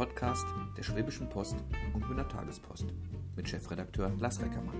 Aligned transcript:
Podcast 0.00 0.46
der 0.78 0.82
Schwäbischen 0.82 1.28
Post 1.28 1.56
und 1.92 2.08
Münder 2.08 2.26
Tagespost 2.26 2.86
mit 3.36 3.46
Chefredakteur 3.46 4.10
Lars 4.18 4.40
Reckermann. 4.40 4.74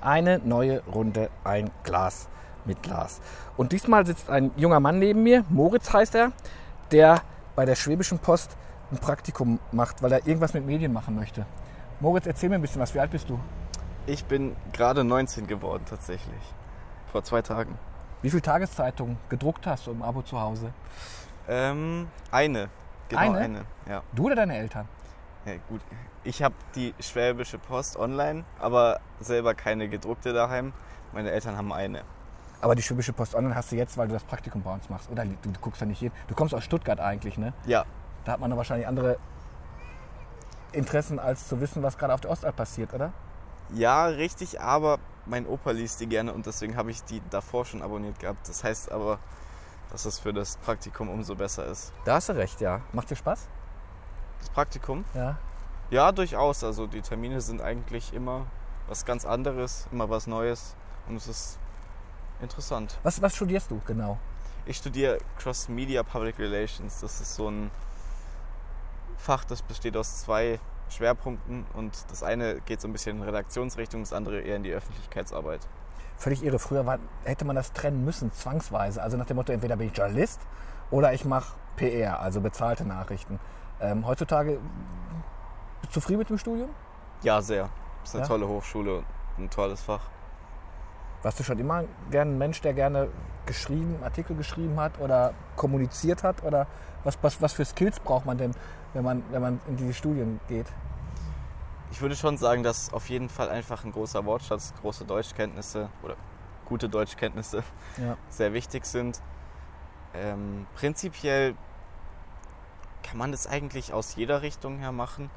Eine 0.00 0.40
neue 0.40 0.82
Runde, 0.86 1.30
ein 1.44 1.70
Glas 1.84 2.28
mit 2.64 2.82
Glas. 2.82 3.20
Und 3.56 3.70
diesmal 3.70 4.04
sitzt 4.04 4.28
ein 4.28 4.50
junger 4.56 4.80
Mann 4.80 4.98
neben 4.98 5.22
mir, 5.22 5.44
Moritz 5.50 5.92
heißt 5.92 6.16
er, 6.16 6.32
der 6.90 7.22
bei 7.54 7.64
der 7.64 7.76
Schwäbischen 7.76 8.18
Post 8.18 8.56
ein 8.90 8.98
Praktikum 8.98 9.60
macht, 9.70 10.02
weil 10.02 10.10
er 10.10 10.26
irgendwas 10.26 10.52
mit 10.52 10.66
Medien 10.66 10.92
machen 10.92 11.14
möchte. 11.14 11.46
Moritz, 12.00 12.26
erzähl 12.26 12.48
mir 12.48 12.56
ein 12.56 12.60
bisschen 12.60 12.82
was. 12.82 12.92
Wie 12.92 12.98
alt 12.98 13.12
bist 13.12 13.30
du? 13.30 13.38
Ich 14.08 14.24
bin 14.24 14.56
gerade 14.72 15.04
19 15.04 15.46
geworden 15.46 15.84
tatsächlich. 15.88 16.42
Vor 17.12 17.22
zwei 17.22 17.40
Tagen. 17.40 17.78
Wie 18.26 18.30
viele 18.30 18.42
Tageszeitungen 18.42 19.18
gedruckt 19.28 19.68
hast 19.68 19.86
du 19.86 19.92
im 19.92 20.02
Abo 20.02 20.20
zu 20.20 20.40
Hause? 20.40 20.72
Ähm, 21.46 22.08
eine. 22.32 22.70
Genau 23.08 23.20
Eine? 23.20 23.38
eine. 23.38 23.64
Ja. 23.88 24.02
Du 24.12 24.24
oder 24.26 24.34
deine 24.34 24.56
Eltern? 24.56 24.88
ja 25.44 25.52
gut. 25.68 25.80
Ich 26.24 26.42
habe 26.42 26.56
die 26.74 26.92
Schwäbische 26.98 27.56
Post 27.60 27.96
online, 27.96 28.42
aber 28.58 28.98
selber 29.20 29.54
keine 29.54 29.88
gedruckte 29.88 30.32
daheim. 30.32 30.72
Meine 31.12 31.30
Eltern 31.30 31.56
haben 31.56 31.72
eine. 31.72 32.02
Aber 32.60 32.74
die 32.74 32.82
Schwäbische 32.82 33.12
Post 33.12 33.36
Online 33.36 33.54
hast 33.54 33.70
du 33.70 33.76
jetzt, 33.76 33.96
weil 33.96 34.08
du 34.08 34.14
das 34.14 34.24
Praktikum 34.24 34.60
bei 34.60 34.72
uns 34.74 34.90
machst. 34.90 35.08
Oder 35.08 35.24
du, 35.24 35.36
du 35.42 35.60
guckst 35.60 35.80
ja 35.80 35.86
nicht 35.86 36.00
jeden. 36.00 36.12
Du 36.26 36.34
kommst 36.34 36.52
aus 36.52 36.64
Stuttgart 36.64 36.98
eigentlich, 36.98 37.38
ne? 37.38 37.52
Ja, 37.64 37.84
Da 38.24 38.32
hat 38.32 38.40
man 38.40 38.50
dann 38.50 38.56
wahrscheinlich 38.56 38.88
andere 38.88 39.18
Interessen, 40.72 41.20
als 41.20 41.46
zu 41.46 41.60
wissen, 41.60 41.84
was 41.84 41.96
gerade 41.96 42.12
auf 42.12 42.22
der 42.22 42.32
Ostalb 42.32 42.56
passiert, 42.56 42.92
oder? 42.92 43.12
ja, 43.72 44.06
richtig, 44.06 44.60
aber 44.60 44.98
mein 45.26 45.46
Opa 45.46 45.72
liest 45.72 46.00
die 46.00 46.06
gerne 46.06 46.32
und 46.32 46.46
deswegen 46.46 46.76
habe 46.76 46.90
ich 46.90 47.02
die 47.04 47.20
davor 47.30 47.64
schon 47.64 47.82
abonniert 47.82 48.18
gehabt. 48.18 48.48
Das 48.48 48.64
heißt 48.64 48.90
aber, 48.90 49.18
dass 49.90 50.04
es 50.04 50.18
für 50.18 50.32
das 50.32 50.56
Praktikum 50.58 51.08
umso 51.08 51.34
besser 51.34 51.66
ist. 51.66 51.92
Da 52.04 52.14
hast 52.14 52.28
du 52.28 52.32
recht, 52.34 52.60
ja. 52.60 52.80
Macht 52.92 53.10
dir 53.10 53.16
Spaß? 53.16 53.48
Das 54.40 54.50
Praktikum? 54.50 55.04
Ja. 55.14 55.36
Ja, 55.90 56.12
durchaus. 56.12 56.64
Also 56.64 56.86
die 56.86 57.00
Termine 57.00 57.40
sind 57.40 57.60
eigentlich 57.60 58.12
immer 58.12 58.46
was 58.88 59.04
ganz 59.04 59.24
anderes, 59.24 59.86
immer 59.92 60.10
was 60.10 60.26
Neues 60.26 60.74
und 61.08 61.16
es 61.16 61.26
ist 61.26 61.58
interessant. 62.40 62.98
Was, 63.02 63.20
was 63.22 63.34
studierst 63.34 63.70
du 63.70 63.80
genau? 63.86 64.18
Ich 64.64 64.78
studiere 64.78 65.18
Cross 65.38 65.68
Media 65.68 66.02
Public 66.02 66.38
Relations. 66.38 67.00
Das 67.00 67.20
ist 67.20 67.34
so 67.34 67.48
ein 67.48 67.70
Fach, 69.16 69.44
das 69.44 69.62
besteht 69.62 69.96
aus 69.96 70.20
zwei 70.20 70.60
Schwerpunkten 70.88 71.66
und 71.74 72.10
das 72.10 72.22
eine 72.22 72.60
geht 72.60 72.80
so 72.80 72.88
ein 72.88 72.92
bisschen 72.92 73.18
in 73.18 73.22
Redaktionsrichtung, 73.22 74.00
das 74.02 74.12
andere 74.12 74.40
eher 74.40 74.56
in 74.56 74.62
die 74.62 74.72
Öffentlichkeitsarbeit. 74.72 75.60
Völlig 76.16 76.42
irre. 76.44 76.58
Früher 76.58 76.86
war, 76.86 76.98
hätte 77.24 77.44
man 77.44 77.56
das 77.56 77.72
trennen 77.72 78.04
müssen, 78.04 78.32
zwangsweise. 78.32 79.02
Also 79.02 79.16
nach 79.16 79.26
dem 79.26 79.36
Motto, 79.36 79.52
entweder 79.52 79.76
bin 79.76 79.88
ich 79.88 79.96
Journalist 79.96 80.40
oder 80.90 81.12
ich 81.12 81.24
mache 81.24 81.52
PR, 81.76 82.20
also 82.20 82.40
bezahlte 82.40 82.86
Nachrichten. 82.86 83.38
Ähm, 83.80 84.06
heutzutage 84.06 84.58
bist 85.82 85.94
du 85.94 86.00
zufrieden 86.00 86.20
mit 86.20 86.30
dem 86.30 86.38
Studium? 86.38 86.70
Ja, 87.22 87.42
sehr. 87.42 87.68
Ist 88.02 88.14
eine 88.14 88.22
Ja? 88.22 88.28
tolle 88.28 88.48
Hochschule 88.48 88.98
und 89.36 89.44
ein 89.44 89.50
tolles 89.50 89.82
Fach. 89.82 90.00
Warst 91.22 91.38
du 91.40 91.44
schon 91.44 91.58
immer 91.58 91.84
gern 92.10 92.32
ein 92.34 92.38
Mensch, 92.38 92.60
der 92.62 92.72
gerne 92.72 93.08
geschrieben, 93.44 93.96
Artikel 94.02 94.36
geschrieben 94.36 94.78
hat 94.80 94.98
oder 95.00 95.34
kommuniziert 95.56 96.22
hat? 96.22 96.42
Oder 96.44 96.66
was, 97.04 97.18
was, 97.22 97.42
was 97.42 97.52
für 97.52 97.64
Skills 97.64 98.00
braucht 98.00 98.24
man 98.26 98.38
denn, 98.38 98.52
wenn 98.96 99.04
man, 99.04 99.22
wenn 99.30 99.42
man 99.42 99.60
in 99.68 99.76
diese 99.76 99.92
Studien 99.92 100.40
geht? 100.48 100.66
Ich 101.90 102.00
würde 102.00 102.16
schon 102.16 102.36
sagen, 102.38 102.62
dass 102.62 102.92
auf 102.92 103.08
jeden 103.10 103.28
Fall 103.28 103.50
einfach 103.50 103.84
ein 103.84 103.92
großer 103.92 104.24
Wortschatz, 104.24 104.72
große 104.80 105.04
Deutschkenntnisse 105.04 105.90
oder 106.02 106.16
gute 106.64 106.88
Deutschkenntnisse 106.88 107.62
Ja. 107.98 108.16
sehr 108.30 108.52
wichtig 108.54 108.86
sind. 108.86 109.20
Ähm, 110.14 110.66
prinzipiell 110.74 111.54
kann 113.02 113.18
man 113.18 113.32
das 113.32 113.46
eigentlich 113.46 113.92
aus 113.92 114.16
jeder 114.16 114.42
Richtung 114.42 114.78
her 114.78 114.92
machen. 114.92 115.30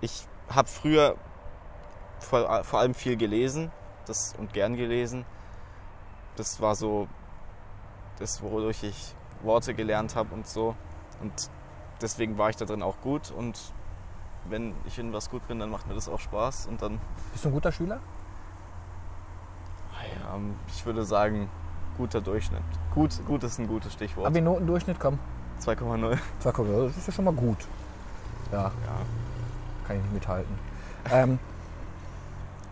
Ich 0.00 0.26
habe 0.48 0.68
früher 0.68 1.16
vor, 2.18 2.64
vor 2.64 2.78
allem 2.80 2.94
viel 2.94 3.16
gelesen 3.16 3.70
das, 4.06 4.34
und 4.38 4.52
gern 4.54 4.76
gelesen. 4.76 5.24
Das 6.36 6.60
war 6.60 6.74
so 6.74 7.08
das, 8.18 8.42
wodurch 8.42 8.82
ich 8.82 9.14
Worte 9.42 9.74
gelernt 9.74 10.16
habe 10.16 10.34
und 10.34 10.48
so. 10.48 10.74
Und 11.20 11.50
deswegen 12.00 12.38
war 12.38 12.50
ich 12.50 12.56
da 12.56 12.64
drin 12.64 12.82
auch 12.82 13.00
gut. 13.02 13.30
Und 13.30 13.58
wenn 14.48 14.74
ich 14.86 14.98
in 14.98 15.12
was 15.12 15.30
gut 15.30 15.46
bin, 15.48 15.58
dann 15.58 15.70
macht 15.70 15.86
mir 15.88 15.94
das 15.94 16.08
auch 16.08 16.20
Spaß. 16.20 16.66
Und 16.66 16.82
dann, 16.82 17.00
Bist 17.32 17.44
du 17.44 17.48
ein 17.48 17.52
guter 17.54 17.72
Schüler? 17.72 18.00
ja, 20.16 20.38
ich 20.68 20.84
würde 20.84 21.04
sagen, 21.04 21.48
guter 21.96 22.20
Durchschnitt. 22.20 22.62
Gut, 22.94 23.10
gut 23.26 23.42
ist 23.44 23.58
ein 23.58 23.66
gutes 23.68 23.92
Stichwort. 23.92 24.26
Aber 24.26 24.40
Notendurchschnitt, 24.40 24.98
komm. 25.00 25.18
2,0. 25.60 26.18
Zwei 26.40 26.52
Kurve, 26.52 26.86
das 26.88 26.96
ist 26.96 27.06
ja 27.06 27.12
schon 27.12 27.24
mal 27.24 27.32
gut. 27.34 27.58
Ja, 28.52 28.64
Ja. 28.64 28.70
kann 29.86 29.96
ich 29.96 30.02
nicht 30.02 30.12
mithalten. 30.14 30.58
Ähm, 31.10 31.38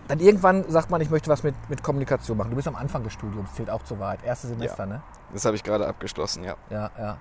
dann 0.08 0.18
irgendwann 0.20 0.68
sagt 0.70 0.90
man, 0.90 1.00
ich 1.00 1.10
möchte 1.10 1.30
was 1.30 1.42
mit, 1.42 1.54
mit 1.70 1.82
Kommunikation 1.82 2.36
machen. 2.36 2.50
Du 2.50 2.56
bist 2.56 2.68
am 2.68 2.76
Anfang 2.76 3.02
des 3.04 3.12
Studiums, 3.12 3.54
zählt 3.54 3.70
auch 3.70 3.82
zu 3.84 3.98
weit. 3.98 4.22
Erste 4.24 4.48
Semester, 4.48 4.84
ne? 4.84 5.00
Das 5.32 5.44
habe 5.44 5.56
ich 5.56 5.62
gerade 5.62 5.86
abgeschlossen, 5.86 6.44
ja. 6.44 6.56
Ja, 6.70 6.90
ja. 6.98 7.16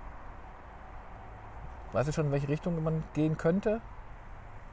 Weißt 1.94 2.08
du 2.10 2.14
schon, 2.14 2.28
in 2.28 2.32
welche 2.32 2.48
Richtung 2.48 2.82
man 2.84 3.04
gehen 3.14 3.38
könnte? 3.38 3.82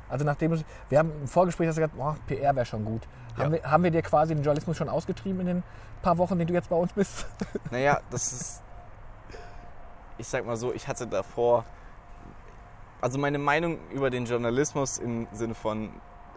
Also 0.09 0.25
nachdem 0.25 0.53
wir 0.89 0.99
haben 0.99 1.13
im 1.21 1.29
Vorgespräch 1.29 1.69
hast 1.69 1.77
du 1.77 1.83
gesagt, 1.83 1.95
oh, 1.99 2.15
PR 2.27 2.55
wäre 2.57 2.65
schon 2.65 2.85
gut. 2.85 3.03
Haben, 3.37 3.55
Ja. 3.55 3.63
wir, 3.63 3.71
haben 3.71 3.85
wir 3.85 3.91
dir 3.91 4.03
quasi 4.03 4.35
den 4.35 4.43
Journalismus 4.43 4.77
schon 4.77 4.89
ausgetrieben 4.89 5.41
in 5.41 5.47
den 5.47 5.63
paar 6.03 6.17
Wochen, 6.19 6.39
denen 6.39 6.49
du 6.49 6.55
jetzt 6.55 6.71
bei 6.71 6.77
uns 6.77 6.93
bist? 6.93 7.27
Naja, 7.71 8.01
das 8.11 8.33
ist. 8.33 8.63
Ich 10.17 10.27
sag 10.27 10.47
mal 10.47 10.57
so, 10.57 10.73
ich 10.73 10.89
hatte 10.89 11.07
davor. 11.07 11.65
Also 13.01 13.19
meine 13.19 13.39
Meinung 13.39 13.79
über 13.91 14.11
den 14.11 14.25
Journalismus 14.25 14.99
im 14.99 15.29
Sinne 15.33 15.55
von, 15.55 15.91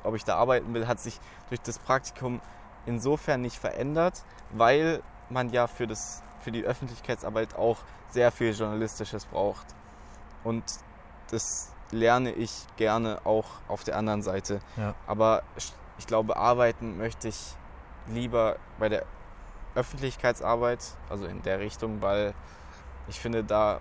ob 0.03 0.15
ich 0.15 0.23
da 0.23 0.35
arbeiten 0.35 0.73
will, 0.73 0.87
hat 0.87 0.99
sich 0.99 1.19
durch 1.49 1.61
das 1.61 1.79
Praktikum 1.79 2.39
insofern 2.85 3.41
nicht 3.41 3.57
verändert, 3.57 4.23
weil 4.51 5.01
man 5.29 5.49
ja 5.49 5.65
für, 5.67 5.87
das, 5.87 6.21
für 6.41 6.51
die 6.51 6.63
Öffentlichkeitsarbeit 6.63 7.55
auch 7.55 7.77
sehr 8.09 8.31
viel 8.31 8.51
Journalistisches 8.51 9.25
braucht. 9.25 9.65
Und 10.43 10.63
das 11.29 11.73
lerne 11.91 12.31
ich 12.31 12.65
gerne 12.77 13.19
auch 13.25 13.45
auf 13.67 13.83
der 13.83 13.97
anderen 13.97 14.21
Seite. 14.21 14.59
Ja. 14.77 14.95
Aber 15.07 15.43
ich 15.97 16.07
glaube, 16.07 16.37
arbeiten 16.37 16.97
möchte 16.97 17.27
ich 17.27 17.55
lieber 18.07 18.57
bei 18.79 18.89
der 18.89 19.05
Öffentlichkeitsarbeit, 19.75 20.79
also 21.09 21.25
in 21.25 21.41
der 21.43 21.59
Richtung, 21.59 22.01
weil 22.01 22.33
ich 23.07 23.19
finde, 23.19 23.43
da 23.43 23.79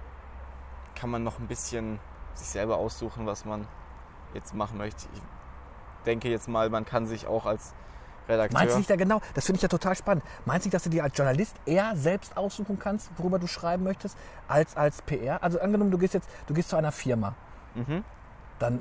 kann 0.94 1.10
man 1.10 1.22
noch 1.22 1.38
ein 1.38 1.46
bisschen 1.46 1.98
sich 2.34 2.48
selber 2.48 2.76
aussuchen, 2.76 3.26
was 3.26 3.44
man 3.44 3.66
jetzt 4.34 4.54
machen 4.54 4.78
möchte. 4.78 5.08
Ich 5.12 5.20
denke 6.06 6.28
jetzt 6.28 6.48
mal, 6.48 6.70
man 6.70 6.84
kann 6.84 7.06
sich 7.06 7.26
auch 7.26 7.46
als 7.46 7.74
Redakteur. 8.30 8.58
Meinst 8.58 8.74
du 8.74 8.78
nicht 8.78 8.90
da 8.90 8.96
genau? 8.96 9.20
Das 9.34 9.44
finde 9.46 9.56
ich 9.58 9.62
ja 9.62 9.68
total 9.68 9.94
spannend. 9.96 10.24
Meinst 10.44 10.64
du 10.64 10.68
nicht, 10.68 10.74
dass 10.74 10.82
du 10.84 10.90
dir 10.90 11.02
als 11.04 11.16
Journalist 11.16 11.56
eher 11.66 11.92
selbst 11.96 12.36
aussuchen 12.36 12.78
kannst, 12.78 13.10
worüber 13.18 13.38
du 13.38 13.46
schreiben 13.46 13.84
möchtest, 13.84 14.16
als 14.48 14.76
als 14.76 15.02
PR? 15.02 15.42
Also 15.42 15.60
angenommen, 15.60 15.90
du 15.90 15.98
gehst 15.98 16.14
jetzt, 16.14 16.28
du 16.46 16.54
gehst 16.54 16.68
zu 16.70 16.76
einer 16.76 16.92
Firma, 16.92 17.34
Mhm. 17.74 18.04
dann 18.58 18.80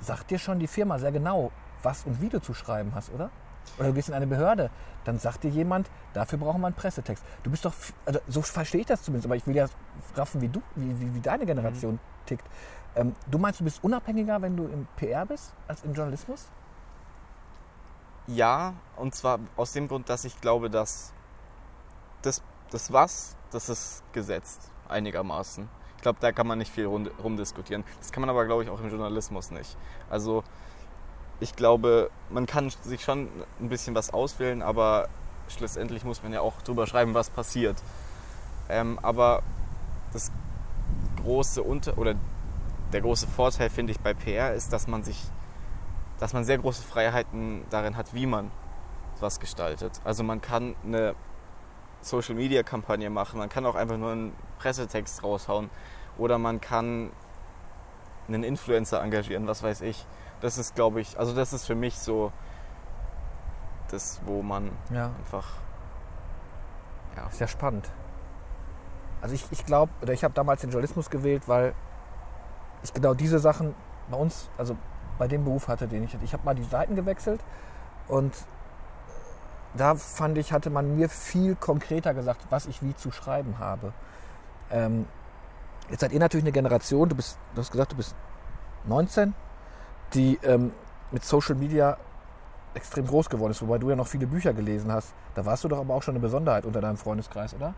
sagt 0.00 0.30
dir 0.30 0.38
schon 0.38 0.58
die 0.58 0.66
Firma 0.66 0.98
sehr 0.98 1.12
genau, 1.12 1.50
was 1.82 2.04
und 2.04 2.20
wie 2.20 2.28
du 2.28 2.40
zu 2.40 2.52
schreiben 2.54 2.92
hast, 2.94 3.10
oder? 3.12 3.30
Oder 3.78 3.88
du 3.88 3.94
gehst 3.94 4.08
in 4.08 4.14
eine 4.14 4.26
Behörde, 4.26 4.70
dann 5.04 5.18
sagt 5.18 5.42
dir 5.42 5.50
jemand, 5.50 5.90
dafür 6.12 6.38
brauchen 6.38 6.60
wir 6.60 6.66
einen 6.68 6.76
Pressetext. 6.76 7.24
Du 7.42 7.50
bist 7.50 7.64
doch, 7.64 7.74
also 8.04 8.20
so 8.28 8.42
verstehe 8.42 8.80
ich 8.82 8.86
das 8.86 9.02
zumindest, 9.02 9.26
aber 9.26 9.36
ich 9.36 9.46
will 9.46 9.56
ja 9.56 9.66
raffen, 10.14 10.40
wie 10.40 10.48
du, 10.48 10.62
wie, 10.76 11.00
wie, 11.00 11.14
wie 11.14 11.20
deine 11.20 11.46
Generation 11.46 11.94
Mhm. 11.94 11.98
tickt. 12.26 12.46
Ähm, 12.94 13.14
du 13.30 13.38
meinst, 13.38 13.60
du 13.60 13.64
bist 13.64 13.82
unabhängiger, 13.82 14.40
wenn 14.40 14.56
du 14.56 14.66
im 14.66 14.86
PR 14.96 15.26
bist, 15.26 15.52
als 15.66 15.82
im 15.82 15.94
Journalismus? 15.94 16.46
Ja, 18.26 18.74
und 18.96 19.14
zwar 19.14 19.38
aus 19.56 19.72
dem 19.72 19.86
Grund, 19.86 20.08
dass 20.08 20.24
ich 20.24 20.40
glaube, 20.40 20.68
dass 20.68 21.12
das, 22.22 22.42
das 22.70 22.92
Was, 22.92 23.36
das 23.52 23.68
ist 23.68 24.02
gesetzt, 24.12 24.70
einigermaßen. 24.88 25.68
Ich 25.96 26.02
glaube, 26.02 26.18
da 26.20 26.32
kann 26.32 26.46
man 26.46 26.58
nicht 26.58 26.72
viel 26.72 26.86
rum, 26.86 27.08
rumdiskutieren. 27.22 27.84
Das 28.00 28.10
kann 28.10 28.20
man 28.20 28.30
aber, 28.30 28.44
glaube 28.46 28.64
ich, 28.64 28.70
auch 28.70 28.80
im 28.80 28.90
Journalismus 28.90 29.50
nicht. 29.50 29.76
Also 30.10 30.42
ich 31.38 31.54
glaube, 31.54 32.10
man 32.30 32.46
kann 32.46 32.70
sich 32.82 33.02
schon 33.02 33.28
ein 33.60 33.68
bisschen 33.68 33.94
was 33.94 34.12
auswählen, 34.12 34.62
aber 34.62 35.08
schlussendlich 35.48 36.04
muss 36.04 36.22
man 36.22 36.32
ja 36.32 36.40
auch 36.40 36.60
drüber 36.62 36.86
schreiben, 36.86 37.14
was 37.14 37.30
passiert. 37.30 37.76
Ähm, 38.68 38.98
aber 39.02 39.42
das 40.12 40.32
große 41.22 41.62
Unter 41.62 41.96
oder 41.98 42.14
der 42.92 43.00
große 43.00 43.26
Vorteil, 43.26 43.70
finde 43.70 43.92
ich, 43.92 44.00
bei 44.00 44.14
PR 44.14 44.54
ist, 44.54 44.72
dass 44.72 44.86
man 44.88 45.02
sich 45.02 45.22
dass 46.18 46.32
man 46.32 46.44
sehr 46.44 46.58
große 46.58 46.82
Freiheiten 46.82 47.64
darin 47.70 47.96
hat, 47.96 48.14
wie 48.14 48.26
man 48.26 48.50
was 49.20 49.40
gestaltet. 49.40 50.00
Also 50.04 50.22
man 50.22 50.40
kann 50.40 50.76
eine 50.84 51.14
Social-Media-Kampagne 52.00 53.10
machen, 53.10 53.38
man 53.38 53.48
kann 53.48 53.66
auch 53.66 53.74
einfach 53.74 53.96
nur 53.96 54.12
einen 54.12 54.36
Pressetext 54.58 55.22
raushauen 55.22 55.70
oder 56.18 56.38
man 56.38 56.60
kann 56.60 57.10
einen 58.28 58.42
Influencer 58.42 59.02
engagieren, 59.02 59.46
was 59.46 59.62
weiß 59.62 59.82
ich. 59.82 60.06
Das 60.40 60.58
ist, 60.58 60.74
glaube 60.74 61.00
ich, 61.00 61.18
also 61.18 61.34
das 61.34 61.52
ist 61.52 61.66
für 61.66 61.74
mich 61.74 61.98
so 61.98 62.32
das, 63.90 64.20
wo 64.24 64.42
man 64.42 64.70
Ja. 64.90 65.10
einfach 65.18 65.46
ja, 67.16 67.28
ja 67.38 67.48
spannend. 67.48 67.90
Also 69.22 69.34
ich, 69.34 69.50
ich 69.50 69.64
glaube, 69.64 69.92
oder 70.02 70.12
ich 70.12 70.24
habe 70.24 70.34
damals 70.34 70.60
den 70.60 70.70
Journalismus 70.70 71.08
gewählt, 71.08 71.48
weil 71.48 71.74
ich 72.82 72.92
genau 72.92 73.14
diese 73.14 73.38
Sachen 73.38 73.74
bei 74.10 74.16
uns, 74.16 74.50
also 74.58 74.76
bei 75.18 75.28
dem 75.28 75.44
Beruf 75.44 75.68
hatte, 75.68 75.88
den 75.88 76.04
ich 76.04 76.14
hatte. 76.14 76.24
Ich 76.24 76.32
habe 76.32 76.44
mal 76.44 76.54
die 76.54 76.64
Seiten 76.64 76.96
gewechselt 76.96 77.40
und 78.08 78.34
da 79.74 79.94
fand 79.94 80.38
ich, 80.38 80.52
hatte 80.52 80.70
man 80.70 80.96
mir 80.96 81.08
viel 81.08 81.54
konkreter 81.54 82.14
gesagt, 82.14 82.46
was 82.50 82.66
ich 82.66 82.82
wie 82.82 82.94
zu 82.96 83.10
schreiben 83.10 83.58
habe. 83.58 83.92
Ähm, 84.70 85.06
jetzt 85.90 86.00
seid 86.00 86.12
ihr 86.12 86.20
natürlich 86.20 86.44
eine 86.44 86.52
Generation, 86.52 87.08
du 87.08 87.14
bist, 87.16 87.38
du 87.54 87.60
hast 87.60 87.70
gesagt, 87.72 87.92
du 87.92 87.96
bist 87.96 88.14
19, 88.84 89.34
die 90.14 90.38
ähm, 90.42 90.72
mit 91.10 91.24
Social 91.24 91.54
Media 91.56 91.98
extrem 92.74 93.06
groß 93.06 93.28
geworden 93.28 93.52
ist, 93.52 93.62
wobei 93.62 93.78
du 93.78 93.90
ja 93.90 93.96
noch 93.96 94.06
viele 94.06 94.26
Bücher 94.26 94.52
gelesen 94.52 94.92
hast. 94.92 95.14
Da 95.34 95.44
warst 95.44 95.64
du 95.64 95.68
doch 95.68 95.78
aber 95.78 95.94
auch 95.94 96.02
schon 96.02 96.12
eine 96.14 96.20
Besonderheit 96.20 96.64
unter 96.64 96.80
deinem 96.80 96.96
Freundeskreis, 96.96 97.54
oder? 97.54 97.74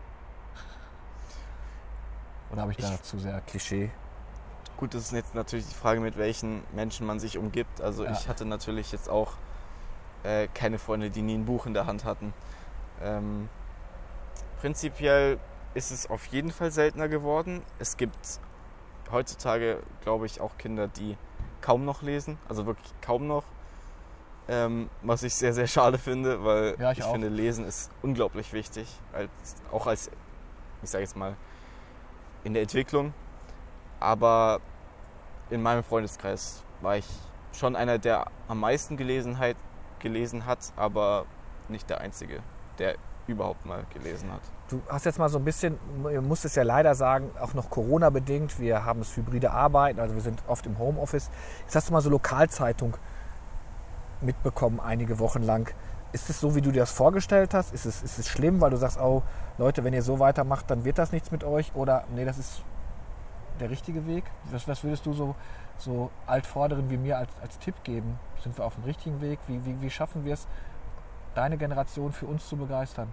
Oder 2.51 2.61
habe 2.61 2.71
ich 2.71 2.77
da 2.77 2.93
Ich- 2.93 3.03
zu 3.03 3.19
sehr 3.19 3.39
Klischee? 3.41 3.91
Gut, 4.79 4.93
das 4.93 5.03
ist 5.03 5.11
jetzt 5.11 5.35
natürlich 5.35 5.67
die 5.67 5.75
Frage, 5.75 5.99
mit 5.99 6.17
welchen 6.17 6.63
Menschen 6.73 7.05
man 7.05 7.19
sich 7.19 7.37
umgibt. 7.37 7.81
Also 7.81 8.05
Ja. 8.05 8.11
ich 8.13 8.29
hatte 8.29 8.45
natürlich 8.45 8.93
jetzt 8.93 9.09
auch 9.09 9.33
äh, 10.23 10.47
keine 10.53 10.79
Freunde, 10.79 11.09
die 11.09 11.21
nie 11.21 11.37
ein 11.37 11.43
Buch 11.43 11.65
in 11.65 11.73
der 11.73 11.85
Hand 11.85 12.05
hatten. 12.05 12.33
Ähm, 13.03 13.49
prinzipiell 14.61 15.37
ist 15.73 15.91
es 15.91 16.09
auf 16.09 16.25
jeden 16.27 16.51
Fall 16.51 16.71
seltener 16.71 17.09
geworden. 17.09 17.61
Es 17.77 17.97
gibt 17.97 18.39
heutzutage, 19.11 19.79
glaube 20.01 20.25
ich, 20.27 20.39
auch 20.39 20.57
Kinder, 20.57 20.87
die 20.87 21.17
kaum 21.61 21.83
noch 21.83 22.01
lesen, 22.01 22.37
also 22.47 22.65
wirklich 22.65 22.89
kaum 23.01 23.27
noch. 23.27 23.43
Ähm, 24.47 24.89
was 25.03 25.23
ich 25.23 25.35
sehr, 25.35 25.53
sehr 25.53 25.67
schade 25.67 25.97
finde, 25.97 26.43
weil 26.45 26.75
Ja, 26.79 26.91
ich 26.93 26.99
ich, 26.99 27.05
finde, 27.05 27.27
Lesen 27.27 27.65
ist 27.65 27.91
unglaublich 28.01 28.53
wichtig, 28.53 28.87
als, 29.13 29.29
auch 29.71 29.87
als, 29.87 30.09
ich 30.81 30.89
sage 30.89 31.03
jetzt 31.03 31.17
mal, 31.17 31.35
in 32.45 32.53
der 32.53 32.63
Entwicklung. 32.63 33.13
Aber 33.99 34.61
in 35.49 35.61
meinem 35.61 35.83
Freundeskreis 35.83 36.63
war 36.81 36.97
ich 36.97 37.07
schon 37.53 37.75
einer, 37.75 37.97
der 37.97 38.25
am 38.47 38.59
meisten 38.59 38.97
Gelesenheit 38.97 39.57
gelesen 39.99 40.45
hat, 40.45 40.59
aber 40.75 41.25
nicht 41.67 41.89
der 41.89 42.01
Einzige, 42.01 42.39
der 42.77 42.95
überhaupt 43.27 43.65
mal 43.65 43.83
gelesen 43.93 44.31
hat. 44.31 44.41
Du 44.69 44.81
hast 44.87 45.05
jetzt 45.05 45.19
mal 45.19 45.29
so 45.29 45.37
ein 45.37 45.45
bisschen, 45.45 45.77
du 46.03 46.21
musst 46.21 46.45
es 46.45 46.55
ja 46.55 46.63
leider 46.63 46.95
sagen, 46.95 47.31
auch 47.39 47.53
noch 47.53 47.69
Corona-bedingt. 47.69 48.59
Wir 48.59 48.85
haben 48.85 48.99
das 48.99 49.15
hybride 49.15 49.51
Arbeiten, 49.51 49.99
also 49.99 50.15
wir 50.15 50.21
sind 50.21 50.41
oft 50.47 50.65
im 50.65 50.77
Homeoffice. 50.77 51.29
Jetzt 51.61 51.75
hast 51.75 51.89
du 51.89 51.93
mal 51.93 52.01
so 52.01 52.09
Lokalzeitung 52.09 52.97
mitbekommen, 54.21 54.79
einige 54.79 55.19
Wochen 55.19 55.43
lang. 55.43 55.73
Ist 56.11 56.29
es 56.29 56.39
so, 56.39 56.55
wie 56.55 56.61
du 56.61 56.71
dir 56.71 56.79
das 56.79 56.91
vorgestellt 56.91 57.53
hast? 57.53 57.73
Ist 57.73 57.85
es, 57.85 58.01
ist 58.01 58.17
es 58.17 58.27
schlimm, 58.27 58.61
weil 58.61 58.71
du 58.71 58.77
sagst, 58.77 58.99
oh 58.99 59.21
Leute, 59.57 59.83
wenn 59.83 59.93
ihr 59.93 60.01
so 60.01 60.19
weitermacht, 60.19 60.69
dann 60.71 60.83
wird 60.85 60.97
das 60.97 61.11
nichts 61.11 61.31
mit 61.31 61.43
euch? 61.43 61.75
Oder 61.75 62.05
nee, 62.15 62.25
das 62.25 62.39
ist 62.39 62.63
der 63.59 63.69
richtige 63.69 64.07
Weg? 64.07 64.23
Was, 64.51 64.67
was 64.67 64.83
würdest 64.83 65.05
du 65.05 65.13
so, 65.13 65.35
so 65.77 66.11
Altvorderen 66.27 66.89
wie 66.89 66.97
mir 66.97 67.17
als, 67.17 67.29
als 67.41 67.59
Tipp 67.59 67.75
geben? 67.83 68.19
Sind 68.41 68.57
wir 68.57 68.65
auf 68.65 68.75
dem 68.75 68.83
richtigen 68.83 69.21
Weg? 69.21 69.39
Wie, 69.47 69.63
wie, 69.65 69.81
wie 69.81 69.89
schaffen 69.89 70.25
wir 70.25 70.33
es, 70.33 70.47
deine 71.35 71.57
Generation 71.57 72.11
für 72.11 72.25
uns 72.25 72.47
zu 72.47 72.57
begeistern? 72.57 73.09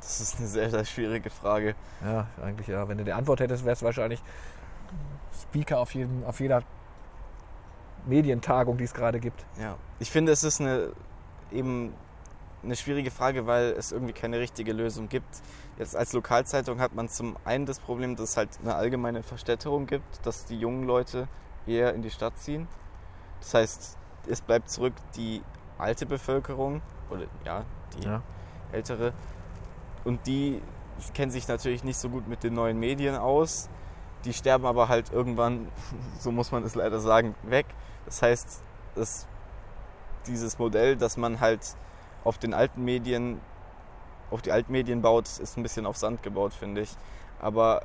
Das 0.00 0.20
ist 0.20 0.38
eine 0.38 0.46
sehr, 0.46 0.70
sehr 0.70 0.84
schwierige 0.84 1.30
Frage. 1.30 1.74
Ja, 2.04 2.26
eigentlich 2.42 2.68
ja. 2.68 2.88
Wenn 2.88 2.98
du 2.98 3.04
die 3.04 3.12
Antwort 3.12 3.40
hättest, 3.40 3.64
wäre 3.64 3.74
es 3.74 3.82
wahrscheinlich 3.82 4.22
Speaker 5.42 5.80
auf, 5.80 5.94
jedem, 5.94 6.24
auf 6.24 6.40
jeder 6.40 6.62
Medientagung, 8.06 8.76
die 8.76 8.84
es 8.84 8.94
gerade 8.94 9.20
gibt. 9.20 9.44
Ja. 9.60 9.76
Ich 9.98 10.10
finde, 10.10 10.32
es 10.32 10.44
ist 10.44 10.60
eine, 10.60 10.92
eben 11.50 11.92
eine 12.62 12.76
schwierige 12.76 13.10
Frage, 13.10 13.46
weil 13.46 13.74
es 13.78 13.92
irgendwie 13.92 14.12
keine 14.12 14.38
richtige 14.38 14.72
Lösung 14.72 15.08
gibt. 15.08 15.42
Jetzt 15.78 15.94
als 15.94 16.12
Lokalzeitung 16.12 16.80
hat 16.80 16.94
man 16.94 17.08
zum 17.08 17.36
einen 17.44 17.66
das 17.66 17.78
Problem, 17.78 18.16
dass 18.16 18.30
es 18.30 18.36
halt 18.36 18.50
eine 18.60 18.74
allgemeine 18.74 19.22
Verstädterung 19.22 19.86
gibt, 19.86 20.26
dass 20.26 20.44
die 20.46 20.58
jungen 20.58 20.84
Leute 20.84 21.28
eher 21.66 21.94
in 21.94 22.02
die 22.02 22.10
Stadt 22.10 22.36
ziehen. 22.38 22.66
Das 23.40 23.54
heißt, 23.54 23.98
es 24.28 24.40
bleibt 24.40 24.70
zurück 24.70 24.94
die 25.16 25.42
alte 25.78 26.06
Bevölkerung 26.06 26.82
oder 27.10 27.26
ja, 27.44 27.64
die 27.96 28.04
Ja. 28.06 28.22
ältere. 28.72 29.12
Und 30.04 30.26
die 30.26 30.60
kennen 31.14 31.30
sich 31.30 31.46
natürlich 31.48 31.84
nicht 31.84 31.98
so 31.98 32.08
gut 32.08 32.26
mit 32.26 32.42
den 32.42 32.54
neuen 32.54 32.78
Medien 32.78 33.16
aus. 33.16 33.68
Die 34.24 34.32
sterben 34.32 34.66
aber 34.66 34.88
halt 34.88 35.12
irgendwann, 35.12 35.68
so 36.18 36.32
muss 36.32 36.50
man 36.50 36.64
es 36.64 36.74
leider 36.74 36.98
sagen, 36.98 37.36
weg. 37.44 37.66
Das 38.04 38.20
heißt, 38.22 38.62
das, 38.96 39.28
dieses 40.26 40.58
Modell, 40.58 40.96
dass 40.96 41.16
man 41.16 41.40
halt 41.40 41.60
auf 42.24 42.38
den 42.38 42.54
alten 42.54 42.84
Medien, 42.84 43.40
auf 44.30 44.42
die 44.42 44.52
alten 44.52 44.72
Medien 44.72 45.02
baut, 45.02 45.26
ist 45.26 45.56
ein 45.56 45.62
bisschen 45.62 45.86
auf 45.86 45.96
Sand 45.96 46.22
gebaut, 46.22 46.52
finde 46.52 46.82
ich. 46.82 46.96
Aber 47.40 47.82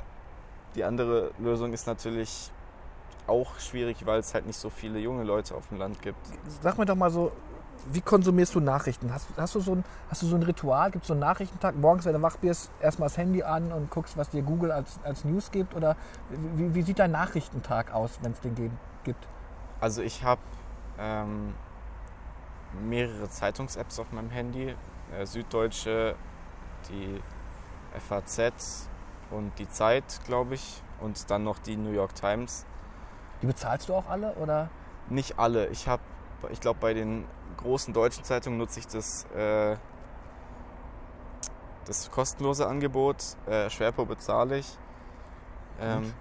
die 0.76 0.84
andere 0.84 1.32
Lösung 1.40 1.74
ist 1.74 1.88
natürlich 1.88 2.52
auch 3.28 3.60
schwierig, 3.60 4.06
weil 4.06 4.20
es 4.20 4.34
halt 4.34 4.46
nicht 4.46 4.58
so 4.58 4.70
viele 4.70 5.00
junge 5.00 5.24
Leute 5.24 5.56
auf 5.56 5.68
dem 5.68 5.78
Land 5.78 6.02
gibt. 6.02 6.18
Sag 6.62 6.78
mir 6.78 6.86
doch 6.86 6.96
mal 6.96 7.10
so, 7.10 7.32
wie 7.92 8.02
konsumierst 8.02 8.56
du 8.56 8.60
Nachrichten? 8.60 9.14
Hast, 9.14 9.28
hast, 9.38 9.56
du, 9.56 9.60
so 9.60 9.76
ein, 9.76 9.84
hast 10.10 10.22
du 10.22 10.28
so 10.28 10.36
ein 10.36 10.44
Ritual? 10.44 10.92
Gibt 10.92 11.04
es 11.04 11.08
so 11.08 11.14
einen 11.14 11.22
Nachrichtentag? 11.22 11.76
Morgens, 11.76 12.06
wenn 12.06 12.14
du 12.14 12.22
wach 12.22 12.38
bist, 12.38 12.72
erstmal 12.82 13.10
das 13.10 13.18
Handy 13.18 13.44
an 13.44 13.72
und 13.72 13.90
guckst, 13.90 14.18
was 14.18 14.30
dir 14.30 14.42
Google 14.42 14.72
als, 14.72 15.00
als 15.04 15.26
News 15.26 15.52
gibt? 15.52 15.76
Oder 15.76 15.96
wie, 16.56 16.74
wie 16.76 16.82
sieht 16.82 17.00
dein 17.00 17.12
Nachrichtentag 17.12 17.94
aus, 17.94 18.20
wenn 18.22 18.32
es 18.32 18.40
den 18.40 18.78
gibt? 19.04 19.28
Also 19.80 20.02
ich 20.02 20.24
habe 20.24 20.42
ähm, 20.98 21.54
mehrere 22.82 23.30
Zeitungs-Apps 23.30 24.00
auf 24.00 24.12
meinem 24.12 24.30
Handy. 24.30 24.76
Äh, 25.18 25.26
Süddeutsche, 25.26 26.16
die 26.90 27.22
FAZ 28.00 28.90
und 29.32 29.58
die 29.60 29.70
Zeit, 29.70 30.22
glaube 30.26 30.56
ich. 30.56 30.82
Und 31.00 31.30
dann 31.30 31.44
noch 31.44 31.60
die 31.60 31.76
New 31.76 31.92
York 31.92 32.16
Times. 32.16 32.66
Die 33.42 33.48
bezahlst 33.48 33.90
du 33.90 33.96
auch 33.96 34.08
alle? 34.08 34.34
Oder? 34.36 34.70
Nicht 35.10 35.38
alle. 35.38 35.68
Ich 35.68 35.88
habe, 35.88 36.02
ich 36.50 36.62
glaube, 36.62 36.80
bei 36.80 36.94
den 36.94 37.26
großen 37.58 37.94
deutschen 37.94 38.24
Zeitungen 38.24 38.58
nutze 38.58 38.80
ich 38.80 38.88
das, 38.88 39.26
äh, 39.36 39.76
das 41.86 42.10
kostenlose 42.10 42.68
Angebot. 42.68 43.18
Äh, 43.46 43.70
Schwerpo 43.70 44.06
bezahle 44.06 44.60
ich. 44.60 44.78
Ähm, 45.82 46.14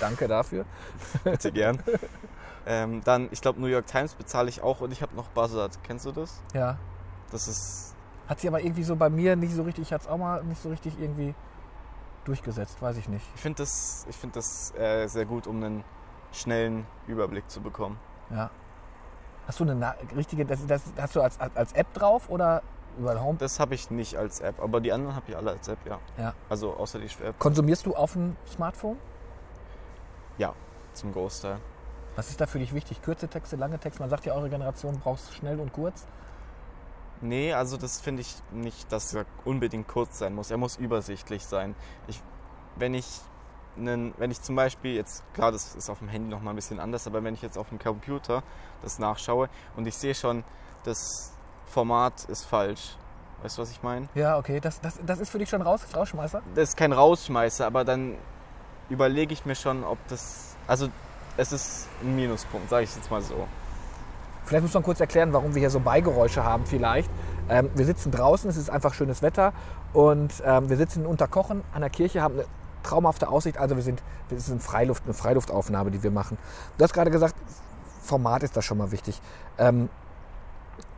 Danke 0.00 0.26
dafür. 0.26 0.64
bitte 1.24 1.52
gern. 1.52 1.82
Ähm, 2.66 3.02
dann, 3.04 3.28
ich 3.30 3.40
glaube, 3.40 3.60
New 3.60 3.66
York 3.66 3.86
Times 3.86 4.14
bezahle 4.14 4.48
ich 4.48 4.62
auch 4.62 4.80
und 4.80 4.92
ich 4.92 5.02
habe 5.02 5.14
noch 5.14 5.28
Buzzard. 5.28 5.78
Kennst 5.82 6.06
du 6.06 6.12
das? 6.12 6.42
Ja. 6.54 6.78
Das 7.30 7.48
ist 7.48 7.94
Hat 8.28 8.40
sie 8.40 8.48
aber 8.48 8.60
irgendwie 8.60 8.82
so 8.82 8.96
bei 8.96 9.10
mir 9.10 9.36
nicht 9.36 9.54
so 9.54 9.62
richtig, 9.62 9.92
hat 9.92 10.02
es 10.02 10.08
auch 10.08 10.18
mal 10.18 10.42
nicht 10.44 10.62
so 10.62 10.68
richtig 10.68 10.98
irgendwie 11.00 11.34
durchgesetzt, 12.24 12.80
weiß 12.82 12.96
ich 12.96 13.08
nicht. 13.08 13.24
Ich 13.34 13.40
finde 13.40 13.62
das, 13.62 14.06
ich 14.08 14.16
find 14.16 14.36
das 14.36 14.74
äh, 14.76 15.06
sehr 15.06 15.26
gut, 15.26 15.46
um 15.46 15.62
einen 15.62 15.84
schnellen 16.32 16.86
Überblick 17.06 17.48
zu 17.50 17.60
bekommen. 17.60 17.98
Ja. 18.30 18.50
Hast 19.46 19.60
du 19.60 19.64
eine 19.64 19.76
Na 19.76 19.94
richtige, 20.14 20.44
das, 20.44 20.66
das 20.66 20.82
hast 20.98 21.14
du 21.14 21.20
als, 21.20 21.38
als 21.40 21.72
App 21.72 21.92
drauf 21.94 22.28
oder 22.28 22.62
über 22.98 23.20
Home? 23.20 23.38
Das 23.38 23.60
habe 23.60 23.74
ich 23.74 23.90
nicht 23.90 24.16
als 24.16 24.40
App, 24.40 24.60
aber 24.60 24.80
die 24.80 24.92
anderen 24.92 25.14
habe 25.14 25.26
ich 25.28 25.36
alle 25.36 25.52
als 25.52 25.68
App, 25.68 25.78
ja. 25.86 25.98
Ja. 26.18 26.34
Also 26.48 26.74
außer 26.74 26.98
die 26.98 27.06
App 27.24 27.38
Konsumierst 27.38 27.86
du 27.86 27.94
auf 27.94 28.14
dem 28.14 28.36
Smartphone? 28.46 28.96
zum 30.96 31.12
Großteil. 31.12 31.58
Was 32.16 32.30
ist 32.30 32.40
da 32.40 32.46
für 32.46 32.58
dich 32.58 32.74
wichtig? 32.74 33.02
Kurze 33.02 33.28
Texte, 33.28 33.56
lange 33.56 33.78
Texte? 33.78 34.02
Man 34.02 34.10
sagt 34.10 34.24
ja, 34.24 34.34
eure 34.34 34.48
Generation 34.48 34.98
braucht 34.98 35.32
schnell 35.34 35.60
und 35.60 35.72
kurz. 35.72 36.06
Nee, 37.20 37.52
also 37.52 37.76
das 37.76 38.00
finde 38.00 38.22
ich 38.22 38.34
nicht, 38.50 38.90
dass 38.90 39.14
er 39.14 39.26
unbedingt 39.44 39.86
kurz 39.86 40.18
sein 40.18 40.34
muss. 40.34 40.50
Er 40.50 40.56
muss 40.56 40.76
übersichtlich 40.76 41.44
sein. 41.44 41.74
Ich, 42.08 42.22
wenn 42.76 42.94
ich 42.94 43.06
einen, 43.76 44.14
wenn 44.16 44.30
ich 44.30 44.40
zum 44.40 44.56
Beispiel 44.56 44.94
jetzt, 44.94 45.22
klar, 45.34 45.52
das 45.52 45.74
ist 45.74 45.90
auf 45.90 45.98
dem 45.98 46.08
Handy 46.08 46.28
noch 46.28 46.40
mal 46.40 46.50
ein 46.50 46.56
bisschen 46.56 46.80
anders, 46.80 47.06
aber 47.06 47.22
wenn 47.22 47.34
ich 47.34 47.42
jetzt 47.42 47.58
auf 47.58 47.68
dem 47.68 47.78
Computer 47.78 48.42
das 48.82 48.98
nachschaue 48.98 49.48
und 49.76 49.86
ich 49.86 49.96
sehe 49.96 50.14
schon, 50.14 50.44
das 50.84 51.32
Format 51.66 52.24
ist 52.24 52.44
falsch. 52.44 52.96
Weißt 53.42 53.58
du, 53.58 53.62
was 53.62 53.70
ich 53.70 53.82
meine? 53.82 54.08
Ja, 54.14 54.38
okay. 54.38 54.60
Das, 54.60 54.80
das, 54.80 54.98
das 55.04 55.20
ist 55.20 55.28
für 55.28 55.38
dich 55.38 55.50
schon 55.50 55.60
raus, 55.60 55.86
Rausschmeißer? 55.94 56.42
das 56.54 56.70
ist 56.70 56.76
kein 56.76 56.92
Rausschmeißer, 56.92 57.66
aber 57.66 57.84
dann 57.84 58.16
überlege 58.88 59.34
ich 59.34 59.44
mir 59.44 59.54
schon, 59.54 59.84
ob 59.84 59.98
das. 60.08 60.56
Also, 60.66 60.88
es 61.36 61.52
ist 61.52 61.88
ein 62.02 62.16
Minuspunkt, 62.16 62.68
sage 62.70 62.84
ich 62.84 62.94
jetzt 62.94 63.10
mal 63.10 63.20
so. 63.20 63.46
Vielleicht 64.44 64.62
muss 64.62 64.74
man 64.74 64.82
kurz 64.82 65.00
erklären, 65.00 65.32
warum 65.32 65.54
wir 65.54 65.60
hier 65.60 65.70
so 65.70 65.80
Beigeräusche 65.80 66.44
haben 66.44 66.66
vielleicht. 66.66 67.10
Ähm, 67.48 67.70
wir 67.74 67.84
sitzen 67.84 68.12
draußen, 68.12 68.48
es 68.48 68.56
ist 68.56 68.70
einfach 68.70 68.94
schönes 68.94 69.22
Wetter 69.22 69.52
und 69.92 70.42
ähm, 70.44 70.68
wir 70.68 70.76
sitzen 70.76 71.00
in 71.00 71.06
Unterkochen 71.06 71.62
an 71.72 71.80
der 71.80 71.90
Kirche, 71.90 72.22
haben 72.22 72.34
eine 72.34 72.44
traumhafte 72.82 73.28
Aussicht. 73.28 73.58
Also 73.58 73.76
wir 73.76 73.82
sind, 73.82 74.02
das 74.28 74.38
ist 74.38 74.50
eine, 74.50 74.60
Freiluft, 74.60 75.04
eine 75.04 75.14
Freiluftaufnahme, 75.14 75.90
die 75.90 76.02
wir 76.02 76.12
machen. 76.12 76.38
Du 76.78 76.84
hast 76.84 76.92
gerade 76.92 77.10
gesagt, 77.10 77.34
Format 78.02 78.44
ist 78.44 78.56
da 78.56 78.62
schon 78.62 78.78
mal 78.78 78.92
wichtig. 78.92 79.20
Ähm, 79.58 79.88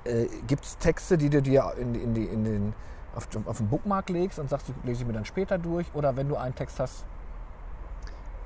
äh, 0.05 0.27
Gibt 0.47 0.65
es 0.65 0.77
Texte, 0.79 1.17
die 1.17 1.31
du 1.31 1.41
dir 1.41 1.73
in, 1.79 1.95
in, 1.95 2.15
die, 2.15 2.25
in 2.25 2.45
den, 2.45 2.75
auf, 3.15 3.29
auf 3.47 3.57
den 3.57 3.69
Bookmark 3.69 4.11
legst 4.11 4.39
und 4.39 4.51
sagst, 4.51 4.69
die 4.69 4.87
lese 4.87 5.03
ich 5.03 5.07
mir 5.07 5.15
dann 5.15 5.25
später 5.25 5.57
durch? 5.57 5.87
Oder 5.95 6.17
wenn 6.17 6.29
du 6.29 6.37
einen 6.37 6.55
Text 6.55 6.79
hast, 6.81 7.05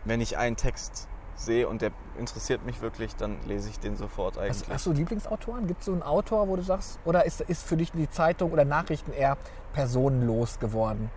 Wenn 0.05 0.21
ich 0.21 0.39
einen 0.39 0.57
Text 0.57 1.09
sehe 1.43 1.69
und 1.69 1.83
der 1.83 1.93
interessiert 2.19 2.65
mich 2.65 2.81
wirklich, 2.81 3.17
dann 3.17 3.43
lese 3.47 3.69
ich 3.69 3.79
den 3.79 3.97
sofort 3.97 4.39
eigentlich. 4.39 4.63
Hast, 4.63 4.71
hast 4.71 4.87
du 4.87 4.93
Lieblingsautoren? 4.93 5.67
Gibt 5.67 5.81
es 5.81 5.87
so 5.87 5.93
einen 5.93 6.03
Autor, 6.03 6.49
wo 6.49 6.57
du 6.57 6.63
sagst, 6.63 6.99
oder 7.05 7.25
ist, 7.25 7.41
ist 7.43 7.65
für 7.65 7.77
dich 7.77 7.93
die 7.93 8.11
Zeitung 8.11 8.53
oder 8.53 8.65
Nachrichten 8.65 9.13
eher 9.13 9.37
personenlos 9.73 10.59
geworden? 10.59 11.11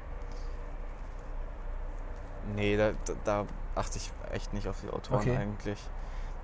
Nee, 2.55 2.77
da, 2.77 2.91
da, 3.23 3.45
achte 3.75 3.97
ich 3.97 4.11
echt 4.31 4.53
nicht 4.53 4.67
auf 4.67 4.79
die 4.81 4.89
Autoren 4.89 5.21
Okay. 5.21 5.37
eigentlich. 5.37 5.79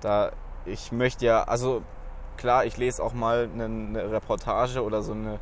Da 0.00 0.32
ich 0.64 0.92
möchte 0.92 1.24
ja, 1.24 1.42
also 1.44 1.82
klar, 2.36 2.64
ich 2.64 2.76
lese 2.76 3.02
auch 3.02 3.12
mal 3.12 3.48
eine, 3.52 3.64
eine 3.64 4.10
Reportage 4.10 4.82
oder 4.82 5.02
so 5.02 5.12
eine 5.12 5.38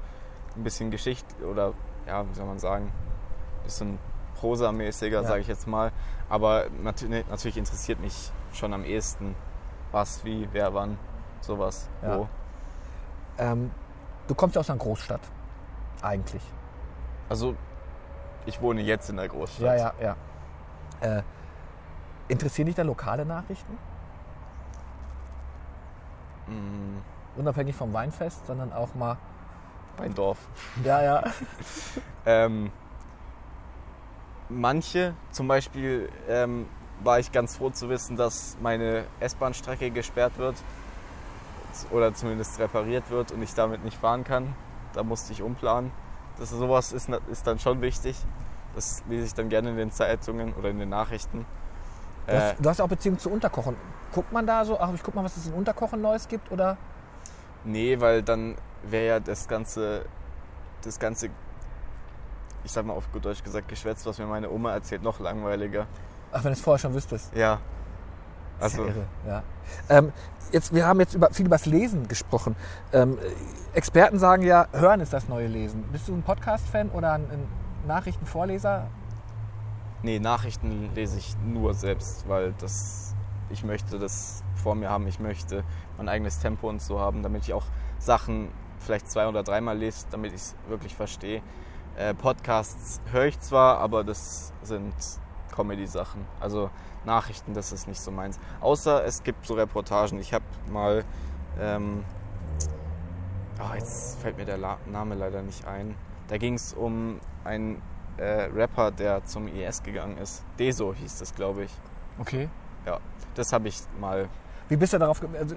ein 0.56 0.64
bisschen 0.64 0.90
Geschichte 0.90 1.46
oder 1.46 1.74
ja, 2.06 2.28
wie 2.28 2.34
soll 2.34 2.46
man 2.46 2.58
sagen, 2.58 2.86
ein 2.86 3.64
bisschen 3.64 3.98
prosamäßiger, 4.40 5.20
Ja. 5.22 5.28
sage 5.28 5.40
ich 5.42 5.48
jetzt 5.48 5.66
mal. 5.66 5.92
Aber 6.28 6.64
natürlich, 6.82 7.26
natürlich 7.28 7.58
interessiert 7.58 8.00
mich 8.00 8.32
schon 8.52 8.72
am 8.72 8.84
ehesten, 8.84 9.34
was, 9.92 10.24
wie, 10.24 10.48
wer, 10.52 10.72
wann, 10.74 10.98
sowas, 11.40 11.88
Ja. 12.02 12.18
wo. 12.18 12.28
Ähm, 13.38 13.70
du 14.26 14.34
kommst 14.34 14.56
ja 14.56 14.60
aus 14.60 14.70
einer 14.70 14.78
Großstadt, 14.78 15.20
eigentlich. 16.02 16.42
Also 17.28 17.54
ich 18.46 18.60
wohne 18.62 18.80
jetzt 18.80 19.10
in 19.10 19.16
der 19.16 19.28
Großstadt. 19.28 19.60
Ja, 19.78 19.92
ja, 20.00 20.16
ja. 21.02 21.18
Äh, 21.18 21.22
interessieren 22.28 22.66
dich 22.66 22.74
da 22.76 22.82
lokale 22.82 23.24
Nachrichten? 23.26 23.76
Mm, 26.46 26.98
Unabhängig 27.36 27.76
vom 27.76 27.92
Weinfest, 27.92 28.46
sondern 28.46 28.72
auch 28.72 28.94
mal. 28.94 29.16
mein 29.98 30.14
Dorf. 30.14 30.38
Ja, 30.84 31.02
ja. 31.02 31.24
Ähm, 32.26 32.70
manche, 34.50 35.14
zum 35.30 35.48
Beispiel 35.48 36.08
ähm, 36.28 36.66
war 37.02 37.18
ich 37.18 37.32
ganz 37.32 37.56
froh 37.56 37.70
zu 37.70 37.88
wissen, 37.88 38.16
dass 38.16 38.56
meine 38.60 39.04
S-Bahn-Strecke 39.20 39.90
gesperrt 39.90 40.36
wird 40.38 40.56
oder 41.90 42.12
zumindest 42.14 42.58
repariert 42.58 43.10
wird 43.10 43.32
und 43.32 43.42
ich 43.42 43.54
damit 43.54 43.84
nicht 43.84 43.96
fahren 43.96 44.24
kann. 44.24 44.54
Da 44.92 45.02
musste 45.02 45.32
ich 45.32 45.42
umplanen. 45.42 45.92
Das, 46.38 46.50
sowas 46.50 46.92
ist, 46.92 47.08
ist 47.30 47.46
dann 47.46 47.58
schon 47.58 47.80
wichtig. 47.80 48.16
Das 48.74 49.02
lese 49.08 49.26
ich 49.26 49.34
dann 49.34 49.48
gerne 49.48 49.70
in 49.70 49.76
den 49.76 49.90
Zeitungen 49.90 50.52
oder 50.54 50.70
in 50.70 50.78
den 50.78 50.88
Nachrichten. 50.88 51.46
Du 52.26 52.36
hast, 52.36 52.54
Äh, 52.58 52.62
du 52.62 52.68
hast 52.68 52.80
auch 52.80 52.88
Beziehung 52.88 53.18
zu 53.18 53.30
Unterkochen. 53.30 53.76
Guckt 54.12 54.32
man 54.32 54.46
da 54.46 54.64
so, 54.64 54.78
ach, 54.78 54.92
ich 54.94 55.02
guck 55.02 55.14
mal, 55.14 55.24
was 55.24 55.36
es 55.36 55.46
in 55.46 55.54
Unterkochen 55.54 56.00
Neues 56.00 56.28
gibt? 56.28 56.50
Oder? 56.52 56.76
nee, 57.64 58.00
weil 58.00 58.22
dann 58.22 58.56
wäre 58.82 59.06
ja 59.06 59.20
das 59.20 59.48
ganze, 59.48 60.04
das 60.82 60.98
ganze, 60.98 61.30
ich 62.64 62.72
sag 62.72 62.84
mal 62.84 62.94
auf 62.94 63.10
gut 63.12 63.24
Deutsch 63.24 63.42
gesagt, 63.42 63.68
Geschwätz, 63.68 64.04
was 64.06 64.18
mir 64.18 64.26
meine 64.26 64.50
Oma 64.50 64.72
erzählt, 64.72 65.02
noch 65.02 65.20
langweiliger. 65.20 65.86
Ach, 66.32 66.44
wenn 66.44 66.52
du 66.52 66.58
es 66.58 66.60
vorher 66.60 66.78
schon 66.78 66.94
wüsstest. 66.94 67.34
Ja. 67.34 67.60
Also, 68.58 68.84
ja 68.84 68.88
irre, 68.88 69.06
ja. 69.26 69.42
Ähm, 69.88 70.12
jetzt, 70.52 70.74
wir 70.74 70.86
haben 70.86 71.00
jetzt 71.00 71.14
über, 71.14 71.30
viel 71.30 71.46
über 71.46 71.56
das 71.56 71.66
Lesen 71.66 72.08
gesprochen. 72.08 72.56
Ähm, 72.92 73.18
Experten 73.72 74.18
sagen 74.18 74.42
ja, 74.42 74.66
Hören 74.72 75.00
ist 75.00 75.12
das 75.12 75.28
neue 75.28 75.46
Lesen. 75.46 75.82
Bist 75.92 76.08
du 76.08 76.14
ein 76.14 76.22
Podcast-Fan 76.22 76.90
oder 76.90 77.12
ein, 77.12 77.22
ein 77.30 77.46
Nachrichtenvorleser? 77.86 78.88
Nee, 80.02 80.18
Nachrichten 80.18 80.90
lese 80.94 81.18
ich 81.18 81.36
nur 81.44 81.74
selbst, 81.74 82.28
weil 82.28 82.54
das, 82.58 83.14
ich 83.50 83.64
möchte 83.64 83.98
das 83.98 84.42
vor 84.54 84.74
mir 84.74 84.90
haben. 84.90 85.06
Ich 85.06 85.20
möchte 85.20 85.64
mein 85.96 86.08
eigenes 86.08 86.38
Tempo 86.38 86.68
und 86.68 86.80
so 86.82 87.00
haben, 87.00 87.22
damit 87.22 87.44
ich 87.44 87.52
auch 87.52 87.64
Sachen 87.98 88.48
vielleicht 88.78 89.10
zwei 89.10 89.28
oder 89.28 89.42
dreimal 89.42 89.76
lese, 89.76 90.06
damit 90.10 90.32
ich 90.32 90.40
es 90.40 90.54
wirklich 90.68 90.94
verstehe. 90.94 91.42
Äh, 91.96 92.14
Podcasts 92.14 93.00
höre 93.10 93.26
ich 93.26 93.40
zwar, 93.40 93.78
aber 93.78 94.04
das 94.04 94.52
sind 94.62 94.94
Comedy-Sachen. 95.54 96.24
Also 96.40 96.70
Nachrichten, 97.04 97.54
das 97.54 97.72
ist 97.72 97.88
nicht 97.88 98.00
so 98.00 98.10
meins. 98.10 98.38
Außer 98.60 99.04
es 99.04 99.22
gibt 99.22 99.46
so 99.46 99.54
Reportagen. 99.54 100.18
Ich 100.18 100.32
habe 100.32 100.44
mal, 100.70 101.04
ähm, 101.58 102.04
oh, 103.58 103.74
jetzt 103.74 104.20
fällt 104.20 104.36
mir 104.36 104.44
der 104.44 104.58
La 104.58 104.78
Name 104.86 105.14
leider 105.14 105.42
nicht 105.42 105.66
ein. 105.66 105.94
Da 106.28 106.38
ging 106.38 106.54
es 106.54 106.72
um 106.72 107.20
einen 107.44 107.82
äh, 108.16 108.48
Rapper, 108.54 108.90
der 108.90 109.24
zum 109.24 109.48
IS 109.48 109.82
gegangen 109.82 110.18
ist. 110.18 110.44
Deso 110.58 110.94
hieß 110.94 111.18
das, 111.18 111.34
glaube 111.34 111.64
ich. 111.64 111.72
Okay. 112.18 112.48
Ja, 112.86 112.98
das 113.34 113.52
habe 113.52 113.68
ich 113.68 113.80
mal. 113.98 114.28
Wie 114.68 114.76
bist 114.76 114.92
du 114.92 114.98
darauf 114.98 115.20
gekommen? 115.20 115.38
Also, 115.38 115.56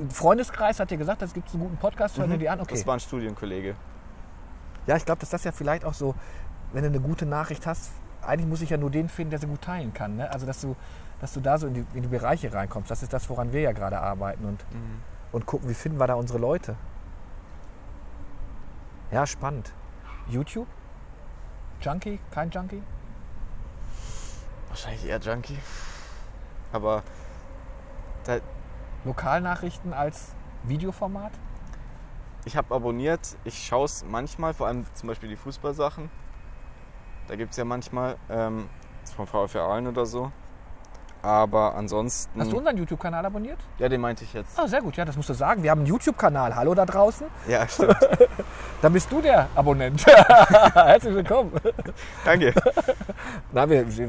ein 0.00 0.10
Freundeskreis 0.10 0.80
hat 0.80 0.90
dir 0.90 0.96
gesagt, 0.96 1.22
es 1.22 1.32
gibt 1.32 1.52
einen 1.52 1.62
guten 1.62 1.76
Podcast, 1.76 2.18
hör 2.18 2.26
dir 2.26 2.38
die 2.38 2.48
an. 2.48 2.60
Okay. 2.60 2.74
Mhm. 2.74 2.78
Das 2.78 2.86
war 2.86 2.94
ein 2.94 3.00
Studienkollege. 3.00 3.74
Ja, 4.86 4.96
ich 4.96 5.04
glaube, 5.04 5.20
dass 5.20 5.30
das 5.30 5.44
ja 5.44 5.52
vielleicht 5.52 5.84
auch 5.84 5.94
so, 5.94 6.14
wenn 6.72 6.82
du 6.82 6.88
eine 6.88 7.00
gute 7.00 7.26
Nachricht 7.26 7.66
hast, 7.66 7.90
eigentlich 8.22 8.48
muss 8.48 8.62
ich 8.62 8.70
ja 8.70 8.76
nur 8.76 8.90
den 8.90 9.08
finden, 9.08 9.30
der 9.30 9.38
sie 9.38 9.46
gut 9.46 9.62
teilen 9.62 9.92
kann. 9.92 10.16
Ne? 10.16 10.30
Also, 10.30 10.46
dass 10.46 10.60
du, 10.60 10.76
dass 11.20 11.32
du 11.32 11.40
da 11.40 11.58
so 11.58 11.66
in 11.66 11.74
die, 11.74 11.86
in 11.94 12.02
die 12.02 12.08
Bereiche 12.08 12.52
reinkommst. 12.52 12.90
Das 12.90 13.02
ist 13.02 13.12
das, 13.12 13.28
woran 13.28 13.52
wir 13.52 13.60
ja 13.60 13.72
gerade 13.72 14.00
arbeiten 14.00 14.44
und, 14.44 14.64
und 15.32 15.46
gucken, 15.46 15.68
wie 15.68 15.74
finden 15.74 15.98
wir 15.98 16.06
da 16.06 16.14
unsere 16.14 16.38
Leute. 16.38 16.76
Ja, 19.10 19.26
spannend. 19.26 19.72
YouTube? 20.28 20.66
Junkie? 21.80 22.18
Kein 22.30 22.50
Junkie? 22.50 22.82
Wahrscheinlich 24.68 25.06
eher 25.06 25.18
Junkie. 25.18 25.58
Aber 26.72 27.02
Lokalnachrichten 29.04 29.92
als 29.92 30.32
Videoformat? 30.64 31.32
Ich 32.44 32.56
habe 32.56 32.74
abonniert, 32.74 33.36
ich 33.44 33.66
schaue 33.66 33.86
es 33.86 34.04
manchmal, 34.04 34.54
vor 34.54 34.66
allem 34.66 34.84
zum 34.94 35.08
Beispiel 35.08 35.28
die 35.28 35.36
Fußballsachen. 35.36 36.10
Da 37.28 37.36
gibt 37.36 37.52
es 37.52 37.56
ja 37.56 37.64
manchmal 37.64 38.16
ähm, 38.28 38.68
vom 39.16 39.26
VfR 39.26 39.62
Aalen 39.62 39.86
oder 39.86 40.04
so. 40.04 40.30
Aber 41.22 41.74
ansonsten. 41.74 42.38
Hast 42.38 42.52
du 42.52 42.58
unseren 42.58 42.76
YouTube-Kanal 42.76 43.24
abonniert? 43.24 43.58
Ja, 43.78 43.88
den 43.88 44.02
meinte 44.02 44.24
ich 44.24 44.34
jetzt. 44.34 44.58
Ah, 44.58 44.68
sehr 44.68 44.82
gut, 44.82 44.94
ja, 44.98 45.06
das 45.06 45.16
musst 45.16 45.30
du 45.30 45.32
sagen. 45.32 45.62
Wir 45.62 45.70
haben 45.70 45.78
einen 45.78 45.86
YouTube-Kanal. 45.86 46.54
Hallo 46.54 46.74
da 46.74 46.84
draußen. 46.84 47.28
Ja, 47.48 47.66
stimmt. 47.68 47.96
Dann 48.82 48.92
bist 48.92 49.10
du 49.10 49.22
der 49.22 49.48
Abonnent. 49.54 50.06
Herzlich 50.74 51.14
willkommen. 51.14 51.52
Danke. 52.26 52.52
Na, 53.52 53.68
wir, 53.70 53.96
wir, 53.96 54.08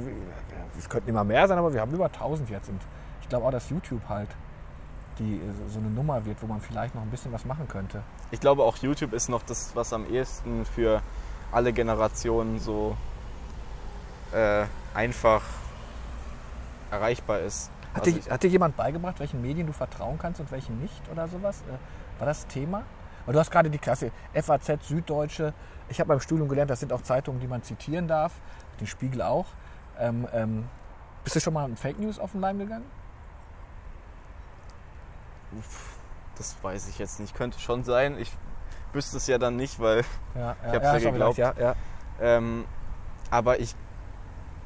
es 0.77 0.89
könnten 0.89 1.09
immer 1.09 1.23
mehr 1.23 1.47
sein, 1.47 1.57
aber 1.57 1.73
wir 1.73 1.79
haben 1.79 1.93
über 1.93 2.07
1000 2.07 2.49
jetzt. 2.49 2.67
Und 2.67 2.81
ich 3.21 3.29
glaube 3.29 3.45
auch, 3.45 3.51
dass 3.51 3.69
YouTube 3.69 4.01
halt 4.09 4.27
die, 5.19 5.35
äh, 5.35 5.69
so 5.69 5.79
eine 5.79 5.89
Nummer 5.89 6.25
wird, 6.25 6.41
wo 6.41 6.47
man 6.47 6.61
vielleicht 6.61 6.95
noch 6.95 7.01
ein 7.01 7.09
bisschen 7.09 7.31
was 7.31 7.45
machen 7.45 7.67
könnte. 7.67 8.03
Ich 8.31 8.39
glaube 8.39 8.63
auch 8.63 8.77
YouTube 8.77 9.13
ist 9.13 9.29
noch 9.29 9.43
das, 9.43 9.75
was 9.75 9.93
am 9.93 10.05
ehesten 10.11 10.65
für 10.65 11.01
alle 11.51 11.73
Generationen 11.73 12.59
so 12.59 12.95
äh, 14.33 14.65
einfach 14.93 15.41
erreichbar 16.91 17.39
ist. 17.39 17.71
Hat, 17.93 18.05
Also 18.05 18.19
dir, 18.19 18.31
hat 18.31 18.43
dir 18.43 18.49
jemand 18.49 18.75
beigebracht, 18.75 19.19
welchen 19.19 19.41
Medien 19.41 19.67
du 19.67 19.73
vertrauen 19.73 20.17
kannst 20.19 20.39
und 20.39 20.51
welchen 20.51 20.79
nicht 20.81 21.01
oder 21.11 21.27
sowas? 21.27 21.63
Äh, 21.67 22.19
War 22.19 22.27
das 22.27 22.45
Thema? 22.47 22.83
Weil 23.25 23.33
du 23.33 23.39
hast 23.39 23.51
gerade 23.51 23.69
die 23.69 23.77
Klasse 23.77 24.11
FAZ, 24.33 24.87
Süddeutsche. 24.87 25.53
Ich 25.89 25.99
habe 25.99 26.09
beim 26.09 26.19
Studium 26.19 26.47
gelernt, 26.47 26.69
das 26.69 26.79
sind 26.79 26.93
auch 26.93 27.01
Zeitungen, 27.01 27.39
die 27.39 27.47
man 27.47 27.63
zitieren 27.63 28.07
darf. 28.07 28.33
Den 28.79 28.87
Spiegel 28.87 29.21
auch. 29.21 29.47
Ähm, 29.99 30.27
ähm, 30.33 30.65
bist 31.23 31.35
du 31.35 31.39
schon 31.39 31.53
mal 31.53 31.67
mit 31.67 31.79
Fake 31.79 31.99
News 31.99 32.19
auf 32.19 32.33
den 32.33 32.41
Leim 32.41 32.59
gegangen? 32.59 32.85
Das 36.37 36.55
weiß 36.61 36.89
ich 36.89 36.99
jetzt 36.99 37.19
nicht. 37.19 37.35
Könnte 37.35 37.59
schon 37.59 37.83
sein. 37.83 38.17
Ich 38.19 38.31
wüsste 38.93 39.17
es 39.17 39.27
ja 39.27 39.37
dann 39.37 39.55
nicht, 39.55 39.79
weil. 39.79 40.03
Ja, 40.35 40.55
Ich 40.67 40.73
ja 40.73 40.79
auch 40.79 40.99
geglaubt. 40.99 41.37
wieder- 41.37 41.55
Ja, 41.59 41.67
ja. 41.69 41.75
Ähm, 42.19 42.65
aber 43.31 43.59
ich 43.59 43.75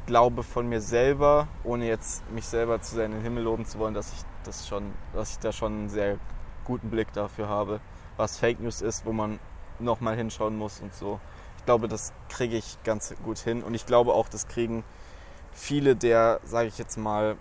glaube 0.06 0.44
von 0.44 0.68
mir 0.68 0.82
selber, 0.82 1.48
ohne 1.64 1.88
jetzt 1.88 2.30
mich 2.32 2.46
selber 2.48 2.82
zu 2.82 2.96
sehr 2.96 3.06
in 3.06 3.12
den 3.12 3.22
Himmel 3.22 3.44
loben 3.44 3.66
zu 3.66 3.78
wollen, 3.80 3.94
dass 3.94 4.12
ich 4.14 4.20
das 4.44 4.68
schon, 4.68 4.94
dass 5.14 5.32
ich 5.32 5.40
da 5.40 5.52
schon 5.52 5.74
einen 5.74 5.90
sehr 5.90 6.18
guten 6.66 6.90
Blick 6.90 7.12
dafür 7.14 7.48
habe, 7.48 7.80
was 8.18 8.38
Fake 8.38 8.60
News 8.60 8.82
ist, 8.82 9.06
wo 9.06 9.12
man 9.14 9.40
nochmal 9.80 10.16
hinschauen 10.16 10.58
muss 10.58 10.80
und 10.82 10.94
so. 10.96 11.20
Ich 11.58 11.66
glaube, 11.66 11.88
das 11.88 12.14
kriege 12.30 12.58
ich 12.58 12.78
ganz 12.84 13.14
gut 13.24 13.38
hin 13.40 13.62
und 13.64 13.74
ich 13.76 13.86
glaube 13.86 14.14
auch, 14.14 14.28
das 14.30 14.48
kriegen 14.48 14.84
viele 15.52 15.96
der, 15.96 16.40
sage 16.44 16.68
ich 16.68 16.78
jetzt 16.80 16.98
mal, 16.98 17.36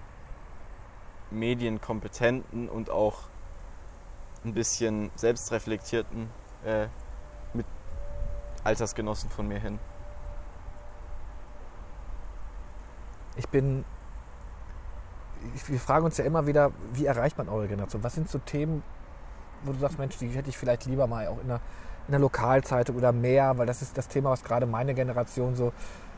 medienkompetenten 1.31 2.69
und 2.69 2.91
auch 2.91 3.15
ein 4.49 4.55
bisschen 4.55 5.11
selbstreflektierten 5.17 6.29
äh, 6.65 6.87
mit 7.53 7.67
Altersgenossen 8.65 9.31
von 9.31 9.47
mir 9.47 9.61
hin. 9.61 9.79
Ich 13.37 13.49
bin. 13.49 13.85
Wir 15.69 15.79
fragen 15.79 16.05
uns 16.05 16.17
ja 16.17 16.25
immer 16.25 16.49
wieder, 16.49 16.73
wie 16.93 17.07
erreicht 17.07 17.39
man 17.39 17.49
eure 17.49 17.69
Generation? 17.69 18.03
Was 18.03 18.15
sind 18.15 18.29
so 18.29 18.39
Themen, 18.39 18.83
wo 19.63 19.73
du 19.73 19.79
sagst, 19.79 19.99
Mensch, 19.99 20.17
die 20.19 20.29
hätte 20.31 20.51
ich 20.51 20.59
vielleicht 20.59 20.87
lieber 20.87 21.07
mal 21.07 21.29
auch 21.29 21.39
in 21.39 21.45
einer, 21.45 21.61
in 22.09 22.15
einer 22.15 22.21
Lokalzeitung 22.21 22.97
oder 22.97 23.13
mehr, 23.13 23.57
weil 23.57 23.67
das 23.67 23.81
ist 23.81 23.97
das 23.97 24.09
Thema, 24.09 24.31
was 24.31 24.43
gerade 24.43 24.67
meine 24.67 24.95
Generation 24.95 25.55
so, 25.55 25.73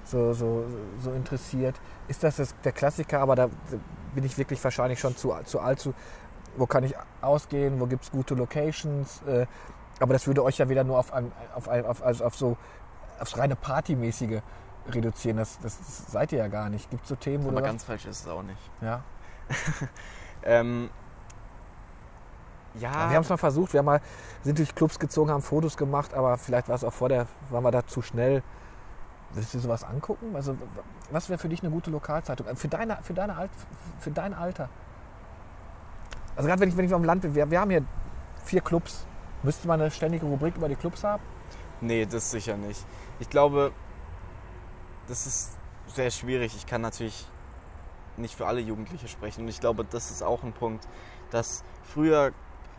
so, 0.04 0.32
so, 0.32 0.64
so 1.02 1.12
interessiert. 1.12 1.78
Ist 2.08 2.22
das, 2.24 2.36
das 2.36 2.54
der 2.64 2.72
Klassiker, 2.72 3.20
aber 3.20 3.36
da 3.36 3.50
bin 4.14 4.24
ich 4.24 4.38
wirklich 4.38 4.62
wahrscheinlich 4.64 4.98
schon 4.98 5.14
zu, 5.16 5.34
zu 5.44 5.60
alt 5.60 5.80
zu. 5.80 5.92
Wo 6.56 6.66
kann 6.66 6.84
ich 6.84 6.94
ausgehen? 7.20 7.80
Wo 7.80 7.86
gibt 7.86 8.04
es 8.04 8.10
gute 8.10 8.34
Locations? 8.34 9.22
Äh, 9.22 9.46
aber 10.00 10.12
das 10.12 10.26
würde 10.26 10.42
euch 10.42 10.58
ja 10.58 10.68
wieder 10.68 10.84
nur 10.84 10.98
auf, 10.98 11.12
ein, 11.12 11.30
auf, 11.54 11.68
ein, 11.68 11.84
auf, 11.86 12.02
also 12.02 12.24
auf 12.24 12.36
so 12.36 12.56
aufs 13.18 13.36
reine 13.36 13.54
Partymäßige 13.56 14.40
reduzieren. 14.88 15.36
Das, 15.36 15.58
das 15.60 16.10
seid 16.10 16.32
ihr 16.32 16.38
ja 16.38 16.48
gar 16.48 16.70
nicht. 16.70 16.90
Gibt 16.90 17.02
es 17.02 17.08
so 17.10 17.16
Themen, 17.16 17.44
wo 17.44 17.50
Aber 17.50 17.62
ganz 17.62 17.84
falsch 17.84 18.06
ist 18.06 18.20
es 18.20 18.28
auch 18.28 18.42
nicht. 18.42 18.70
ja. 18.80 19.02
Ähm, 20.42 20.88
ja, 22.74 23.10
Wir 23.10 23.16
haben 23.16 23.22
es 23.22 23.28
mal 23.28 23.36
versucht, 23.36 23.74
wir 23.74 23.78
haben 23.80 23.84
mal, 23.86 24.00
sind 24.42 24.58
durch 24.58 24.74
Clubs 24.74 24.98
gezogen, 24.98 25.30
haben 25.30 25.42
Fotos 25.42 25.76
gemacht, 25.76 26.14
aber 26.14 26.38
vielleicht 26.38 26.68
war 26.68 26.76
es 26.76 26.84
auch 26.84 26.92
vor 26.94 27.10
der, 27.10 27.26
waren 27.50 27.62
wir 27.62 27.70
da 27.70 27.86
zu 27.86 28.00
schnell. 28.00 28.42
Würdest 29.32 29.52
du 29.52 29.58
dir 29.58 29.62
sowas 29.64 29.84
angucken? 29.84 30.34
Also, 30.34 30.56
was 31.10 31.28
wäre 31.28 31.38
für 31.38 31.48
dich 31.48 31.62
eine 31.62 31.70
gute 31.70 31.90
Lokalzeitung? 31.90 32.46
Äh, 32.46 32.56
Für, 32.56 32.68
deine, 32.68 32.98
für, 33.02 33.12
deine 33.12 33.36
Alt, 33.36 33.50
für 33.98 34.10
dein 34.10 34.32
Alter? 34.34 34.68
Also, 36.36 36.48
gerade 36.48 36.60
wenn 36.60 36.68
ich, 36.68 36.76
wenn 36.76 36.84
ich 36.84 36.94
auf 36.94 37.00
dem 37.00 37.04
Land 37.04 37.22
bin, 37.22 37.34
wir, 37.34 37.50
wir 37.50 37.60
haben 37.60 37.70
hier 37.70 37.84
vier 38.44 38.60
Clubs. 38.60 39.06
Müsste 39.42 39.68
man 39.68 39.80
eine 39.80 39.90
ständige 39.90 40.26
Rubrik 40.26 40.56
über 40.56 40.68
die 40.68 40.76
Clubs 40.76 41.02
haben? 41.02 41.22
Nee, 41.80 42.04
das 42.04 42.30
sicher 42.30 42.56
nicht. 42.56 42.84
Ich 43.20 43.30
glaube, 43.30 43.72
das 45.08 45.26
ist 45.26 45.58
sehr 45.86 46.10
schwierig. 46.10 46.54
Ich 46.56 46.66
kann 46.66 46.82
natürlich 46.82 47.26
nicht 48.16 48.34
für 48.34 48.46
alle 48.46 48.60
Jugendliche 48.60 49.08
sprechen. 49.08 49.42
Und 49.42 49.48
ich 49.48 49.60
glaube, 49.60 49.84
das 49.84 50.10
ist 50.10 50.22
auch 50.22 50.42
ein 50.42 50.52
Punkt, 50.52 50.86
dass 51.30 51.64
früher 51.82 52.32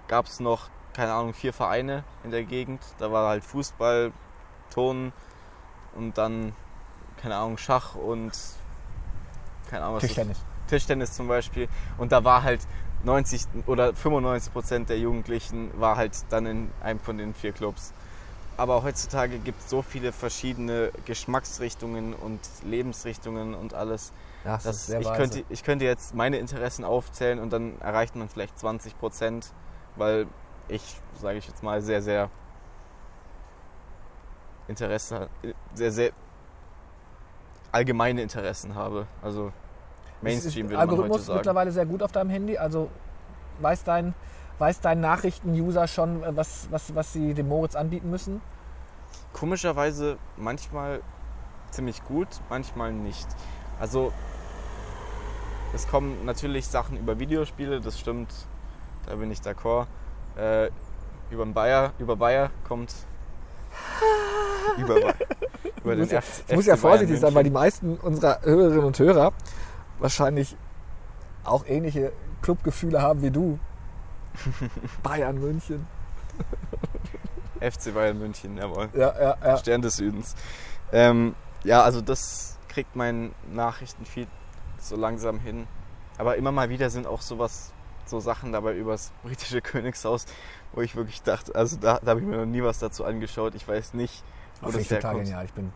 gab 0.07 0.27
es 0.27 0.39
noch, 0.39 0.69
keine 0.93 1.13
Ahnung, 1.13 1.33
vier 1.33 1.53
Vereine 1.53 2.03
in 2.23 2.31
der 2.31 2.43
Gegend. 2.43 2.81
Da 2.99 3.11
war 3.11 3.29
halt 3.29 3.43
Fußball, 3.43 4.11
Turnen 4.69 5.13
und 5.95 6.17
dann, 6.17 6.53
keine 7.17 7.35
Ahnung, 7.35 7.57
Schach 7.57 7.95
und 7.95 8.31
keine 9.69 9.83
Ahnung, 9.83 9.95
was 9.95 10.03
Tischtennis. 10.03 10.37
Tischtennis 10.67 11.13
zum 11.13 11.27
Beispiel. 11.27 11.67
Und 11.97 12.11
da 12.11 12.23
war 12.23 12.43
halt 12.43 12.61
90 13.03 13.47
oder 13.67 13.93
95 13.93 14.53
Prozent 14.53 14.89
der 14.89 14.99
Jugendlichen 14.99 15.71
war 15.79 15.95
halt 15.95 16.13
dann 16.29 16.45
in 16.45 16.71
einem 16.81 16.99
von 16.99 17.17
den 17.17 17.33
vier 17.33 17.51
Clubs. 17.51 17.93
Aber 18.57 18.83
heutzutage 18.83 19.39
gibt 19.39 19.59
es 19.61 19.69
so 19.69 19.81
viele 19.81 20.11
verschiedene 20.11 20.91
Geschmacksrichtungen 21.05 22.13
und 22.13 22.41
Lebensrichtungen 22.63 23.55
und 23.55 23.73
alles. 23.73 24.13
Ja, 24.43 24.53
das, 24.53 24.65
ist 24.65 24.85
sehr 24.87 24.99
ich, 24.99 25.07
weise. 25.07 25.17
könnte, 25.17 25.45
ich 25.49 25.63
könnte 25.63 25.85
jetzt 25.85 26.13
meine 26.13 26.37
Interessen 26.37 26.83
aufzählen 26.83 27.39
und 27.39 27.51
dann 27.51 27.79
erreicht 27.79 28.15
man 28.15 28.29
vielleicht 28.29 28.59
20 28.59 28.99
Prozent, 28.99 29.51
weil 29.95 30.27
ich, 30.67 31.01
sage 31.19 31.37
ich 31.39 31.47
jetzt 31.47 31.63
mal, 31.63 31.81
sehr, 31.81 32.01
sehr 32.01 32.29
Interesse, 34.67 35.29
sehr, 35.73 35.91
sehr 35.91 36.11
allgemeine 37.71 38.21
Interessen 38.21 38.75
habe. 38.75 39.07
Also 39.21 39.51
Mainstream 40.21 40.69
würde 40.69 40.75
man 40.75 40.81
heute 40.81 40.91
Algorithmus 40.91 41.25
sagen. 41.25 41.37
mittlerweile 41.37 41.71
sehr 41.71 41.85
gut 41.85 42.03
auf 42.03 42.11
deinem 42.11 42.29
Handy. 42.29 42.57
Also 42.57 42.89
weiß 43.59 43.83
dein, 43.83 44.13
weiß 44.59 44.81
dein 44.81 45.01
Nachrichten-User 45.01 45.87
schon, 45.87 46.23
äh, 46.23 46.35
was, 46.35 46.67
was, 46.71 46.93
was 46.95 47.13
sie 47.13 47.33
dem 47.33 47.47
Moritz 47.47 47.75
anbieten 47.75 48.09
müssen? 48.09 48.41
Komischerweise 49.33 50.17
manchmal 50.37 51.01
ziemlich 51.71 52.03
gut, 52.03 52.27
manchmal 52.49 52.93
nicht. 52.93 53.27
Also 53.79 54.11
es 55.73 55.87
kommen 55.87 56.25
natürlich 56.25 56.67
Sachen 56.67 56.97
über 56.97 57.19
Videospiele, 57.19 57.79
das 57.79 57.99
stimmt, 57.99 58.29
da 59.07 59.15
bin 59.15 59.31
ich 59.31 59.39
d'accord. 59.39 59.87
Äh, 60.35 60.69
über 61.29 61.45
Bayer, 61.45 61.93
über 61.97 62.17
Bayer 62.17 62.51
kommt 62.67 62.93
über, 64.77 64.97
über 65.83 65.95
den 65.95 66.07
FC 66.07 66.43
Ich 66.49 66.55
muss 66.55 66.65
ja 66.65 66.75
vorsichtig 66.75 67.19
sein, 67.19 67.33
weil 67.33 67.45
die 67.45 67.49
meisten 67.49 67.95
unserer 67.95 68.41
Hörerinnen 68.41 68.83
und 68.83 68.99
Hörer 68.99 69.31
wahrscheinlich 70.01 70.57
auch 71.43 71.65
ähnliche 71.65 72.11
Clubgefühle 72.41 73.01
haben 73.01 73.21
wie 73.21 73.31
du. 73.31 73.59
Bayern 75.03 75.39
München. 75.39 75.87
FC 77.59 77.93
Bayern 77.93 78.17
München, 78.19 78.57
jawohl. 78.57 78.89
Ja, 78.93 79.13
ja, 79.19 79.37
ja. 79.43 79.57
Stern 79.57 79.81
des 79.81 79.97
Südens. 79.97 80.35
Ähm, 80.91 81.35
ja, 81.63 81.83
also 81.83 82.01
das 82.01 82.57
kriegt 82.67 82.95
mein 82.95 83.33
Nachrichtenfeed 83.51 84.27
so 84.79 84.95
langsam 84.95 85.39
hin. 85.39 85.67
Aber 86.17 86.35
immer 86.37 86.51
mal 86.51 86.69
wieder 86.69 86.89
sind 86.89 87.05
auch 87.07 87.21
sowas, 87.21 87.71
so 88.05 88.19
Sachen 88.19 88.51
dabei 88.51 88.75
übers 88.75 89.11
britische 89.23 89.61
Königshaus, 89.61 90.25
wo 90.73 90.81
ich 90.81 90.95
wirklich 90.95 91.21
dachte, 91.21 91.53
also 91.55 91.77
da, 91.77 91.99
da 91.99 92.11
habe 92.11 92.19
ich 92.21 92.25
mir 92.25 92.37
noch 92.37 92.45
nie 92.45 92.63
was 92.63 92.79
dazu 92.79 93.05
angeschaut. 93.05 93.55
Ich 93.55 93.67
weiß 93.67 93.93
nicht, 93.93 94.23
wo 94.61 94.67
Finde 94.67 94.77
das 94.79 94.81
ich 94.83 94.87
total 94.89 95.01
herkommt. 95.11 95.25
genial. 95.25 95.45
Ich 95.45 95.53
bin 95.53 95.73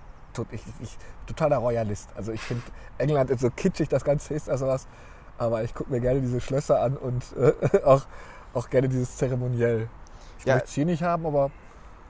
ich, 0.51 0.61
ich, 0.81 0.97
totaler 1.27 1.57
Royalist. 1.57 2.09
Also 2.15 2.31
ich 2.31 2.41
finde, 2.41 2.63
England 2.97 3.29
ist 3.29 3.41
so 3.41 3.49
kitschig, 3.49 3.89
das 3.89 4.03
Ganze 4.03 4.33
ist 4.33 4.49
also 4.49 4.67
was. 4.67 4.87
Aber 5.37 5.63
ich 5.63 5.73
gucke 5.73 5.91
mir 5.91 5.99
gerne 5.99 6.21
diese 6.21 6.39
Schlösser 6.39 6.81
an 6.81 6.97
und 6.97 7.23
äh, 7.37 7.81
auch, 7.83 8.05
auch 8.53 8.69
gerne 8.69 8.87
dieses 8.89 9.17
Zeremoniell. 9.17 9.89
Ich 10.39 10.45
Ja. 10.45 10.55
möchte 10.55 10.69
es 10.69 10.73
hier 10.73 10.85
nicht 10.85 11.03
haben, 11.03 11.25
aber 11.25 11.51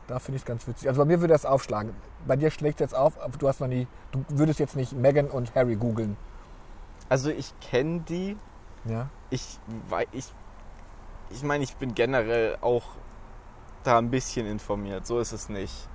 da 0.07 0.19
finde 0.19 0.37
ich 0.37 0.43
es 0.43 0.45
ganz 0.45 0.67
witzig. 0.67 0.87
Also 0.87 1.01
bei 1.01 1.05
mir 1.05 1.19
würde 1.21 1.33
das 1.33 1.45
aufschlagen. 1.45 1.93
Bei 2.27 2.35
dir 2.35 2.51
schlägt 2.51 2.79
es 2.79 2.91
jetzt 2.91 2.95
auf, 2.95 3.19
aber 3.21 3.37
du 3.37 3.47
hast 3.47 3.59
noch 3.59 3.67
nie, 3.67 3.87
du 4.11 4.23
würdest 4.29 4.59
jetzt 4.59 4.75
nicht 4.75 4.93
Meghan 4.93 5.29
und 5.29 5.55
Harry 5.55 5.75
googeln. 5.75 6.15
Also 7.09 7.29
ich 7.29 7.53
kenne 7.59 8.01
die, 8.01 8.37
Ja? 8.85 9.09
ich 9.29 9.59
ich 10.11 10.33
ich 11.31 11.41
meine, 11.43 11.63
ich 11.63 11.75
bin 11.77 11.95
generell 11.95 12.57
auch 12.61 12.83
da 13.83 13.97
ein 13.97 14.11
bisschen 14.11 14.45
informiert, 14.45 15.07
so 15.07 15.19
ist 15.19 15.31
es 15.31 15.49
nicht. 15.49 15.87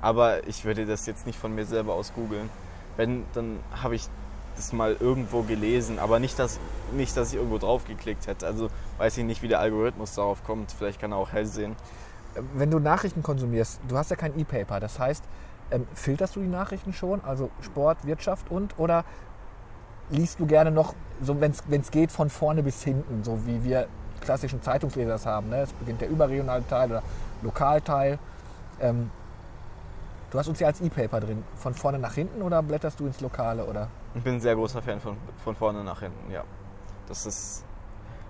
Aber 0.00 0.46
ich 0.46 0.64
würde 0.64 0.86
das 0.86 1.06
jetzt 1.06 1.26
nicht 1.26 1.38
von 1.38 1.54
mir 1.54 1.64
selber 1.64 1.94
aus 1.94 2.12
googeln. 2.14 2.50
Wenn, 2.96 3.24
dann 3.32 3.58
habe 3.82 3.94
ich 3.94 4.08
das 4.56 4.72
mal 4.72 4.96
irgendwo 4.98 5.42
gelesen, 5.42 5.98
aber 5.98 6.18
nicht, 6.18 6.38
dass, 6.38 6.60
nicht, 6.92 7.16
dass 7.16 7.30
ich 7.30 7.36
irgendwo 7.36 7.58
drauf 7.58 7.86
geklickt 7.86 8.26
hätte. 8.26 8.46
Also 8.46 8.68
weiß 8.98 9.18
ich 9.18 9.24
nicht, 9.24 9.42
wie 9.42 9.48
der 9.48 9.60
Algorithmus 9.60 10.14
darauf 10.14 10.44
kommt. 10.44 10.72
Vielleicht 10.72 11.00
kann 11.00 11.12
er 11.12 11.18
auch 11.18 11.32
hell 11.32 11.46
sehen. 11.46 11.74
Wenn 12.54 12.70
du 12.70 12.78
Nachrichten 12.78 13.22
konsumierst, 13.22 13.80
du 13.88 13.96
hast 13.96 14.10
ja 14.10 14.16
kein 14.16 14.38
E-Paper, 14.38 14.80
das 14.80 14.98
heißt, 14.98 15.24
ähm, 15.70 15.86
filterst 15.94 16.36
du 16.36 16.40
die 16.40 16.48
Nachrichten 16.48 16.92
schon, 16.92 17.22
also 17.24 17.50
Sport, 17.60 18.04
Wirtschaft 18.04 18.50
und, 18.50 18.78
oder 18.78 19.04
liest 20.10 20.40
du 20.40 20.46
gerne 20.46 20.70
noch, 20.70 20.94
so 21.22 21.40
wenn 21.40 21.52
es 21.52 21.90
geht, 21.90 22.10
von 22.10 22.30
vorne 22.30 22.62
bis 22.62 22.82
hinten, 22.82 23.24
so 23.24 23.46
wie 23.46 23.64
wir 23.64 23.88
klassischen 24.20 24.62
Zeitungsleser 24.62 25.18
haben. 25.30 25.48
Ne? 25.48 25.62
Es 25.62 25.72
beginnt 25.72 26.00
der 26.00 26.08
überregionale 26.08 26.66
Teil 26.66 26.90
oder 26.90 27.02
Lokalteil. 27.42 28.18
Ähm, 28.80 29.10
du 30.34 30.40
hast 30.40 30.48
uns 30.48 30.58
ja 30.58 30.66
als 30.66 30.80
E-Paper 30.80 31.20
drin, 31.20 31.44
von 31.54 31.74
vorne 31.74 31.98
nach 32.00 32.14
hinten 32.14 32.42
oder 32.42 32.60
blätterst 32.60 32.98
du 32.98 33.06
ins 33.06 33.20
Lokale 33.20 33.64
oder? 33.64 33.88
Ich 34.16 34.22
bin 34.24 34.34
ein 34.34 34.40
sehr 34.40 34.56
großer 34.56 34.82
Fan 34.82 35.00
von, 35.00 35.16
von 35.44 35.54
vorne 35.54 35.84
nach 35.84 36.00
hinten, 36.00 36.30
ja. 36.30 36.42
Das 37.06 37.24
ist. 37.24 37.64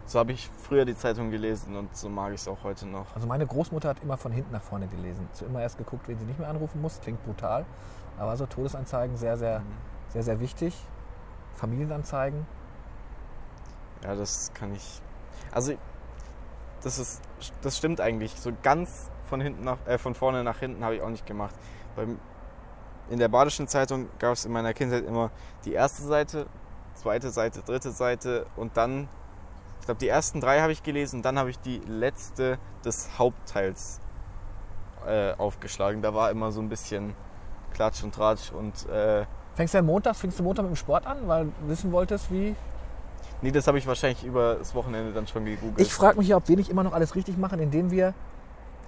So 0.05 0.19
habe 0.19 0.33
ich 0.33 0.51
früher 0.59 0.85
die 0.85 0.95
Zeitung 0.95 1.31
gelesen 1.31 1.75
und 1.77 1.97
so 1.97 2.11
mag 2.11 2.35
ich 2.35 2.43
es 2.43 2.47
auch 2.49 2.63
heute 2.63 2.87
noch. 2.87 3.07
Also 3.15 3.27
meine 3.27 3.47
Großmutter 3.47 3.89
hat 3.89 4.03
immer 4.03 4.19
von 4.19 4.33
hinten 4.33 4.53
nach 4.53 4.61
vorne 4.61 4.87
gelesen. 4.87 5.27
Zu 5.33 5.47
immer 5.47 5.63
erst 5.63 5.79
geguckt, 5.79 6.07
wen 6.07 6.19
sie 6.19 6.27
nicht 6.27 6.39
mehr 6.39 6.51
anrufen 6.51 6.83
muss. 6.83 7.01
Klingt 7.01 7.25
brutal. 7.25 7.65
Aber 8.19 8.37
so 8.37 8.45
Todesanzeigen 8.45 9.17
sehr, 9.17 9.39
sehr, 9.39 9.63
sehr, 10.09 10.23
sehr 10.23 10.41
wichtig. 10.41 10.77
Familienanzeigen. 11.55 12.47
Ja, 14.03 14.15
das 14.15 14.53
kann 14.53 14.75
ich. 14.75 15.01
Also, 15.53 15.73
das 16.83 16.99
ist, 16.99 17.23
das 17.63 17.79
stimmt 17.79 18.03
eigentlich. 18.03 18.39
So 18.39 18.53
ganz 18.63 19.11
von 19.25 19.41
hinten 19.41 19.65
nach, 19.65 19.79
äh, 19.87 19.97
von 19.97 20.15
vorne 20.15 20.45
nach 20.45 20.59
hinten 20.59 20.85
habe 20.85 20.97
ich 20.97 21.01
auch 21.01 21.09
nicht 21.09 21.25
gemacht. 21.25 21.55
Beim, 21.97 22.19
in 23.11 23.19
der 23.19 23.29
Badischen 23.29 23.69
Zeitung 23.69 24.09
gab 24.19 24.33
es 24.33 24.45
in 24.45 24.53
meiner 24.53 24.73
Kindheit 24.73 25.05
immer 25.05 25.31
die 25.65 25.73
erste 25.73 26.03
Seite, 26.03 26.47
zweite 26.95 27.31
Seite, 27.31 27.63
dritte 27.63 27.91
Seite 27.91 28.47
und 28.57 28.77
dann, 28.77 29.09
ich 29.81 29.87
glaube, 29.87 30.01
die 30.01 30.09
ersten 30.09 30.41
drei 30.41 30.61
habe 30.61 30.73
ich 30.73 30.83
gelesen, 30.83 31.23
dann 31.23 31.39
habe 31.39 31.51
ich 31.51 31.59
die 31.59 31.79
letzte 31.87 32.59
des 32.85 33.19
Hauptteils 33.19 34.01
äh, 35.07 35.33
aufgeschlagen. 35.35 36.03
Da 36.03 36.15
war 36.15 36.31
immer 36.31 36.51
so 36.53 36.61
ein 36.61 36.69
bisschen 36.69 37.15
Klatsch 37.75 38.03
und 38.03 38.15
Tratsch 38.15 38.53
und 38.53 38.89
äh, 38.89 39.27
Fängst 39.55 39.75
du 39.75 39.79
ja 39.79 39.83
Montag, 39.83 40.17
fängst 40.17 40.39
du 40.39 40.43
Montag 40.43 40.65
mit 40.65 40.73
dem 40.73 40.77
Sport 40.77 41.07
an, 41.07 41.29
weil 41.29 41.45
du 41.45 41.53
wissen 41.69 41.93
wolltest, 41.93 42.33
wie. 42.33 42.57
nee, 43.41 43.53
das 43.53 43.67
habe 43.69 43.79
ich 43.79 43.87
wahrscheinlich 43.87 44.25
über 44.25 44.57
das 44.57 44.75
Wochenende 44.75 45.13
dann 45.13 45.27
schon 45.27 45.45
gegoogelt. 45.45 45.81
Ich 45.81 45.93
frage 45.93 46.19
mich 46.19 46.29
ja, 46.29 46.37
ob 46.37 46.49
wir 46.49 46.57
nicht 46.57 46.71
immer 46.71 46.83
noch 46.83 46.93
alles 46.93 47.15
richtig 47.15 47.37
machen, 47.39 47.61
indem 47.61 47.91
wir. 47.91 48.15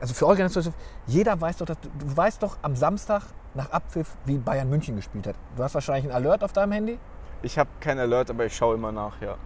Also 0.01 0.15
für 0.15 0.27
Organisation, 0.27 0.75
jeder 1.07 1.41
weiß 1.41 1.59
doch, 1.59 1.67
dass, 1.67 1.79
du 1.81 2.17
weißt 2.17 2.43
doch 2.43 2.59
am 2.63 2.77
Samstag 2.77 3.23
nach 3.55 3.71
Abpfiff, 3.71 4.17
wie 4.27 4.37
Bayern 4.39 4.69
München 4.69 4.97
gespielt 4.97 5.27
hat. 5.27 5.37
Du 5.57 5.63
hast 5.63 5.75
wahrscheinlich 5.75 6.05
einen 6.05 6.13
Alert 6.27 6.45
auf 6.45 6.53
deinem 6.53 6.73
Handy. 6.73 6.99
Ich 7.43 7.59
habe 7.59 7.71
kein 7.81 7.99
Alert, 7.99 8.31
aber 8.31 8.45
ich 8.47 8.55
schaue 8.57 8.75
immer 8.75 8.93
nach, 8.93 9.21
ja. 9.21 9.37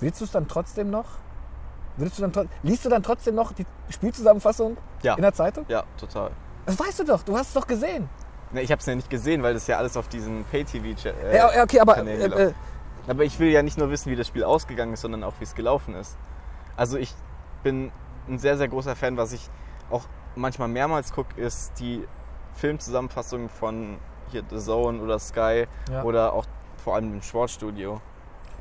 Willst 0.00 0.20
du 0.20 0.24
es 0.24 0.32
dann 0.32 0.48
trotzdem 0.48 0.90
noch? 0.90 1.06
Würdest 1.96 2.18
du 2.18 2.26
dann, 2.26 2.48
liest 2.62 2.84
du 2.84 2.88
dann 2.88 3.02
trotzdem 3.02 3.36
noch 3.36 3.52
die 3.52 3.66
Spielzusammenfassung 3.88 4.76
Ja. 5.02 5.14
in 5.14 5.22
der 5.22 5.32
Zeitung? 5.32 5.64
Ja, 5.68 5.84
total. 5.96 6.30
Das 6.66 6.78
weißt 6.78 7.00
du 7.00 7.04
doch, 7.04 7.22
du 7.22 7.36
hast 7.36 7.48
es 7.48 7.54
doch 7.54 7.66
gesehen. 7.66 8.08
Ne, 8.50 8.62
ich 8.62 8.70
habe 8.72 8.80
es 8.80 8.86
ja 8.86 8.94
nicht 8.94 9.10
gesehen, 9.10 9.42
weil 9.42 9.54
das 9.54 9.66
ja 9.66 9.78
alles 9.78 9.96
auf 9.96 10.08
diesen 10.08 10.44
Pay-TV 10.44 11.08
äh, 11.08 11.36
ja, 11.36 11.62
okay, 11.62 11.80
aber 11.80 11.98
äh, 11.98 12.24
äh, 12.26 12.52
Aber 13.06 13.24
ich 13.24 13.38
will 13.38 13.48
ja 13.50 13.62
nicht 13.62 13.78
nur 13.78 13.90
wissen, 13.90 14.10
wie 14.10 14.16
das 14.16 14.26
Spiel 14.26 14.44
ausgegangen 14.44 14.94
ist, 14.94 15.02
sondern 15.02 15.22
auch, 15.22 15.34
wie 15.38 15.44
es 15.44 15.54
gelaufen 15.54 15.94
ist. 15.94 16.16
Also 16.76 16.96
ich 16.96 17.14
bin 17.62 17.92
ein 18.28 18.38
sehr, 18.38 18.56
sehr 18.56 18.68
großer 18.68 18.96
Fan, 18.96 19.16
was 19.16 19.32
ich 19.32 19.48
auch 19.90 20.04
manchmal 20.34 20.68
mehrmals 20.68 21.12
gucke, 21.12 21.40
ist 21.40 21.78
die 21.78 22.06
Filmzusammenfassung 22.54 23.48
von 23.48 23.98
hier 24.30 24.42
The 24.48 24.58
Zone 24.58 25.00
oder 25.02 25.18
Sky 25.18 25.66
Ja. 25.90 26.02
oder 26.02 26.32
auch 26.32 26.46
vor 26.82 26.94
allem 26.94 27.12
im 27.12 27.22
Sportstudio. 27.22 28.00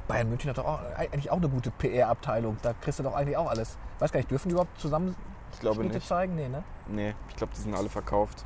Bayern 0.08 0.28
München 0.30 0.49
hat 0.49 0.58
doch 0.58 0.65
auch, 0.65 0.80
eigentlich 0.97 1.32
auch 1.32 1.38
eine 1.38 1.47
gute 1.47 1.71
PR-Abteilung. 1.71 2.58
Da 2.62 2.73
kriegst 2.73 2.99
du 2.99 3.04
doch 3.04 3.15
eigentlich 3.15 3.38
auch 3.38 3.49
alles. 3.49 3.78
Weiß 3.99 4.12
gar 4.12 4.19
nicht, 4.19 4.30
dürfen 4.30 4.49
die 4.49 4.54
überhaupt 4.54 4.78
zusammen 4.80 5.15
Ich 5.54 5.60
glaube 5.62 5.76
Schnitte 5.82 5.95
nicht. 5.95 6.08
zeigen? 6.08 6.36
Nee, 6.36 6.49
ne? 6.49 6.63
Nee, 6.88 7.15
ich 7.30 7.36
glaube, 7.38 7.54
die 7.56 7.62
sind 7.62 7.73
alle 7.73 7.88
verkauft. 7.89 8.43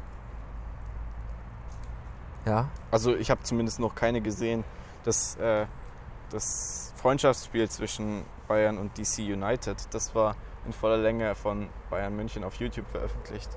Ja. 2.46 2.70
Also 2.92 3.16
ich 3.16 3.30
habe 3.32 3.42
zumindest 3.44 3.80
noch 3.80 3.96
keine 3.96 4.22
gesehen. 4.22 4.64
Das, 5.04 5.36
äh, 5.38 5.66
das 6.30 6.94
Freundschaftsspiel 6.98 7.70
zwischen 7.70 8.24
Bayern 8.48 8.78
und 8.78 8.98
DC 8.98 9.20
United, 9.20 9.94
das 9.94 10.14
war 10.16 10.36
in 10.68 10.74
voller 10.74 10.98
Länge 10.98 11.34
von 11.34 11.70
Bayern 11.90 12.16
München 12.16 12.44
auf 12.44 12.56
YouTube 12.56 12.88
veröffentlicht. 12.90 13.50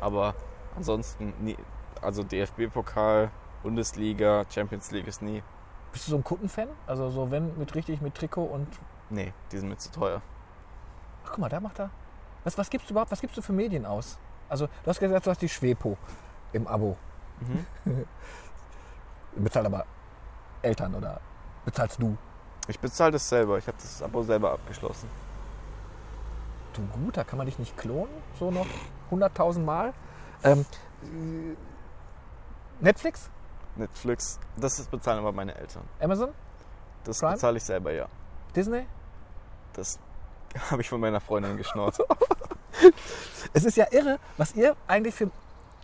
Aber 0.00 0.34
ansonsten, 0.74 1.34
nie, 1.40 1.56
also 2.02 2.22
DFB-Pokal, 2.22 3.30
Bundesliga, 3.62 4.44
Champions 4.50 4.90
League 4.90 5.06
ist 5.06 5.22
nie. 5.22 5.42
Bist 5.92 6.06
du 6.06 6.12
so 6.12 6.16
ein 6.16 6.24
Kutten-Fan? 6.24 6.68
Also 6.86 7.10
so 7.10 7.30
wenn 7.30 7.56
mit 7.58 7.74
richtig 7.74 8.00
mit 8.00 8.14
Trikot 8.14 8.44
und. 8.44 8.66
Nee, 9.10 9.32
die 9.52 9.58
sind 9.58 9.68
mir 9.68 9.76
zu 9.76 9.90
teuer. 9.92 10.22
Ach 11.24 11.30
guck 11.30 11.38
mal, 11.38 11.48
da 11.48 11.60
macht 11.60 11.78
er. 11.78 11.90
Was, 12.44 12.56
was 12.56 12.70
gibst 12.70 12.88
du 12.88 12.94
überhaupt? 12.94 13.10
Was 13.10 13.20
gibst 13.20 13.36
du 13.36 13.42
für 13.42 13.52
Medien 13.52 13.84
aus? 13.84 14.18
Also 14.48 14.66
du 14.66 14.86
hast 14.86 15.00
gesagt, 15.00 15.26
du 15.26 15.30
hast 15.30 15.42
die 15.42 15.48
Schwepo 15.48 15.96
im 16.52 16.66
Abo. 16.66 16.96
Mhm. 17.40 18.06
Bezahlt 19.36 19.66
aber 19.66 19.84
Eltern 20.62 20.94
oder 20.94 21.20
bezahlst 21.64 22.00
du? 22.00 22.16
Ich 22.66 22.78
bezahle 22.78 23.12
das 23.12 23.28
selber. 23.28 23.58
Ich 23.58 23.66
habe 23.66 23.76
das 23.78 24.02
Abo 24.02 24.22
selber 24.22 24.52
abgeschlossen. 24.52 25.08
Du 26.78 26.86
gut, 27.00 27.16
da 27.16 27.24
kann 27.24 27.38
man 27.38 27.46
dich 27.46 27.58
nicht 27.58 27.76
klonen, 27.76 28.12
so 28.38 28.52
noch 28.52 28.66
100.000 29.10 29.58
Mal. 29.64 29.92
Ähm, 30.44 30.64
Netflix, 32.80 33.28
Netflix, 33.74 34.38
das 34.56 34.78
ist 34.78 34.88
bezahlen 34.90 35.18
aber 35.18 35.32
meine 35.32 35.56
Eltern. 35.56 35.82
Amazon, 36.00 36.30
Das 37.02 37.18
Prime? 37.18 37.32
bezahle 37.32 37.56
ich 37.56 37.64
selber, 37.64 37.92
ja. 37.92 38.06
Disney. 38.54 38.86
Das 39.72 39.98
habe 40.70 40.82
ich 40.82 40.88
von 40.88 41.00
meiner 41.00 41.20
Freundin 41.20 41.56
geschnort. 41.56 41.98
Es 43.52 43.64
ist 43.64 43.76
ja 43.76 43.86
irre, 43.90 44.20
was 44.36 44.54
ihr 44.54 44.76
eigentlich 44.86 45.14
für, 45.14 45.30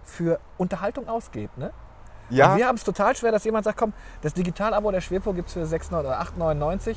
für 0.05 0.39
Unterhaltung 0.59 1.09
ausgebt, 1.09 1.59
ne? 1.59 1.73
ja, 2.31 2.57
Wir 2.57 2.69
haben 2.69 2.77
es 2.77 2.85
total 2.85 3.17
schwer, 3.17 3.33
dass 3.33 3.43
jemand 3.43 3.65
sagt, 3.65 3.79
komm, 3.79 3.93
das 4.23 4.33
Digitalabo 4.35 4.93
der 4.93 5.01
Schwepo 5.01 5.33
gibt 5.33 5.49
es 5.49 5.55
für 5.55 5.67
6 5.67 5.89
oder 5.93 6.21
8,99. 6.21 6.97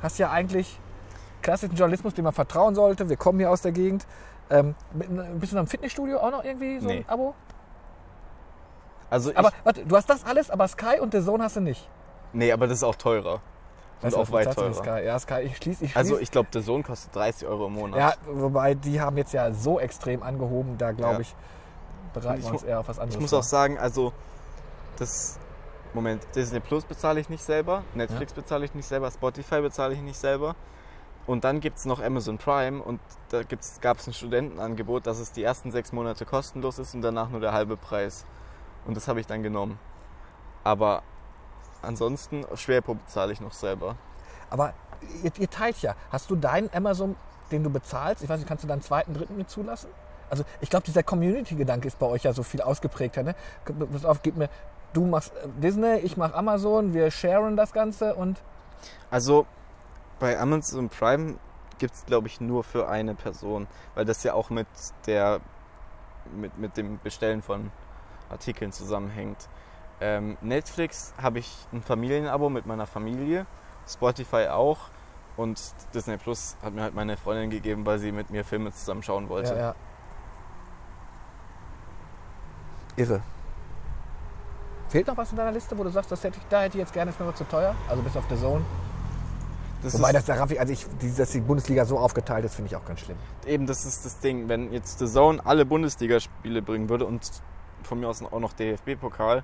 Hast 0.00 0.18
ja 0.18 0.30
eigentlich 0.30 0.78
klassischen 1.42 1.74
Journalismus, 1.76 2.14
dem 2.14 2.24
man 2.24 2.32
vertrauen 2.32 2.74
sollte. 2.74 3.08
Wir 3.08 3.16
kommen 3.16 3.38
hier 3.38 3.50
aus 3.50 3.60
der 3.62 3.72
Gegend. 3.72 4.06
Ähm, 4.50 4.74
bist 5.38 5.52
du 5.52 5.56
noch 5.56 5.62
im 5.62 5.68
Fitnessstudio 5.68 6.18
auch 6.18 6.30
noch 6.30 6.44
irgendwie 6.44 6.78
so 6.80 6.86
Nee. 6.86 6.98
ein 6.98 7.08
Abo? 7.08 7.34
also 9.10 9.30
ich, 9.30 9.36
Aber 9.38 9.50
warte, 9.64 9.84
du 9.84 9.96
hast 9.96 10.08
das 10.08 10.24
alles, 10.24 10.50
aber 10.50 10.66
Sky 10.68 11.00
und 11.00 11.12
The 11.12 11.22
Zone 11.22 11.44
hast 11.44 11.56
du 11.56 11.60
nicht. 11.60 11.88
nee, 12.32 12.50
aber 12.52 12.66
das 12.66 12.78
ist 12.78 12.84
auch 12.84 12.94
teurer. 12.96 13.40
Weißt 14.00 14.16
du, 14.16 14.20
auch 14.20 14.32
weit 14.32 14.52
teurer. 14.54 14.74
Sky? 14.74 15.04
Ja, 15.04 15.18
Sky, 15.18 15.40
ich 15.42 15.56
schließe. 15.58 15.84
Ich 15.84 15.96
Also 15.96 16.16
schließ- 16.16 16.20
ich 16.22 16.30
glaube, 16.32 16.48
der 16.52 16.62
Sohn 16.62 16.82
kostet 16.82 17.14
30 17.14 17.46
Euro 17.46 17.66
im 17.68 17.74
Monat. 17.74 17.98
ja, 17.98 18.14
wobei 18.26 18.74
die 18.74 19.00
haben 19.00 19.16
jetzt 19.16 19.32
ja 19.32 19.52
so 19.52 19.78
extrem 19.78 20.22
angehoben, 20.24 20.76
da 20.76 20.90
glaube 20.92 21.14
Ja. 21.14 21.20
ich, 21.20 21.34
bereiten 22.12 22.40
ich 22.40 22.46
wir 22.46 22.52
uns 22.52 22.62
eher 22.64 22.80
auf 22.80 22.88
was 22.88 22.98
anderes 22.98 23.14
Ich 23.14 23.20
muss 23.20 23.30
vor. 23.30 23.38
auch 23.40 23.44
sagen, 23.44 23.78
also 23.78 24.12
das 24.98 25.38
Moment, 25.94 26.26
Disney 26.34 26.58
Plus 26.60 26.84
bezahle 26.84 27.20
ich 27.20 27.28
nicht 27.28 27.44
selber, 27.44 27.84
Netflix 27.94 28.32
bezahle 28.32 28.64
ich 28.64 28.74
nicht 28.74 28.86
selber, 28.86 29.10
Spotify 29.10 29.60
bezahle 29.60 29.94
ich 29.94 30.00
nicht 30.00 30.18
selber. 30.18 30.56
Und 31.26 31.44
dann 31.44 31.60
gibt 31.60 31.78
es 31.78 31.84
noch 31.84 32.02
Amazon 32.02 32.38
Prime 32.38 32.82
und 32.82 33.00
da 33.30 33.42
gab 33.80 33.98
es 33.98 34.06
ein 34.06 34.12
Studentenangebot, 34.12 35.06
dass 35.06 35.18
es 35.20 35.32
die 35.32 35.42
ersten 35.42 35.70
sechs 35.70 35.92
Monate 35.92 36.24
kostenlos 36.24 36.78
ist 36.78 36.94
und 36.94 37.02
danach 37.02 37.30
nur 37.30 37.40
der 37.40 37.52
halbe 37.52 37.76
Preis. 37.76 38.24
Und 38.86 38.96
das 38.96 39.06
habe 39.06 39.20
ich 39.20 39.26
dann 39.26 39.42
genommen. 39.42 39.78
Aber 40.64 41.02
ansonsten, 41.80 42.44
Schwerpo 42.54 42.94
bezahle 42.94 43.32
ich 43.32 43.40
noch 43.40 43.52
selber. 43.52 43.96
Aber 44.50 44.74
ihr, 45.22 45.30
ihr 45.38 45.48
teilt 45.48 45.78
ja. 45.82 45.94
Hast 46.10 46.28
du 46.30 46.36
deinen 46.36 46.70
Amazon, 46.74 47.16
den 47.52 47.62
du 47.62 47.70
bezahlst, 47.70 48.22
ich 48.22 48.28
weiß 48.28 48.38
nicht, 48.38 48.48
kannst 48.48 48.64
du 48.64 48.68
deinen 48.68 48.82
zweiten, 48.82 49.14
dritten 49.14 49.36
mit 49.36 49.48
zulassen? 49.48 49.90
Also 50.28 50.44
ich 50.60 50.70
glaube, 50.70 50.86
dieser 50.86 51.02
Community-Gedanke 51.02 51.86
ist 51.86 51.98
bei 51.98 52.06
euch 52.06 52.24
ja 52.24 52.32
so 52.32 52.42
viel 52.42 52.62
ausgeprägter. 52.62 53.22
Ne? 53.22 53.34
Pass 53.92 54.04
auf, 54.04 54.22
gib 54.22 54.36
mir, 54.36 54.48
du 54.92 55.04
machst 55.06 55.32
äh, 55.36 55.48
Disney, 55.60 55.98
ich 55.98 56.16
mach 56.16 56.32
Amazon, 56.32 56.94
wir 56.94 57.10
sharen 57.10 57.56
das 57.56 57.72
Ganze 57.72 58.14
und 58.14 58.38
Also 59.10 59.46
bei 60.22 60.38
Amazon 60.38 60.88
Prime 60.88 61.34
gibt 61.78 61.94
es, 61.94 62.06
glaube 62.06 62.28
ich, 62.28 62.40
nur 62.40 62.62
für 62.62 62.88
eine 62.88 63.16
Person, 63.16 63.66
weil 63.96 64.04
das 64.04 64.22
ja 64.22 64.34
auch 64.34 64.50
mit, 64.50 64.68
der, 65.06 65.40
mit, 66.36 66.56
mit 66.56 66.76
dem 66.76 67.00
Bestellen 67.00 67.42
von 67.42 67.72
Artikeln 68.30 68.70
zusammenhängt. 68.70 69.48
Ähm, 70.00 70.38
Netflix 70.40 71.12
habe 71.20 71.40
ich 71.40 71.66
ein 71.72 71.82
Familienabo 71.82 72.50
mit 72.50 72.66
meiner 72.66 72.86
Familie, 72.86 73.46
Spotify 73.88 74.46
auch 74.46 74.78
und 75.36 75.60
Disney 75.92 76.16
Plus 76.18 76.56
hat 76.62 76.72
mir 76.72 76.82
halt 76.82 76.94
meine 76.94 77.16
Freundin 77.16 77.50
gegeben, 77.50 77.84
weil 77.84 77.98
sie 77.98 78.12
mit 78.12 78.30
mir 78.30 78.44
Filme 78.44 78.70
zusammen 78.70 79.02
schauen 79.02 79.28
wollte. 79.28 79.54
ja, 79.54 79.58
ja. 79.58 79.74
Irre. 82.94 83.22
Fehlt 84.88 85.08
noch 85.08 85.16
was 85.16 85.32
in 85.32 85.36
deiner 85.36 85.52
Liste, 85.52 85.76
wo 85.76 85.82
du 85.82 85.90
sagst, 85.90 86.12
das 86.12 86.22
hätte 86.22 86.38
ich, 86.38 86.44
da 86.48 86.60
hätte 86.60 86.76
ich 86.76 86.82
jetzt 86.82 86.92
gerne, 86.92 87.10
ist 87.10 87.18
mir 87.18 87.26
aber 87.26 87.34
zu 87.34 87.44
teuer? 87.44 87.74
Also 87.88 88.02
bis 88.04 88.16
auf 88.16 88.24
The 88.28 88.36
Zone. 88.36 88.64
Das 89.82 89.94
Wobei 89.94 90.08
ist, 90.08 90.14
das 90.14 90.24
der 90.26 90.40
Raffi, 90.40 90.58
also 90.58 90.72
ich, 90.72 90.86
dass 91.16 91.32
die 91.32 91.40
Bundesliga 91.40 91.84
so 91.84 91.98
aufgeteilt 91.98 92.44
ist, 92.44 92.54
finde 92.54 92.70
ich 92.70 92.76
auch 92.76 92.84
ganz 92.84 93.00
schlimm. 93.00 93.16
eben 93.46 93.66
das 93.66 93.84
ist 93.84 94.04
das 94.04 94.20
Ding, 94.20 94.48
wenn 94.48 94.72
jetzt 94.72 95.00
The 95.00 95.06
Zone 95.06 95.44
alle 95.44 95.64
Bundesligaspiele 95.64 96.62
bringen 96.62 96.88
würde 96.88 97.04
und 97.04 97.28
von 97.82 97.98
mir 97.98 98.08
aus 98.08 98.22
auch 98.22 98.38
noch 98.38 98.52
DFB-Pokal 98.52 99.42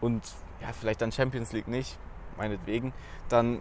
und 0.00 0.22
ja, 0.60 0.68
vielleicht 0.78 1.00
dann 1.00 1.10
Champions 1.10 1.52
League 1.52 1.68
nicht, 1.68 1.98
meinetwegen, 2.36 2.92
dann 3.28 3.60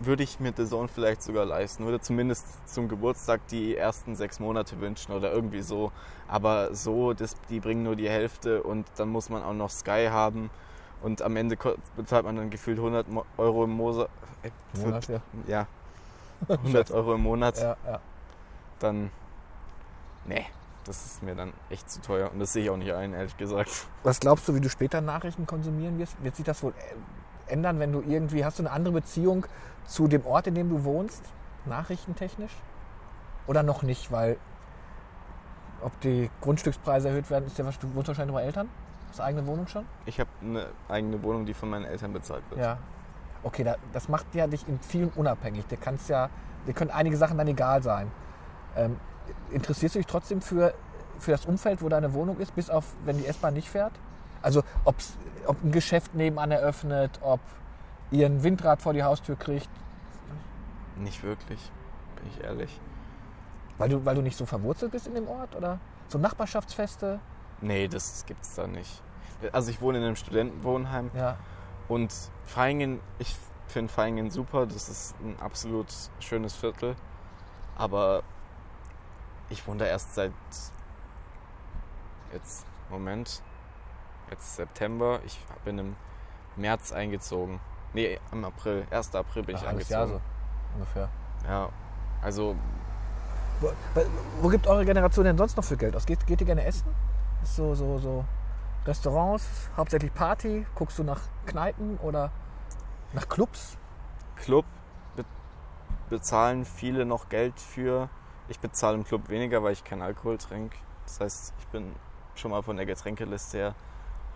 würde 0.00 0.22
ich 0.22 0.40
mir 0.40 0.52
The 0.56 0.66
Zone 0.66 0.88
vielleicht 0.88 1.22
sogar 1.22 1.44
leisten. 1.44 1.84
Würde 1.84 2.00
zumindest 2.00 2.46
zum 2.68 2.88
Geburtstag 2.88 3.46
die 3.48 3.76
ersten 3.76 4.16
sechs 4.16 4.40
Monate 4.40 4.80
wünschen 4.80 5.12
oder 5.12 5.32
irgendwie 5.32 5.62
so. 5.62 5.92
Aber 6.26 6.74
so, 6.74 7.12
das, 7.12 7.34
die 7.48 7.60
bringen 7.60 7.82
nur 7.82 7.96
die 7.96 8.08
Hälfte 8.08 8.62
und 8.62 8.86
dann 8.96 9.08
muss 9.08 9.30
man 9.30 9.42
auch 9.42 9.54
noch 9.54 9.70
Sky 9.70 10.08
haben. 10.10 10.50
Und 11.04 11.20
am 11.20 11.36
Ende 11.36 11.58
bezahlt 11.96 12.24
man 12.24 12.34
dann 12.36 12.48
gefühlt 12.48 12.78
100 12.78 13.08
Mo- 13.08 13.26
Euro 13.36 13.64
im 13.64 13.72
Monat. 13.72 14.08
Äh, 14.42 14.50
Monat, 14.78 15.06
ja. 15.08 15.20
ja, 15.46 15.66
100 16.48 16.90
Euro 16.92 17.14
im 17.14 17.22
Monat 17.22 17.58
Ja, 17.58 17.76
ja. 17.86 18.00
dann. 18.78 19.10
Nee, 20.24 20.46
das 20.84 21.04
ist 21.04 21.22
mir 21.22 21.34
dann 21.34 21.52
echt 21.68 21.90
zu 21.90 22.00
teuer. 22.00 22.32
Und 22.32 22.38
das 22.38 22.54
sehe 22.54 22.64
ich 22.64 22.70
auch 22.70 22.78
nicht 22.78 22.90
ein, 22.94 23.12
ehrlich 23.12 23.36
gesagt. 23.36 23.86
Was 24.02 24.18
glaubst 24.18 24.48
du, 24.48 24.54
wie 24.54 24.60
du 24.62 24.70
später 24.70 25.02
Nachrichten 25.02 25.46
konsumieren 25.46 25.98
wirst? 25.98 26.16
Wird 26.24 26.36
sich 26.36 26.46
das 26.46 26.62
wohl 26.62 26.72
äh, 26.72 27.52
ändern, 27.52 27.78
wenn 27.80 27.92
du 27.92 28.00
irgendwie, 28.00 28.42
hast 28.42 28.58
du 28.58 28.62
eine 28.62 28.70
andere 28.72 28.94
Beziehung 28.94 29.44
zu 29.84 30.08
dem 30.08 30.24
Ort, 30.24 30.46
in 30.46 30.54
dem 30.54 30.70
du 30.70 30.84
wohnst, 30.84 31.22
nachrichtentechnisch? 31.66 32.52
Oder 33.46 33.62
noch 33.62 33.82
nicht, 33.82 34.10
weil 34.10 34.38
ob 35.82 36.00
die 36.00 36.30
Grundstückspreise 36.40 37.08
erhöht 37.08 37.28
werden, 37.28 37.44
ist 37.46 37.58
ja 37.58 37.66
was, 37.66 37.78
du 37.78 37.94
wohnst 37.94 38.08
wahrscheinlich 38.08 38.34
bei 38.34 38.42
Eltern? 38.44 38.70
Hast 39.14 39.20
du 39.20 39.22
eigene 39.26 39.46
Wohnung 39.46 39.68
schon? 39.68 39.86
Ich 40.06 40.18
habe 40.18 40.28
eine 40.42 40.66
eigene 40.88 41.22
Wohnung, 41.22 41.46
die 41.46 41.54
von 41.54 41.70
meinen 41.70 41.84
Eltern 41.84 42.12
bezahlt 42.12 42.42
wird. 42.50 42.60
Ja. 42.60 42.78
Okay, 43.44 43.62
da, 43.62 43.76
das 43.92 44.08
macht 44.08 44.34
ja 44.34 44.48
dich 44.48 44.66
in 44.66 44.80
vielen 44.80 45.10
unabhängig. 45.10 45.64
Dir 45.68 45.76
kannst 45.76 46.08
ja, 46.08 46.30
dir 46.66 46.72
können 46.72 46.90
einige 46.90 47.16
Sachen 47.16 47.38
dann 47.38 47.46
egal 47.46 47.80
sein. 47.80 48.10
Ähm, 48.74 48.98
interessierst 49.52 49.94
du 49.94 50.00
dich 50.00 50.08
trotzdem 50.08 50.42
für, 50.42 50.74
für 51.20 51.30
das 51.30 51.46
Umfeld, 51.46 51.80
wo 51.80 51.88
deine 51.88 52.12
Wohnung 52.12 52.38
ist, 52.40 52.56
bis 52.56 52.68
auf, 52.70 52.96
wenn 53.04 53.16
die 53.16 53.24
S-Bahn 53.26 53.54
nicht 53.54 53.70
fährt? 53.70 53.92
Also 54.42 54.64
ob 54.84 54.96
ein 55.62 55.70
Geschäft 55.70 56.16
nebenan 56.16 56.50
eröffnet, 56.50 57.20
ob 57.22 57.38
ihr 58.10 58.26
ein 58.26 58.42
Windrad 58.42 58.82
vor 58.82 58.94
die 58.94 59.04
Haustür 59.04 59.36
kriegt, 59.36 59.70
Nicht 60.96 61.22
wirklich, 61.22 61.70
bin 62.16 62.26
ich 62.32 62.42
ehrlich. 62.42 62.80
weil 63.78 63.90
du, 63.90 64.04
weil 64.04 64.16
du 64.16 64.22
nicht 64.22 64.36
so 64.36 64.44
verwurzelt 64.44 64.90
bist 64.90 65.06
in 65.06 65.14
dem 65.14 65.28
Ort? 65.28 65.54
Oder 65.54 65.78
so 66.08 66.18
Nachbarschaftsfeste? 66.18 67.20
Nee, 67.64 67.88
das 67.88 68.24
gibt's 68.26 68.54
da 68.54 68.66
nicht. 68.66 69.02
Also 69.52 69.70
ich 69.70 69.80
wohne 69.80 69.98
in 69.98 70.04
einem 70.04 70.16
Studentenwohnheim 70.16 71.10
Ja. 71.14 71.36
und 71.88 72.12
Feingen, 72.44 73.00
ich 73.18 73.34
finde 73.68 73.92
Feingen 73.92 74.30
super. 74.30 74.66
Das 74.66 74.88
ist 74.88 75.14
ein 75.20 75.36
absolut 75.40 75.86
schönes 76.20 76.54
Viertel. 76.54 76.94
Aber 77.76 78.22
ich 79.48 79.66
wohne 79.66 79.78
da 79.80 79.86
erst 79.86 80.14
seit 80.14 80.32
jetzt, 82.32 82.66
Moment, 82.90 83.42
jetzt 84.30 84.56
September. 84.56 85.20
Ich 85.24 85.38
bin 85.64 85.78
im 85.78 85.96
März 86.56 86.92
eingezogen. 86.92 87.60
Nee, 87.94 88.18
im 88.32 88.44
April, 88.44 88.86
1. 88.90 89.14
April 89.14 89.42
bin 89.42 89.56
ich 89.56 89.62
Ach, 89.62 89.68
halbes 89.68 89.90
eingezogen. 89.92 90.12
Jahr 90.12 90.20
so 90.20 90.74
ungefähr. 90.74 91.08
Ja, 91.48 91.68
also 92.22 92.56
Wo, 93.60 93.70
wo 94.42 94.48
gibt 94.48 94.66
eure 94.66 94.84
Generation 94.84 95.24
denn 95.24 95.38
sonst 95.38 95.56
noch 95.56 95.64
für 95.64 95.76
Geld 95.76 95.94
aus? 95.96 96.04
Geht, 96.06 96.26
geht 96.26 96.40
ihr 96.40 96.46
gerne 96.46 96.64
essen? 96.64 96.86
So, 97.44 97.74
so, 97.74 97.98
so 97.98 98.24
Restaurants, 98.86 99.46
hauptsächlich 99.76 100.12
Party? 100.12 100.66
Guckst 100.74 100.98
du 100.98 101.04
nach 101.04 101.20
Kneipen 101.46 101.98
oder 101.98 102.30
nach 103.12 103.28
Clubs? 103.28 103.76
Club 104.36 104.64
be 105.14 105.24
bezahlen 106.08 106.64
viele 106.64 107.04
noch 107.04 107.28
Geld 107.28 107.60
für. 107.60 108.08
Ich 108.48 108.60
bezahle 108.60 108.96
im 108.96 109.04
Club 109.04 109.28
weniger, 109.28 109.62
weil 109.62 109.72
ich 109.72 109.84
keinen 109.84 110.02
Alkohol 110.02 110.38
trinke. 110.38 110.76
Das 111.04 111.20
heißt, 111.20 111.54
ich 111.58 111.66
bin 111.68 111.94
schon 112.34 112.50
mal 112.50 112.62
von 112.62 112.76
der 112.76 112.86
Getränkeliste 112.86 113.58
her 113.58 113.74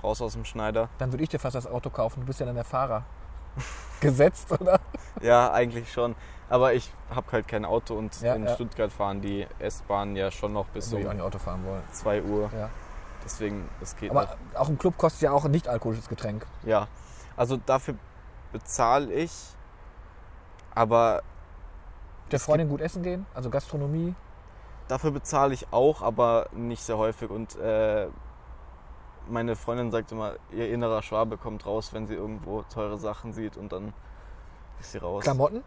raus 0.02 0.22
aus 0.22 0.34
dem 0.34 0.44
Schneider. 0.44 0.88
Dann 0.98 1.12
würde 1.12 1.24
ich 1.24 1.30
dir 1.30 1.38
fast 1.38 1.56
das 1.56 1.66
Auto 1.66 1.90
kaufen. 1.90 2.20
Du 2.20 2.26
bist 2.26 2.40
ja 2.40 2.46
dann 2.46 2.54
der 2.54 2.64
Fahrer. 2.64 3.04
Gesetzt, 4.00 4.52
oder? 4.52 4.80
Ja, 5.20 5.50
eigentlich 5.52 5.92
schon. 5.92 6.14
Aber 6.48 6.72
ich 6.72 6.92
habe 7.10 7.32
halt 7.32 7.48
kein 7.48 7.64
Auto 7.64 7.94
und 7.94 8.20
Ja, 8.20 8.34
in 8.34 8.44
ja. 8.44 8.54
Stuttgart 8.54 8.92
fahren 8.92 9.20
die 9.20 9.46
S-Bahnen 9.58 10.14
ja 10.14 10.30
schon 10.30 10.52
noch 10.52 10.66
bis 10.66 10.92
um 10.92 11.02
nicht 11.02 11.20
Auto 11.20 11.38
fahren 11.38 11.64
wollen. 11.66 11.82
2 11.92 12.22
Uhr. 12.22 12.50
Ja. 12.56 12.70
Deswegen, 13.24 13.68
das 13.80 13.96
geht 13.96 14.10
Aber 14.10 14.22
noch. 14.54 14.60
auch 14.60 14.68
im 14.68 14.78
Club 14.78 14.96
kostet 14.96 15.22
ja 15.22 15.32
auch 15.32 15.44
ein 15.44 15.50
nicht 15.50 15.68
alkoholisches 15.68 16.08
Getränk. 16.08 16.46
Ja, 16.64 16.88
also 17.36 17.56
dafür 17.56 17.94
bezahle 18.52 19.12
ich. 19.12 19.32
Aber 20.74 21.22
Der 22.30 22.36
Es 22.36 22.44
Freundin 22.44 22.68
gut 22.68 22.80
essen 22.80 23.02
gehen, 23.02 23.26
also 23.34 23.50
Gastronomie. 23.50 24.14
Dafür 24.86 25.10
bezahle 25.10 25.52
ich 25.52 25.72
auch, 25.72 26.00
aber 26.02 26.46
nicht 26.52 26.82
sehr 26.82 26.96
häufig. 26.96 27.28
Und 27.30 27.56
äh, 27.56 28.08
meine 29.28 29.56
Freundin 29.56 29.90
sagt 29.90 30.12
immer, 30.12 30.34
ihr 30.50 30.70
innerer 30.70 31.02
Schwabe 31.02 31.36
kommt 31.36 31.66
raus, 31.66 31.92
wenn 31.92 32.06
sie 32.06 32.14
irgendwo 32.14 32.62
teure 32.62 32.96
Sachen 32.96 33.32
sieht 33.32 33.56
und 33.56 33.72
dann 33.72 33.92
ist 34.80 34.92
sie 34.92 34.98
raus. 34.98 35.24
Klamotten? 35.24 35.62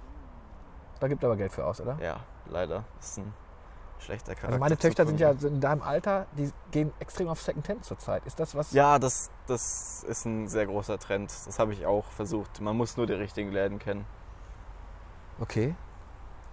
Da 1.00 1.08
gibt 1.08 1.24
aber 1.24 1.36
Geld 1.36 1.52
für 1.52 1.66
aus, 1.66 1.82
oder? 1.82 1.98
Ja, 2.02 2.22
leider. 2.48 2.84
Das 2.98 3.10
ist 3.12 3.18
ein 3.20 3.34
schlechter 4.02 4.34
Charakter. 4.34 4.48
Also 4.50 4.60
meine 4.60 4.78
Töchter 4.78 5.06
sind 5.06 5.20
ja 5.20 5.32
in 5.32 5.62
deinem 5.62 5.82
Alter, 5.82 6.28
die 6.38 6.52
gehen 6.72 6.92
extrem 7.00 7.28
auf 7.28 7.42
Secondhand 7.42 7.86
zurzeit. 7.86 8.26
Ist 8.26 8.40
das 8.40 8.56
was? 8.56 8.72
Ja, 8.72 9.00
das, 9.00 9.30
das 9.48 10.04
ist 10.08 10.26
ein 10.26 10.48
sehr 10.48 10.66
großer 10.66 11.00
Trend. 11.00 11.32
Das 11.46 11.60
habe 11.60 11.74
ich 11.74 11.86
auch 11.86 12.06
versucht. 12.06 12.62
Man 12.62 12.76
muss 12.76 12.98
nur 12.98 13.08
die 13.08 13.14
richtigen 13.14 13.52
Läden 13.52 13.80
kennen. 13.80 14.06
Okay. 15.40 15.76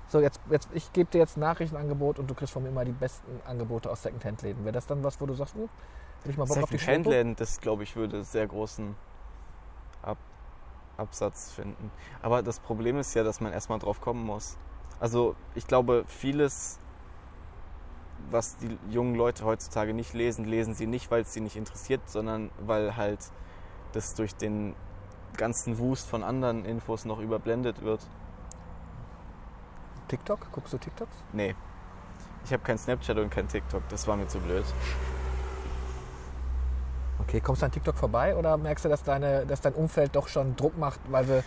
So, 0.08 0.20
jetzt, 0.20 0.40
jetzt 0.50 0.68
ich 0.72 0.92
gebe 0.92 1.10
dir 1.10 1.18
jetzt 1.18 1.36
ein 1.36 1.40
Nachrichtenangebot 1.40 2.18
und 2.18 2.30
du 2.30 2.34
kriegst 2.34 2.52
von 2.52 2.62
mir 2.62 2.70
immer 2.70 2.84
die 2.84 2.92
besten 2.92 3.40
Angebote 3.46 3.90
aus 3.90 4.02
Secondhand-Läden. 4.02 4.64
Wäre 4.64 4.72
das 4.72 4.86
dann 4.86 5.04
was, 5.04 5.20
wo 5.20 5.26
du 5.26 5.34
sagst, 5.34 5.54
hm, 5.54 5.68
will 6.24 6.30
ich 6.30 6.38
mal 6.38 6.46
Bock 6.46 6.62
auf 6.62 6.70
die? 6.70 6.78
Secondhand-Läden, 6.78 7.36
das 7.36 7.60
glaube 7.60 7.82
ich, 7.82 7.94
würde 7.96 8.24
sehr 8.24 8.46
großen 8.46 8.94
Ab 10.02 10.16
Absatz 10.96 11.52
finden. 11.52 11.90
Aber 12.22 12.42
das 12.42 12.58
Problem 12.58 12.98
ist 12.98 13.14
ja, 13.14 13.22
dass 13.22 13.40
man 13.40 13.52
erstmal 13.52 13.78
drauf 13.78 14.00
kommen 14.00 14.24
muss. 14.24 14.56
Also 15.00 15.36
ich 15.54 15.66
glaube, 15.66 16.04
vieles, 16.08 16.80
was 18.30 18.56
die 18.58 18.76
jungen 18.90 19.14
Leute 19.14 19.44
heutzutage 19.44 19.94
nicht 19.94 20.12
lesen, 20.14 20.44
lesen 20.44 20.74
sie 20.74 20.86
nicht, 20.86 21.10
weil 21.10 21.22
es 21.22 21.32
sie 21.32 21.40
nicht 21.40 21.56
interessiert, 21.56 22.02
sondern 22.06 22.50
weil 22.58 22.96
halt 22.96 23.20
das 23.92 24.14
durch 24.14 24.34
den 24.34 24.74
ganzen 25.36 25.78
Wust 25.78 26.08
von 26.08 26.22
anderen 26.22 26.64
Infos 26.64 27.04
noch 27.04 27.20
überblendet 27.20 27.82
wird. 27.82 28.00
TikTok? 30.08 30.50
Guckst 30.52 30.72
du 30.72 30.78
TikToks? 30.78 31.16
Nee. 31.32 31.54
Ich 32.44 32.52
habe 32.52 32.62
kein 32.62 32.78
Snapchat 32.78 33.18
und 33.18 33.30
kein 33.30 33.46
TikTok. 33.48 33.82
Das 33.88 34.06
war 34.06 34.16
mir 34.16 34.26
zu 34.26 34.40
blöd. 34.40 34.64
Okay, 37.20 37.40
kommst 37.40 37.62
du 37.62 37.66
an 37.66 37.72
TikTok 37.72 37.96
vorbei 37.96 38.36
oder 38.36 38.56
merkst 38.56 38.84
du, 38.84 38.88
dass, 38.88 39.02
deine, 39.02 39.44
dass 39.44 39.60
dein 39.60 39.74
Umfeld 39.74 40.16
doch 40.16 40.28
schon 40.28 40.56
Druck 40.56 40.78
macht, 40.78 41.00
weil 41.10 41.28
wir. 41.28 41.44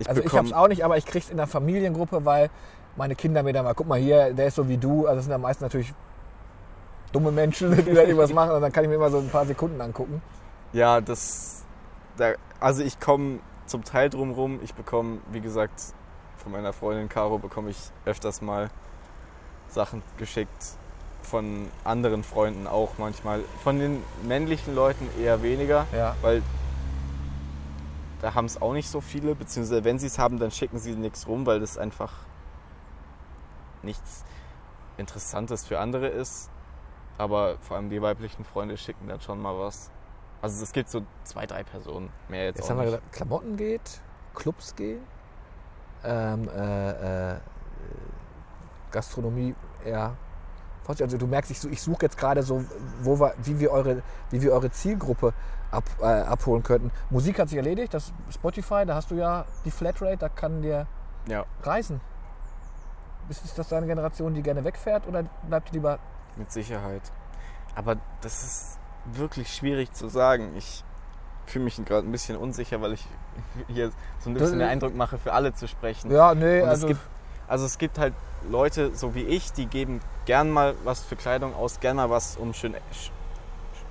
Ich 0.00 0.08
also 0.08 0.20
ich 0.20 0.26
bekomm- 0.28 0.38
hab's 0.38 0.52
auch 0.52 0.68
nicht, 0.68 0.84
aber 0.84 0.96
ich 0.96 1.06
krieg's 1.06 1.30
in 1.30 1.36
der 1.36 1.46
Familiengruppe, 1.46 2.24
weil 2.24 2.50
meine 2.98 3.14
Kinder 3.14 3.42
mir 3.42 3.52
dann 3.52 3.64
mal, 3.64 3.74
guck 3.74 3.86
mal 3.86 3.98
hier, 3.98 4.34
der 4.34 4.48
ist 4.48 4.56
so 4.56 4.68
wie 4.68 4.76
du. 4.76 5.06
Also 5.06 5.16
das 5.16 5.24
sind 5.24 5.32
ja 5.32 5.38
meist 5.38 5.60
natürlich 5.62 5.94
dumme 7.12 7.30
Menschen, 7.32 7.74
die 7.86 7.94
da 7.94 8.02
irgendwas 8.02 8.32
machen 8.32 8.50
und 8.50 8.60
dann 8.60 8.72
kann 8.72 8.84
ich 8.84 8.90
mir 8.90 8.96
immer 8.96 9.10
so 9.10 9.18
ein 9.18 9.30
paar 9.30 9.46
Sekunden 9.46 9.80
angucken. 9.80 10.20
Ja, 10.72 11.00
das. 11.00 11.64
Da, 12.18 12.32
also 12.60 12.82
ich 12.82 13.00
komme 13.00 13.38
zum 13.66 13.84
Teil 13.84 14.10
drumrum. 14.10 14.58
Ich 14.62 14.74
bekomme, 14.74 15.18
wie 15.32 15.40
gesagt, 15.40 15.94
von 16.36 16.52
meiner 16.52 16.72
Freundin 16.72 17.08
Caro 17.08 17.38
bekomme 17.38 17.70
ich 17.70 17.78
öfters 18.04 18.42
mal 18.42 18.68
Sachen 19.68 20.02
geschickt. 20.18 20.76
Von 21.22 21.68
anderen 21.84 22.22
Freunden 22.24 22.66
auch 22.66 22.90
manchmal. 22.98 23.40
Von 23.62 23.78
den 23.78 24.02
männlichen 24.26 24.74
Leuten 24.74 25.08
eher 25.20 25.42
weniger, 25.42 25.86
Ja. 25.96 26.16
weil 26.22 26.42
da 28.20 28.34
haben 28.34 28.46
es 28.46 28.60
auch 28.60 28.72
nicht 28.72 28.88
so 28.88 29.00
viele, 29.00 29.34
beziehungsweise 29.34 29.84
wenn 29.84 29.98
sie 29.98 30.06
es 30.06 30.18
haben, 30.18 30.38
dann 30.38 30.50
schicken 30.50 30.78
sie 30.78 30.94
nichts 30.94 31.28
rum, 31.28 31.46
weil 31.46 31.60
das 31.60 31.78
einfach 31.78 32.12
nichts 33.88 34.24
Interessantes 34.98 35.66
für 35.66 35.78
andere 35.80 36.08
ist. 36.08 36.50
Aber 37.16 37.56
vor 37.60 37.76
allem 37.76 37.90
die 37.90 38.00
weiblichen 38.00 38.44
Freunde 38.44 38.76
schicken 38.76 39.08
dann 39.08 39.20
schon 39.20 39.40
mal 39.40 39.58
was. 39.58 39.90
Also 40.40 40.62
es 40.62 40.72
gibt 40.72 40.88
so 40.88 41.02
zwei, 41.24 41.46
drei 41.46 41.64
Personen. 41.64 42.10
Mehr 42.28 42.44
jetzt, 42.44 42.58
Jetzt 42.58 42.70
haben 42.70 42.78
wir 42.78 42.84
gesagt, 42.84 43.12
Klamotten 43.12 43.56
geht, 43.56 44.00
Clubs 44.34 44.76
gehen, 44.76 45.00
ähm, 46.04 46.48
äh, 46.48 47.32
äh, 47.32 47.40
Gastronomie 48.92 49.54
eher. 49.84 50.16
Also 50.86 51.18
du 51.18 51.26
merkst, 51.26 51.50
ich, 51.50 51.62
ich 51.70 51.82
suche 51.82 52.02
jetzt 52.02 52.16
gerade 52.16 52.42
so, 52.42 52.64
wo 53.02 53.20
wir, 53.20 53.34
wie, 53.42 53.58
wir 53.60 53.72
eure, 53.72 54.02
wie 54.30 54.40
wir 54.40 54.52
eure 54.52 54.70
Zielgruppe 54.70 55.34
ab, 55.70 55.84
äh, 56.00 56.04
abholen 56.04 56.62
könnten. 56.62 56.90
Musik 57.10 57.38
hat 57.38 57.50
sich 57.50 57.58
erledigt, 57.58 57.92
das 57.92 58.12
Spotify, 58.30 58.86
da 58.86 58.94
hast 58.94 59.10
du 59.10 59.16
ja 59.16 59.44
die 59.66 59.70
Flatrate, 59.70 60.16
da 60.16 60.28
kann 60.30 60.62
dir 60.62 60.86
Ja, 61.26 61.44
reisen. 61.62 62.00
Ist 63.28 63.58
das 63.58 63.68
deine 63.68 63.86
Generation, 63.86 64.34
die 64.34 64.42
gerne 64.42 64.64
wegfährt 64.64 65.06
oder 65.06 65.24
bleibt 65.48 65.68
die 65.68 65.74
lieber 65.74 65.98
mit 66.36 66.50
Sicherheit. 66.50 67.02
Aber 67.74 67.96
das 68.22 68.42
ist 68.42 68.78
wirklich 69.04 69.54
schwierig 69.54 69.92
zu 69.92 70.08
sagen. 70.08 70.54
Ich 70.56 70.82
fühle 71.46 71.64
mich 71.64 71.76
gerade 71.84 72.06
ein 72.06 72.12
bisschen 72.12 72.36
unsicher, 72.36 72.80
weil 72.80 72.92
ich 72.94 73.06
hier 73.68 73.90
so 74.20 74.30
ein 74.30 74.34
bisschen 74.34 74.58
den 74.58 74.68
Eindruck 74.68 74.94
mache, 74.94 75.18
für 75.18 75.32
alle 75.32 75.54
zu 75.54 75.68
sprechen. 75.68 76.10
Ja, 76.10 76.34
nee, 76.34 76.60
Und 76.60 76.68
also 76.68 76.86
es 76.86 76.94
gibt, 76.94 77.00
also 77.46 77.64
es 77.66 77.78
gibt 77.78 77.98
halt 77.98 78.14
Leute, 78.48 78.94
so 78.94 79.14
wie 79.14 79.24
ich, 79.24 79.52
die 79.52 79.66
geben 79.66 80.00
gern 80.24 80.50
mal 80.50 80.74
was 80.84 81.00
für 81.02 81.16
Kleidung 81.16 81.54
aus, 81.54 81.80
gern 81.80 81.96
mal 81.96 82.10
was, 82.10 82.36
um 82.36 82.52
schön 82.54 82.74
sch- 82.74 83.10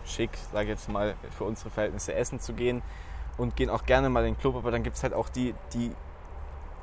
schick, 0.05 0.31
sage 0.51 0.63
ich 0.65 0.69
jetzt 0.69 0.89
mal, 0.89 1.15
für 1.37 1.43
unsere 1.43 1.69
Verhältnisse 1.69 2.13
essen 2.13 2.39
zu 2.39 2.53
gehen 2.53 2.81
und 3.37 3.55
gehen 3.55 3.69
auch 3.69 3.85
gerne 3.85 4.09
mal 4.09 4.25
in 4.25 4.33
den 4.35 4.39
Club, 4.39 4.55
aber 4.55 4.71
dann 4.71 4.83
gibt 4.83 4.95
es 4.95 5.03
halt 5.03 5.13
auch 5.13 5.29
die, 5.29 5.53
die 5.73 5.91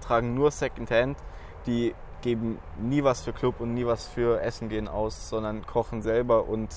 tragen 0.03 0.35
nur 0.35 0.51
Secondhand, 0.51 1.17
die 1.67 1.95
geben 2.25 2.59
nie 2.79 3.05
was 3.05 3.21
für 3.21 3.33
Club 3.35 3.61
und 3.61 3.75
nie 3.75 3.85
was 3.87 4.09
für 4.09 4.41
Essen 4.41 4.69
gehen 4.71 4.89
aus, 4.89 5.29
sondern 5.29 5.65
kochen 5.67 6.01
selber 6.03 6.47
und 6.49 6.75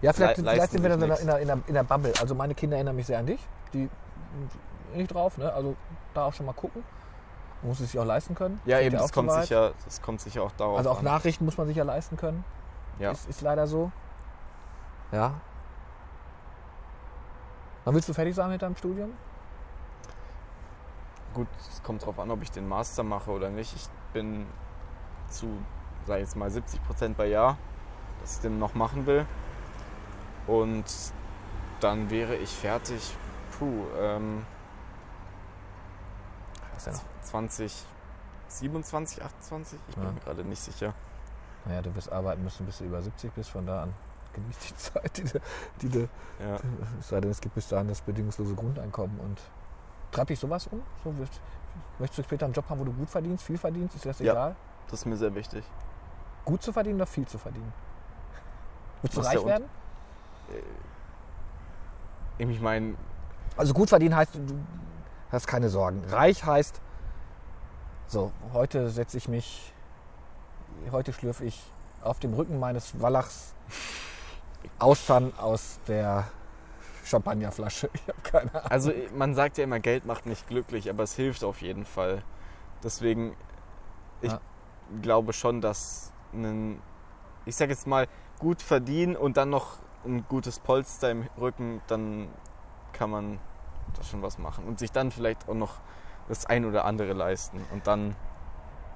Ja, 0.00 0.12
vielleicht, 0.12 0.38
Le- 0.38 0.44
vielleicht 0.50 0.70
sind 0.72 0.82
wir 0.82 0.88
dann 0.90 1.02
in 1.02 1.08
der, 1.08 1.18
in, 1.18 1.26
der, 1.26 1.38
in, 1.40 1.46
der, 1.48 1.58
in 1.66 1.74
der 1.74 1.82
Bubble. 1.82 2.12
Also 2.20 2.34
meine 2.36 2.54
Kinder 2.54 2.76
erinnern 2.76 2.94
mich 2.96 3.06
sehr 3.06 3.18
an 3.18 3.26
dich. 3.26 3.40
Die 3.74 3.90
nicht 4.94 5.12
drauf, 5.12 5.36
ne? 5.36 5.52
Also 5.52 5.74
da 6.14 6.26
auch 6.26 6.32
schon 6.32 6.46
mal 6.46 6.52
gucken. 6.52 6.84
Man 7.60 7.70
muss 7.70 7.80
es 7.80 7.90
sich 7.90 8.00
auch 8.00 8.04
leisten 8.04 8.34
können. 8.34 8.60
ja 8.64 8.78
eben, 8.80 8.96
das 8.96 9.12
kommt, 9.12 9.30
sicher, 9.32 9.72
das 9.84 10.00
kommt 10.00 10.20
sicher 10.20 10.42
auch 10.44 10.52
darauf 10.52 10.78
Also 10.78 10.90
auch 10.90 10.98
an. 10.98 11.04
Nachrichten 11.04 11.44
muss 11.44 11.56
man 11.58 11.66
sich 11.66 11.76
ja 11.76 11.84
leisten 11.84 12.16
können. 12.16 12.44
Ja. 12.98 13.10
Ist, 13.10 13.28
ist 13.28 13.40
leider 13.40 13.66
so. 13.66 13.90
Ja. 15.10 15.34
Wann 17.84 17.94
willst 17.94 18.08
du 18.08 18.14
fertig 18.14 18.34
sein 18.34 18.48
mit 18.50 18.62
deinem 18.62 18.76
Studium? 18.76 19.12
Gut, 21.34 21.48
es 21.68 21.82
kommt 21.82 22.02
darauf 22.02 22.18
an, 22.20 22.30
ob 22.30 22.42
ich 22.42 22.50
den 22.50 22.68
Master 22.68 23.02
mache 23.02 23.30
oder 23.32 23.48
nicht. 23.50 23.74
Ich 23.74 23.88
bin 24.12 24.46
zu, 25.28 25.48
sag 26.06 26.16
ich 26.16 26.22
jetzt 26.22 26.36
mal, 26.36 26.50
70 26.50 26.82
Prozent 26.84 27.16
bei 27.16 27.26
Ja, 27.26 27.56
dass 28.20 28.36
ich 28.36 28.40
den 28.42 28.58
noch 28.58 28.74
machen 28.74 29.06
will. 29.06 29.26
Und 30.46 30.84
dann 31.80 32.10
wäre 32.10 32.36
ich 32.36 32.50
fertig. 32.50 33.16
Puh, 33.58 33.84
ähm, 33.98 34.44
Was 36.74 36.84
denn 36.84 36.94
noch? 36.94 37.02
20, 37.22 37.84
27, 38.48 39.22
28? 39.22 39.78
Ich 39.88 39.94
bin 39.94 40.04
Ja. 40.04 40.12
mir 40.12 40.20
gerade 40.20 40.44
nicht 40.44 40.60
sicher. 40.62 40.94
Naja, 41.64 41.82
du 41.82 41.94
wirst 41.94 42.10
arbeiten 42.10 42.42
müssen, 42.42 42.66
bis 42.66 42.78
du 42.78 42.84
über 42.84 43.00
70 43.00 43.32
bist. 43.32 43.50
Von 43.50 43.66
da 43.66 43.84
an 43.84 43.94
genieß 44.32 44.58
die 44.58 44.76
Zeit, 44.76 45.16
die 45.16 45.24
du, 45.24 45.40
die 45.80 45.88
du 45.88 46.08
Ja. 46.38 46.56
Es 46.98 47.08
sei 47.08 47.20
denn, 47.20 47.30
es 47.30 47.40
gibt 47.40 47.54
bis 47.54 47.68
dahin 47.68 47.88
das 47.88 48.00
bedingungslose 48.00 48.54
Grundeinkommen. 48.54 49.18
Und 49.20 49.40
treibt 50.10 50.30
dich 50.30 50.40
sowas 50.40 50.66
um? 50.68 50.82
So, 51.04 51.16
wirst, 51.18 51.40
möchtest 51.98 52.18
du 52.18 52.22
später 52.24 52.44
einen 52.46 52.54
Job 52.54 52.68
haben, 52.68 52.80
wo 52.80 52.84
du 52.84 52.92
gut 52.92 53.08
verdienst, 53.10 53.44
viel 53.44 53.58
verdienst? 53.58 53.94
Ist 53.96 54.04
dir 54.04 54.08
das 54.10 54.18
Ja. 54.20 54.32
egal? 54.32 54.56
Das 54.88 55.00
ist 55.00 55.06
mir 55.06 55.16
sehr 55.16 55.34
wichtig. 55.34 55.64
Gut 56.44 56.62
zu 56.62 56.72
verdienen 56.72 56.96
oder 56.96 57.06
viel 57.06 57.26
zu 57.26 57.38
verdienen? 57.38 57.72
Willst 59.00 59.16
du 59.16 59.20
Was 59.20 59.28
reich 59.28 59.44
werden? 59.44 59.68
Ich 62.38 62.60
meine, 62.60 62.94
Also 63.56 63.74
gut 63.74 63.88
verdienen 63.88 64.16
heißt, 64.16 64.34
du 64.34 64.58
hast 65.30 65.46
keine 65.46 65.68
Sorgen. 65.68 66.02
Reich 66.08 66.44
heißt, 66.44 66.80
so, 68.06 68.32
heute 68.52 68.90
setze 68.90 69.16
ich 69.16 69.28
mich, 69.28 69.72
heute 70.90 71.12
schlürfe 71.12 71.44
ich 71.44 71.62
auf 72.02 72.18
dem 72.18 72.34
Rücken 72.34 72.58
meines 72.58 73.00
Wallachs 73.00 73.54
Austern 74.78 75.32
aus 75.38 75.78
der 75.86 76.24
Champagnerflasche. 77.04 77.90
Ich 77.94 78.08
habe 78.08 78.20
keine 78.22 78.54
Ahnung. 78.54 78.70
Also 78.70 78.92
man 79.16 79.34
sagt 79.34 79.58
ja 79.58 79.64
immer, 79.64 79.80
Geld 79.80 80.04
macht 80.04 80.26
nicht 80.26 80.46
glücklich, 80.46 80.88
aber 80.90 81.02
es 81.02 81.14
hilft 81.14 81.44
auf 81.44 81.62
jeden 81.62 81.84
Fall. 81.84 82.22
Deswegen, 82.82 83.36
ich 84.20 84.32
Ja. 84.32 84.40
glaube 85.00 85.32
schon, 85.32 85.60
dass 85.60 86.12
ein, 86.32 86.80
ich 87.44 87.56
sag 87.56 87.70
jetzt 87.70 87.86
mal, 87.86 88.06
gut 88.38 88.62
verdienen 88.62 89.16
und 89.16 89.36
dann 89.36 89.50
noch 89.50 89.78
ein 90.04 90.24
gutes 90.28 90.58
Polster 90.58 91.10
im 91.10 91.26
Rücken, 91.38 91.80
dann 91.86 92.28
kann 92.92 93.10
man 93.10 93.38
da 93.96 94.02
schon 94.02 94.22
was 94.22 94.38
machen. 94.38 94.66
Und 94.66 94.78
sich 94.78 94.90
dann 94.90 95.10
vielleicht 95.10 95.48
auch 95.48 95.54
noch 95.54 95.74
das 96.28 96.46
ein 96.46 96.64
oder 96.64 96.84
andere 96.84 97.12
leisten. 97.12 97.64
Und 97.72 97.86
dann, 97.86 98.16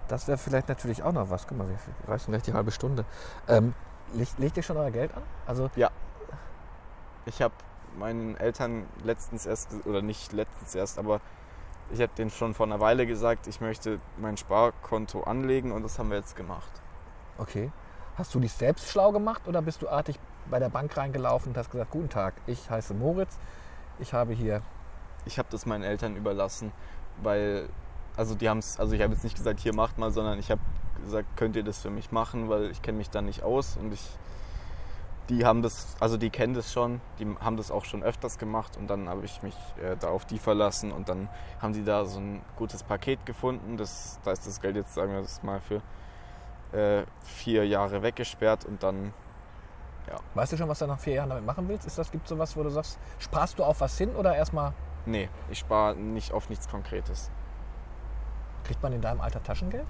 Das 0.09 0.29
wäre 0.29 0.39
vielleicht 0.39 0.69
natürlich 0.69 1.03
auch 1.03 1.13
noch 1.13 1.31
was. 1.31 1.47
Guck 1.49 1.59
mal, 1.59 1.69
wir 1.69 1.79
reißen 2.09 2.31
gleich 2.33 2.43
die 2.45 2.53
halbe 2.53 2.71
Stunde. 2.71 3.05
Ähm, 3.49 3.75
legt, 4.15 4.39
legt 4.39 4.57
ihr 4.57 4.63
schon 4.63 4.77
euer 4.77 4.91
Geld 4.93 5.13
an? 5.15 5.23
Also, 5.47 5.69
ich 7.27 7.43
habe 7.43 7.55
meinen 7.99 8.37
Eltern 8.37 8.87
letztens 9.05 9.47
erst, 9.47 9.69
oder 9.87 10.03
nicht 10.03 10.33
letztens 10.33 10.75
erst, 10.75 10.99
aber 10.99 11.21
ich 11.91 12.01
habe 12.01 12.13
denen 12.17 12.31
schon 12.31 12.55
vor 12.55 12.67
einer 12.67 12.81
Weile 12.81 13.07
gesagt, 13.07 13.47
ich 13.47 13.61
möchte 13.61 14.01
mein 14.17 14.37
Sparkonto 14.37 15.23
anlegen 15.23 15.73
und 15.73 15.83
das 15.83 15.99
haben 15.99 16.11
wir 16.11 16.19
jetzt 16.19 16.37
gemacht. 16.37 16.71
okay. 17.39 17.71
Hast 18.17 18.35
du 18.35 18.41
dich 18.41 18.55
selbst 18.55 18.89
schlau 18.89 19.13
gemacht 19.13 19.47
oder 19.47 19.61
bist 19.61 19.83
du 19.83 19.91
artig 19.91 20.19
bei 20.51 20.59
der 20.59 20.71
Bank 20.71 20.97
reingelaufen 20.97 21.53
und 21.53 21.59
hast 21.59 21.71
gesagt, 21.71 21.91
guten 21.91 22.09
Tag, 22.09 22.33
ich 22.47 22.71
heiße 22.71 22.95
Moritz, 22.95 23.37
ich 23.99 24.15
habe 24.15 24.33
hier 24.33 24.63
ich 25.27 25.39
habe 25.39 25.49
das 25.51 25.67
meinen 25.67 25.85
Eltern 25.85 26.17
überlassen, 26.17 26.73
weil, 27.23 27.69
also 28.17 28.35
die 28.35 28.49
haben 28.49 28.59
es, 28.59 28.81
also 28.81 28.95
ich 28.95 29.03
habe 29.03 29.13
jetzt 29.13 29.25
nicht 29.25 29.37
gesagt, 29.37 29.61
hier 29.61 29.75
macht 29.75 29.99
mal, 29.99 30.11
sondern 30.11 30.39
ich 30.39 30.51
habe 30.51 30.61
gesagt, 31.05 31.37
könnt 31.37 31.57
ihr 31.57 31.65
das 31.65 31.81
für 31.81 31.91
mich 31.91 32.13
machen, 32.13 32.49
weil 32.49 32.71
ich 32.71 32.81
kenne 32.81 32.99
mich 32.99 33.11
da 33.11 33.21
nicht 33.21 33.43
aus 33.43 33.77
und 33.77 33.93
ich 33.93 34.09
die 35.29 35.45
haben 35.45 35.63
das, 35.63 35.97
also 35.99 36.17
die 36.17 36.31
kennen 36.31 36.55
das 36.55 36.73
schon, 36.73 37.01
die 37.19 37.27
haben 37.41 37.57
das 37.57 37.71
auch 37.71 37.85
schon 37.85 38.03
öfters 38.03 38.39
gemacht 38.39 38.77
und 38.77 38.89
dann 38.89 39.09
habe 39.09 39.25
ich 39.25 39.43
mich 39.43 39.57
äh, 39.83 39.97
da 39.97 40.09
auf 40.09 40.25
die 40.25 40.39
verlassen 40.39 40.93
und 40.93 41.09
dann 41.09 41.29
haben 41.61 41.73
die 41.73 41.85
da 41.85 42.05
so 42.05 42.21
ein 42.21 42.43
gutes 42.57 42.83
Paket 42.83 43.27
gefunden. 43.27 43.77
Das, 43.77 44.21
da 44.25 44.33
ist 44.33 44.47
das 44.47 44.61
Geld 44.61 44.77
jetzt, 44.77 44.95
sagen 44.95 45.13
wir 45.13 45.23
das 45.23 45.43
mal, 45.43 45.61
für 45.61 45.83
äh, 46.73 47.05
vier 47.23 47.67
Jahre 47.67 48.03
weggesperrt 48.03 48.65
und 48.65 48.83
dann, 48.83 49.13
Weißt 50.35 50.53
du 50.53 50.57
schon, 50.57 50.69
was 50.69 50.79
du 50.79 50.87
nach 50.87 51.01
vier 51.01 51.15
Jahren 51.15 51.31
damit 51.31 51.45
machen 51.45 51.69
willst? 51.69 51.85
Ist 51.85 51.99
das, 51.99 52.13
gibt 52.13 52.27
es 52.27 52.29
sowas, 52.29 52.57
wo 52.57 52.63
du 52.63 52.71
sagst, 52.71 52.97
sparst 53.19 53.59
du 53.59 53.65
auf 53.65 53.81
was 53.81 53.99
hin 53.99 54.15
oder 54.15 54.37
erstmal 54.37 54.73
nee, 55.07 55.29
ich 55.51 55.59
spare 55.59 55.97
nicht 55.97 56.33
auf 56.33 56.49
nichts 56.49 56.69
Konkretes. 56.69 57.31
kriegt 58.65 58.83
man 58.83 58.93
in 58.93 59.01
deinem 59.01 59.21
Alter 59.21 59.43
Taschengeld? 59.43 59.87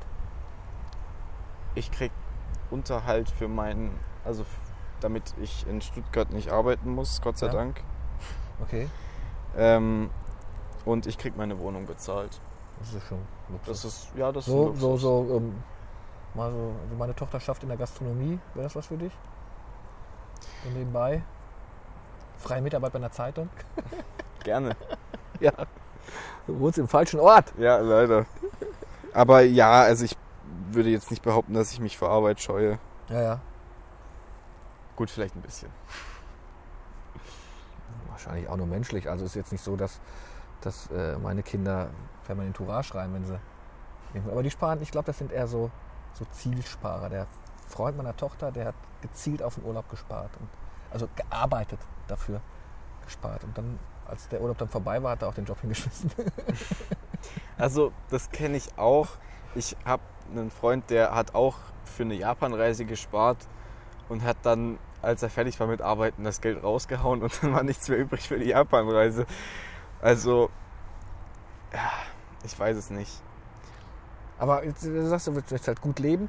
Ich 1.75 1.91
krieg 1.91 2.13
Unterhalt 2.71 3.31
für 3.31 3.49
meinen, 3.49 3.99
also 4.25 4.45
damit 5.01 5.35
ich 5.41 5.67
in 5.67 5.81
Stuttgart 5.81 6.31
nicht 6.33 6.51
arbeiten 6.51 6.91
muss, 6.91 7.21
Gott 7.23 7.39
sei 7.39 7.47
Ja. 7.47 7.53
Dank. 7.53 7.83
Okay. 8.63 8.89
Ähm, 9.57 10.11
und 10.85 11.07
ich 11.07 11.19
krieg 11.19 11.37
meine 11.37 11.59
Wohnung 11.59 11.87
bezahlt. 11.87 12.41
Das 12.79 12.93
ist 12.95 13.07
schon 13.07 13.19
Luxus. 13.49 13.83
Das 13.83 13.85
ist, 13.85 14.09
ja, 14.17 14.33
das 14.33 14.47
ist 14.47 14.53
so, 14.53 14.71
ein 14.71 14.77
so, 14.77 14.97
so, 14.97 15.37
ähm, 15.37 15.55
mal 16.35 16.51
so, 16.51 16.75
also 16.83 16.97
meine 16.99 17.15
Tochter 17.15 17.41
schafft 17.41 17.63
in 17.63 17.69
der 17.69 17.79
Gastronomie. 17.79 18.39
Wäre 18.55 18.65
das 18.65 18.77
was 18.77 18.87
für 18.87 18.97
dich? 18.99 19.13
Und 20.65 20.75
nebenbei? 20.75 21.23
Freie 22.39 22.61
Mitarbeit 22.61 22.93
bei 22.93 22.99
einer 22.99 23.13
Zeitung? 23.13 23.49
Gerne. 24.45 24.77
Ja. 25.39 25.53
Du 26.47 26.59
wohnst 26.59 26.79
im 26.79 26.89
falschen 26.89 27.21
Ort. 27.21 27.53
Ja, 27.59 27.77
leider. 27.77 28.25
Aber 29.13 29.43
ja, 29.43 29.83
also 29.83 30.07
ich 30.07 30.17
würde 30.71 30.89
jetzt 30.89 31.11
nicht 31.11 31.23
behaupten, 31.23 31.53
dass 31.53 31.73
ich 31.73 31.81
mich 31.81 31.99
vor 31.99 32.09
Arbeit 32.09 32.41
scheue. 32.41 32.79
Ja, 33.11 33.21
ja. 33.23 33.41
Gut, 34.97 35.11
vielleicht 35.11 35.37
ein 35.37 35.43
bisschen. 35.43 35.71
Wahrscheinlich 38.09 38.49
auch 38.49 38.57
nur 38.57 38.67
menschlich. 38.67 39.09
Also 39.09 39.27
ist 39.27 39.35
jetzt 39.35 39.53
nicht 39.53 39.63
so, 39.63 39.77
dass, 39.77 40.01
dass 40.63 40.91
äh, 40.91 41.19
meine 41.19 41.43
Kinder 41.43 41.91
permanent 42.25 42.59
Hurra 42.59 42.83
schreien, 42.83 43.13
wenn 43.13 43.25
sie. 43.25 43.39
Aber 44.31 44.43
die 44.43 44.51
sparen, 44.51 44.81
ich 44.81 44.91
glaube, 44.91 45.07
das 45.07 45.19
sind 45.19 45.31
eher 45.31 45.47
so, 45.47 45.71
so 46.15 46.25
Zielsparer. 46.25 47.11
Der 47.11 47.27
Freund 47.69 47.99
meiner 47.99 48.17
Tochter, 48.17 48.51
der 48.51 48.69
hat 48.69 48.75
gezielt 49.03 49.43
auf 49.43 49.57
den 49.57 49.65
Urlaub 49.65 49.89
gespart. 49.91 50.31
Und, 50.41 50.49
also 50.91 51.09
gearbeitet 51.15 51.81
dafür 52.09 52.41
gespart. 53.05 53.45
Und 53.45 53.59
dann, 53.59 53.79
als 54.07 54.29
der 54.29 54.41
Urlaub 54.41 54.57
dann 54.57 54.69
vorbei 54.69 55.03
war, 55.03 55.13
hat 55.13 55.23
er 55.23 55.29
auch 55.29 55.35
den 55.35 55.45
Job 55.45 55.61
hingeschmissen. 55.61 56.11
Also, 57.59 57.93
das 58.11 58.31
kenne 58.31 58.57
ich 58.57 58.79
auch. 58.79 59.09
Ich 59.55 59.77
habe 59.85 60.03
einen 60.31 60.51
Freund, 60.51 60.91
der 60.91 61.15
hat 61.15 61.35
auch 61.35 61.57
für 61.85 62.05
eine 62.05 62.15
Japanreise 62.15 62.85
gespart 62.85 63.39
und 64.09 64.23
hat 64.25 64.37
dann, 64.43 64.79
als 65.03 65.23
er 65.23 65.31
fertig 65.31 65.59
war 65.61 65.67
mit 65.67 65.83
Arbeiten, 65.83 66.25
das 66.25 66.41
Geld 66.41 66.63
rausgehauen 66.63 67.23
und 67.23 67.33
dann 67.43 67.53
war 67.55 67.63
nichts 67.63 67.89
mehr 67.89 67.99
übrig 67.99 68.27
für 68.29 68.39
die 68.39 68.49
Japanreise. 68.49 69.27
Also, 70.01 70.51
ja, 71.73 71.91
ich 72.45 72.59
weiß 72.59 72.77
es 72.77 72.91
nicht. 72.91 73.23
Aber 74.39 74.65
jetzt, 74.65 74.85
du 74.85 75.07
sagst, 75.07 75.27
du 75.27 75.35
willst 75.35 75.67
halt 75.67 75.81
gut 75.81 75.99
leben. 75.99 76.29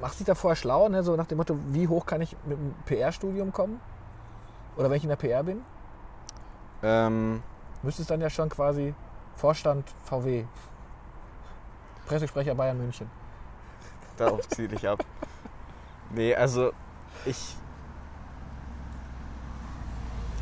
Machst 0.00 0.20
dich 0.20 0.26
da 0.26 0.34
vorher 0.34 0.56
schlau, 0.56 0.88
ne? 0.88 1.02
so 1.02 1.16
nach 1.16 1.26
dem 1.26 1.38
Motto, 1.38 1.58
wie 1.70 1.88
hoch 1.88 2.06
kann 2.06 2.20
ich 2.20 2.36
mit 2.46 2.56
einem 2.58 2.74
PR-Studium 2.84 3.52
kommen? 3.52 3.80
Oder 4.76 4.90
wenn 4.90 4.96
ich 4.96 5.02
in 5.02 5.08
der 5.08 5.16
PR 5.16 5.42
bin? 5.42 5.62
Ähm, 6.82 7.42
Müsstest 7.82 8.10
dann 8.10 8.20
ja 8.20 8.30
schon 8.30 8.48
quasi 8.48 8.94
Vorstand 9.34 9.84
VW, 10.04 10.44
Pressesprecher 12.06 12.54
Bayern 12.54 12.78
München. 12.78 13.10
darauf 14.16 14.48
ziele 14.48 14.76
ich 14.76 14.88
ab. 14.88 15.04
Nee, 16.10 16.34
also 16.34 16.72
ich. 17.24 17.56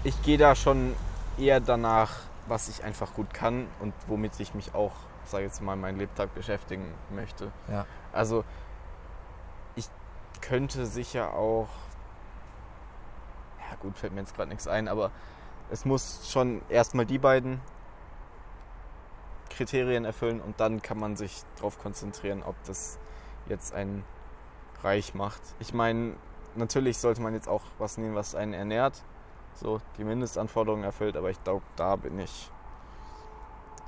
Ich 0.05 0.23
gehe 0.23 0.39
da 0.39 0.55
schon 0.55 0.95
eher 1.37 1.59
danach, 1.59 2.13
was 2.47 2.69
ich 2.69 2.85
einfach 2.85 3.13
gut 3.15 3.35
kann 3.35 3.67
und 3.81 3.93
womit 4.07 4.39
ich 4.39 4.55
mich 4.55 4.73
auch, 4.75 4.93
sage 5.25 5.45
jetzt 5.45 5.61
mal, 5.61 5.75
meinen 5.75 5.99
Lebtag 5.99 6.33
beschäftigen 6.35 6.95
möchte. 7.11 7.51
Ja. 7.69 7.87
Also 8.13 8.45
ich 9.75 9.89
könnte 10.41 10.87
sicher 10.87 11.35
auch. 11.35 11.69
Ja 13.69 13.77
gut, 13.81 13.99
fällt 13.99 14.13
mir 14.13 14.21
jetzt 14.21 14.37
gerade 14.37 14.49
nichts 14.49 14.69
ein, 14.69 14.87
aber 14.87 15.11
es 15.71 15.85
muss 15.85 16.31
schon 16.31 16.63
erstmal 16.69 17.05
die 17.05 17.19
beiden 17.19 17.61
Kriterien 19.51 20.05
erfüllen 20.05 20.41
und 20.41 20.61
dann 20.61 20.83
kann 20.83 21.01
man 21.01 21.17
sich 21.17 21.43
darauf 21.57 21.81
konzentrieren, 21.81 22.45
ob 22.45 22.55
das 22.65 22.99
jetzt 23.49 23.75
einen 23.75 24.05
reich 24.83 25.15
macht. 25.15 25.43
Ich 25.59 25.75
meine, 25.75 26.15
natürlich 26.55 26.99
sollte 26.99 27.21
man 27.21 27.35
jetzt 27.35 27.49
auch 27.49 27.63
was 27.79 27.99
nehmen, 27.99 28.15
was 28.15 28.35
einen 28.35 28.55
ernährt, 28.55 29.03
so 29.55 29.81
die 29.99 30.05
Mindestanforderungen 30.05 30.85
erfüllt, 30.85 31.17
aber 31.17 31.31
ich 31.31 31.43
glaube, 31.43 31.65
da 31.77 31.97
bin 31.97 32.19
ich, 32.19 32.51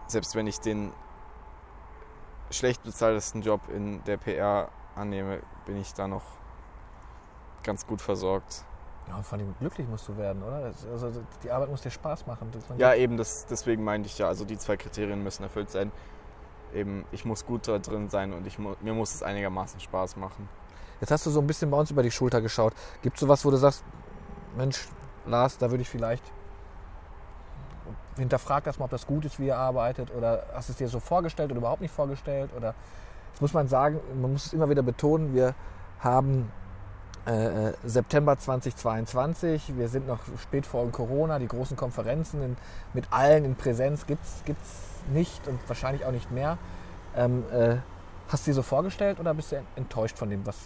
selbst 0.07 0.35
wenn 0.35 0.47
ich 0.47 0.61
den 0.61 0.93
schlecht 2.51 2.83
bezahltesten 2.83 3.43
Job 3.43 3.61
in 3.69 4.03
der 4.05 4.17
PR 4.17 4.69
annehme, 4.95 5.43
bin 5.67 5.77
ich 5.77 5.93
da 5.95 6.09
noch 6.09 6.25
ganz 7.63 7.87
gut 7.87 8.01
versorgt. 8.01 8.65
Ja, 9.09 9.17
und 9.17 9.25
vor 9.25 9.39
allem 9.39 9.55
glücklich 9.59 9.87
musst 9.89 10.09
du 10.09 10.17
werden, 10.17 10.43
oder? 10.43 10.73
Also 10.91 11.13
die 11.43 11.51
Arbeit 11.51 11.71
muss 11.71 11.81
dir 11.81 11.91
Spaß 11.91 12.27
machen. 12.27 12.51
Ja, 12.77 12.95
eben, 12.95 13.17
das, 13.17 13.47
deswegen 13.47 13.85
meinte 13.85 14.07
ich 14.07 14.19
ja, 14.19 14.29
also 14.29 14.45
die 14.45 14.59
zwei 14.59 14.77
Kriterien 14.77 15.23
müssen 15.23 15.43
erfüllt 15.43 15.71
sein. 15.71 15.93
Eben, 16.75 17.07
ich 17.13 17.25
muss 17.25 17.47
gut 17.47 17.67
da 17.67 17.79
drin 17.79 18.11
sein 18.11 18.35
und 18.35 18.47
ich 18.47 18.59
mir 18.59 18.93
muss 18.93 19.15
es 19.15 19.23
einigermaßen 19.23 19.81
Spaß 19.81 20.17
machen. 20.17 20.49
Jetzt 21.01 21.11
hast 21.11 21.27
du 21.27 21.31
so 21.31 21.41
ein 21.41 21.47
bisschen 21.47 21.71
bei 21.71 21.79
uns 21.79 21.91
über 21.91 22.03
die 22.03 22.11
Schulter 22.11 22.41
geschaut. 22.41 22.73
Gibt 23.03 23.17
es 23.17 23.21
sowas, 23.21 23.45
wo 23.45 23.51
du 23.51 23.57
sagst, 23.57 23.85
Mensch, 24.57 24.89
Lars, 25.27 25.59
da 25.59 25.71
würde 25.71 25.83
ich 25.83 25.89
vielleicht 25.89 26.25
hinterfrag 28.17 28.65
das 28.65 28.81
ob 28.81 28.91
das 28.91 29.07
gut 29.07 29.25
ist, 29.25 29.39
wie 29.39 29.47
ihr 29.47 29.57
arbeitet 29.57 30.13
oder 30.15 30.45
hast 30.53 30.69
du 30.69 30.73
es 30.73 30.79
dir 30.79 30.89
so 30.89 31.01
vorgestellt 31.01 31.51
oder 31.51 31.59
überhaupt 31.59 31.81
nicht 31.81 31.95
vorgestellt 31.95 32.51
oder 32.57 32.75
jetzt 33.31 33.41
muss 33.41 33.55
man 33.55 33.69
sagen, 33.69 34.01
man 34.21 34.33
muss 34.33 34.47
es 34.47 34.53
immer 34.53 34.69
wieder 34.69 34.83
betonen, 34.83 35.35
wir 35.35 35.55
haben 36.01 36.51
äh, 37.27 37.69
äh, 37.69 37.73
September 37.85 38.37
2022, 38.37 39.77
wir 39.77 39.89
sind 39.89 40.07
noch 40.07 40.21
spät 40.41 40.67
vor 40.67 40.91
Corona, 40.91 41.39
die 41.39 41.49
großen 41.49 41.77
Konferenzen 41.77 42.43
in, 42.43 42.57
mit 42.93 43.13
allen 43.13 43.45
in 43.45 43.55
Präsenz 43.55 44.07
gibt 44.07 44.25
es 44.25 44.43
nicht 45.13 45.47
und 45.47 45.61
wahrscheinlich 45.69 46.05
auch 46.05 46.13
nicht 46.13 46.31
mehr. 46.31 46.59
Ähm, 47.17 47.45
äh, 47.53 47.77
hast 48.29 48.47
du 48.47 48.51
dir 48.51 48.55
so 48.55 48.63
vorgestellt 48.63 49.21
oder 49.21 49.35
bist 49.35 49.53
du 49.53 49.63
enttäuscht 49.77 50.19
von 50.19 50.31
dem, 50.31 50.47
was 50.47 50.57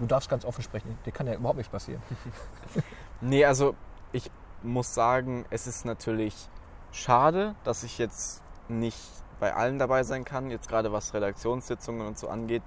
du 0.00 0.06
darfst 0.06 0.28
ganz 0.28 0.44
offen 0.44 0.62
sprechen, 0.62 0.98
dir 1.06 1.12
kann 1.12 1.26
ja 1.26 1.34
überhaupt 1.34 1.58
nichts 1.58 1.70
passieren. 1.72 2.02
Nee, 3.22 3.44
also 3.44 3.74
ich 4.12 4.30
muss 4.62 4.94
sagen, 4.94 5.44
es 5.50 5.66
ist 5.66 5.84
natürlich 5.84 6.48
schade, 6.90 7.54
dass 7.64 7.82
ich 7.82 7.98
jetzt 7.98 8.42
nicht 8.68 8.98
bei 9.38 9.54
allen 9.54 9.78
dabei 9.78 10.04
sein 10.04 10.24
kann, 10.24 10.50
jetzt 10.50 10.68
gerade 10.68 10.90
was 10.90 11.12
Redaktionssitzungen 11.12 12.06
und 12.06 12.18
so 12.18 12.28
angeht. 12.28 12.62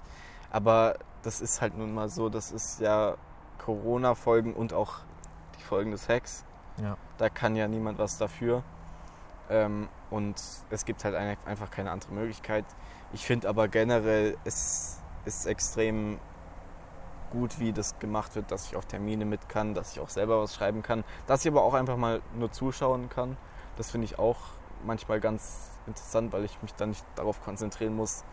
Aber 0.52 0.96
das 1.24 1.42
ist 1.42 1.60
halt 1.62 1.76
nun 1.76 1.92
mal 1.94 2.08
so, 2.10 2.30
das 2.30 2.52
ist 2.52 2.80
ja 2.82 3.16
Corona-Folgen 3.58 4.54
und 4.54 4.74
auch 4.74 4.94
die 5.58 5.64
Folgen 5.64 5.90
des 5.90 6.08
Hacks. 6.08 6.46
Ja. 6.78 6.98
Da 7.18 7.30
kann 7.30 7.56
ja 7.56 7.68
niemand 7.68 7.98
was 7.98 8.18
dafür. 8.20 8.62
Ähm, 9.50 9.90
und 10.12 10.36
es 10.70 10.86
gibt 10.86 11.04
halt 11.04 11.16
ein- 11.16 11.38
einfach 11.46 11.72
keine 11.72 11.90
andere 11.90 12.12
Möglichkeit. 12.14 12.66
Ich 13.12 13.26
finde 13.26 13.50
aber 13.50 13.68
generell, 13.68 14.38
es 14.46 15.00
ist 15.26 15.48
extrem 15.48 16.20
gut, 17.34 17.60
wie 17.60 17.74
das 17.74 18.00
gemacht 18.00 18.36
wird, 18.36 18.52
dass 18.52 18.68
ich 18.68 18.76
auf 18.76 18.86
Termine 18.86 19.26
mit 19.26 19.50
kann, 19.50 19.74
dass 19.74 19.92
ich 19.92 20.00
auch 20.00 20.10
selber 20.10 20.42
was 20.42 20.56
schreiben 20.56 20.84
kann, 20.84 21.04
dass 21.28 21.44
ich 21.44 21.52
aber 21.52 21.64
auch 21.64 21.74
einfach 21.74 21.98
mal 21.98 22.22
nur 22.36 22.52
zuschauen 22.52 23.10
kann. 23.10 23.36
Das 23.76 23.92
finde 23.92 24.06
ich 24.06 24.20
auch 24.20 24.38
manchmal 24.86 25.20
ganz 25.20 25.72
interessant, 25.88 26.32
weil 26.32 26.46
ich 26.46 26.62
mich 26.62 26.74
dann 26.76 26.90
nicht 26.90 27.04
darauf 27.16 27.44
konzentrieren 27.44 27.96
muss, 27.96 28.24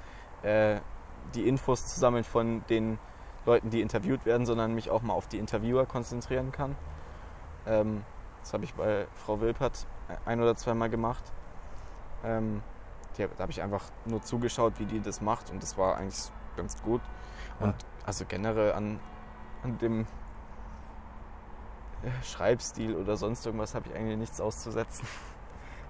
äh, 0.43 0.81
die 1.35 1.49
Infos 1.49 1.87
zu 1.87 1.99
sammeln 1.99 2.25
von 2.25 2.63
den 2.69 2.99
Leuten, 3.47 3.71
die 3.71 3.81
interviewt 3.81 4.27
werden, 4.27 4.45
sondern 4.45 4.75
mich 4.75 4.91
auch 4.91 5.03
mal 5.03 5.15
auf 5.15 5.27
die 5.27 5.39
Interviewer 5.39 5.87
konzentrieren 5.87 6.53
kann. 6.53 6.77
Ähm, 7.67 8.05
das 8.43 8.53
habe 8.53 8.65
ich 8.65 8.75
bei 8.75 9.07
Frau 9.15 9.41
Wilpert 9.41 9.87
ein 10.27 10.41
oder 10.41 10.57
zweimal 10.57 10.91
gemacht. 10.91 11.23
Ähm, 12.23 12.63
die, 13.17 13.27
da 13.27 13.43
habe 13.43 13.53
ich 13.53 13.63
einfach 13.63 13.85
nur 14.05 14.23
zugeschaut, 14.23 14.75
wie 14.79 14.85
die 14.85 15.01
das 15.01 15.21
macht 15.21 15.51
und 15.51 15.63
das 15.63 15.79
war 15.79 15.97
eigentlich 15.97 16.31
ganz 16.57 16.81
gut. 16.83 17.01
Und 17.61 17.75
also 18.07 18.25
generell 18.27 18.73
an, 18.73 19.01
an 19.63 19.79
dem 19.79 20.07
äh, 22.03 22.25
Schreibstil 22.25 22.97
oder 22.97 23.17
sonst 23.17 23.45
irgendwas 23.47 23.75
habe 23.75 23.89
ich 23.89 23.95
eigentlich 23.95 24.19
nichts 24.19 24.41
auszusetzen. 24.41 25.07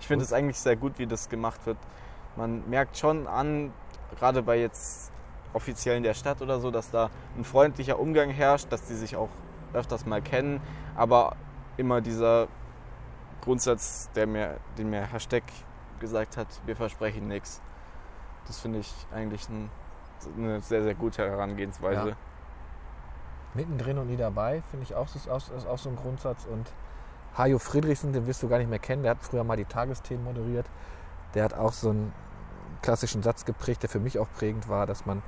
Ich 0.01 0.07
finde 0.07 0.25
es 0.25 0.33
eigentlich 0.33 0.59
sehr 0.59 0.77
gut, 0.77 0.99
wie 0.99 1.07
das 1.07 1.29
gemacht 1.29 1.67
wird. 1.67 1.77
Man 2.35 2.67
merkt 2.71 2.97
schon 2.97 3.27
an, 3.27 3.71
gerade 4.19 4.43
bei 4.43 4.59
jetzt 4.59 5.13
Offiziellen 5.53 6.03
der 6.03 6.15
Stadt 6.15 6.41
oder 6.41 6.59
so, 6.59 6.71
dass 6.71 6.91
da 6.91 7.11
ein 7.37 7.45
freundlicher 7.45 7.99
Umgang 7.99 8.31
herrscht, 8.31 8.73
dass 8.73 8.87
die 8.87 8.95
sich 8.95 9.15
auch 9.17 9.29
öfters 9.75 10.07
mal 10.07 10.23
kennen, 10.23 10.63
aber 10.97 11.37
immer 11.77 12.01
dieser 12.01 12.49
Grundsatz, 13.43 14.11
der 14.15 14.27
mir, 14.27 14.59
den 14.79 14.91
mir 14.91 15.07
Herr 15.07 15.21
Steck 15.21 15.45
gesagt 15.99 16.37
hat, 16.37 16.49
wir 16.67 16.77
versprechen 16.77 17.29
nichts. 17.29 17.61
Das 18.47 18.59
finde 18.61 18.79
ich 18.81 18.93
eigentlich 19.13 19.49
ein, 19.49 19.71
eine 20.37 20.61
sehr, 20.61 20.83
sehr 20.83 20.95
gute 20.95 21.29
Herangehensweise. 21.29 22.11
Ja. 22.11 22.16
mittendrin 23.55 23.99
und 23.99 24.07
nie 24.07 24.16
dabei, 24.16 24.62
finde 24.71 24.85
ich 24.85 24.95
auch, 24.95 25.12
ist 25.14 25.29
auch, 25.29 25.39
ist 25.39 25.66
auch 25.66 25.79
so 25.79 25.89
ein 25.89 25.97
Grundsatz. 25.97 26.47
Und 26.47 26.71
Hajo 27.37 27.59
Friedrichsen, 27.59 28.12
den 28.12 28.27
wirst 28.27 28.43
du 28.43 28.49
gar 28.49 28.59
nicht 28.59 28.71
mehr 28.71 28.79
kennen, 28.79 29.03
der 29.03 29.12
hat 29.12 29.23
früher 29.23 29.45
mal 29.45 29.57
die 29.57 29.64
Tagesthemen 29.64 30.25
moderiert. 30.25 30.66
Der 31.35 31.45
hat 31.45 31.55
auch 31.55 31.73
so 31.73 31.91
einen 31.91 32.12
klassischen 32.83 33.23
Satz 33.23 33.45
geprägt, 33.45 33.83
der 33.83 33.91
für 33.91 34.01
mich 34.01 34.18
auch 34.18 34.29
prägend 34.33 34.68
war, 34.68 34.87
dass 34.87 35.07
man 35.07 35.23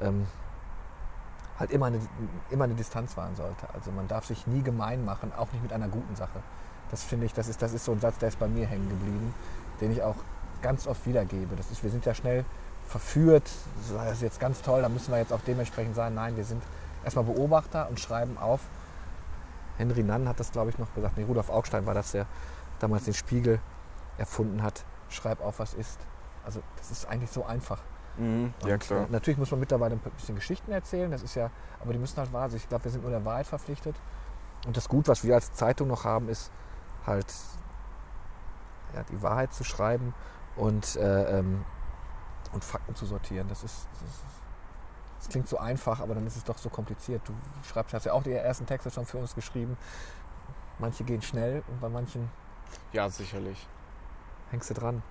ähm, 0.00 0.26
halt 1.58 1.70
immer 1.70 1.86
eine, 1.86 2.00
immer 2.50 2.64
eine 2.64 2.74
Distanz 2.74 3.16
wahren 3.16 3.34
sollte. 3.36 3.66
Also 3.74 3.90
man 3.90 4.08
darf 4.08 4.26
sich 4.26 4.46
nie 4.46 4.62
gemein 4.62 5.04
machen, 5.04 5.32
auch 5.36 5.52
nicht 5.52 5.62
mit 5.62 5.72
einer 5.72 5.88
guten 5.88 6.16
Sache. 6.16 6.42
Das 6.90 7.02
finde 7.02 7.26
ich, 7.26 7.32
das 7.32 7.48
ist, 7.48 7.62
das 7.62 7.72
ist 7.72 7.84
so 7.84 7.92
ein 7.92 8.00
Satz, 8.00 8.18
der 8.18 8.28
ist 8.28 8.38
bei 8.38 8.48
mir 8.48 8.66
hängen 8.66 8.88
geblieben, 8.88 9.34
den 9.80 9.90
ich 9.92 10.02
auch 10.02 10.16
ganz 10.62 10.86
oft 10.86 11.06
wiedergebe. 11.06 11.56
Das 11.56 11.70
ist, 11.70 11.82
wir 11.82 11.90
sind 11.90 12.04
ja 12.06 12.14
schnell 12.14 12.44
verführt, 12.86 13.50
das 13.92 14.12
ist 14.12 14.22
jetzt 14.22 14.40
ganz 14.40 14.62
toll, 14.62 14.82
da 14.82 14.88
müssen 14.88 15.10
wir 15.12 15.18
jetzt 15.18 15.32
auch 15.32 15.40
dementsprechend 15.46 15.94
sein. 15.94 16.14
Nein, 16.14 16.36
wir 16.36 16.44
sind 16.44 16.62
erstmal 17.04 17.24
Beobachter 17.24 17.88
und 17.88 18.00
schreiben 18.00 18.38
auf. 18.38 18.60
Henry 19.76 20.02
Nann 20.02 20.28
hat 20.28 20.40
das, 20.40 20.52
glaube 20.52 20.70
ich, 20.70 20.78
noch 20.78 20.92
gesagt. 20.94 21.16
Nee, 21.16 21.24
Rudolf 21.24 21.50
Augstein 21.50 21.86
war 21.86 21.94
das, 21.94 22.12
der 22.12 22.26
damals 22.78 23.04
den 23.04 23.14
Spiegel 23.14 23.60
erfunden 24.18 24.62
hat. 24.62 24.84
Schreib 25.08 25.42
auf, 25.42 25.58
was 25.58 25.74
ist. 25.74 25.98
Also 26.44 26.62
das 26.76 26.90
ist 26.90 27.06
eigentlich 27.06 27.30
so 27.30 27.44
einfach. 27.44 27.80
Mhm, 28.16 28.54
ja, 28.64 28.74
Und, 28.74 28.80
klar. 28.80 29.04
äh, 29.04 29.10
natürlich 29.10 29.38
muss 29.38 29.50
man 29.50 29.60
mittlerweile 29.60 29.94
ein 29.94 30.00
bisschen 30.16 30.36
Geschichten 30.36 30.72
erzählen, 30.72 31.10
das 31.10 31.22
ist 31.22 31.34
ja, 31.34 31.50
aber 31.80 31.92
die 31.92 31.98
müssen 31.98 32.16
halt 32.16 32.32
wahr 32.32 32.48
sein. 32.48 32.56
Ich 32.56 32.68
glaube, 32.68 32.84
wir 32.84 32.90
sind 32.90 33.02
nur 33.02 33.10
der 33.10 33.24
Wahrheit 33.24 33.46
verpflichtet. 33.46 33.96
Und 34.66 34.76
das 34.76 34.88
Gut, 34.88 35.06
was 35.08 35.22
wir 35.22 35.34
als 35.34 35.52
Zeitung 35.52 35.88
noch 35.88 36.04
haben, 36.04 36.28
ist 36.28 36.50
halt 37.06 37.26
ja, 38.94 39.02
die 39.10 39.22
Wahrheit 39.22 39.52
zu 39.52 39.64
schreiben 39.64 40.14
und, 40.56 40.96
äh, 40.96 41.38
ähm, 41.38 41.64
und 42.56 42.64
Fakten 42.64 42.94
zu 42.94 43.06
sortieren. 43.06 43.46
Das 43.48 43.62
ist, 43.62 43.86
das 43.92 44.02
ist 44.08 44.24
das 45.18 45.28
klingt 45.28 45.48
so 45.48 45.58
einfach, 45.58 46.00
aber 46.00 46.14
dann 46.14 46.26
ist 46.26 46.36
es 46.36 46.44
doch 46.44 46.58
so 46.58 46.68
kompliziert. 46.68 47.22
Du 47.26 47.34
schreibst, 47.64 47.94
hast 47.94 48.04
ja 48.04 48.12
auch 48.12 48.22
die 48.22 48.32
ersten 48.32 48.66
Texte 48.66 48.90
schon 48.90 49.06
für 49.06 49.18
uns 49.18 49.34
geschrieben. 49.34 49.76
Manche 50.78 51.04
gehen 51.04 51.22
schnell 51.22 51.62
und 51.68 51.80
bei 51.80 51.88
manchen 51.88 52.30
Ja, 52.92 53.08
sicherlich. 53.08 53.66
hängst 54.50 54.70
du 54.70 54.74
dran. 54.74 55.02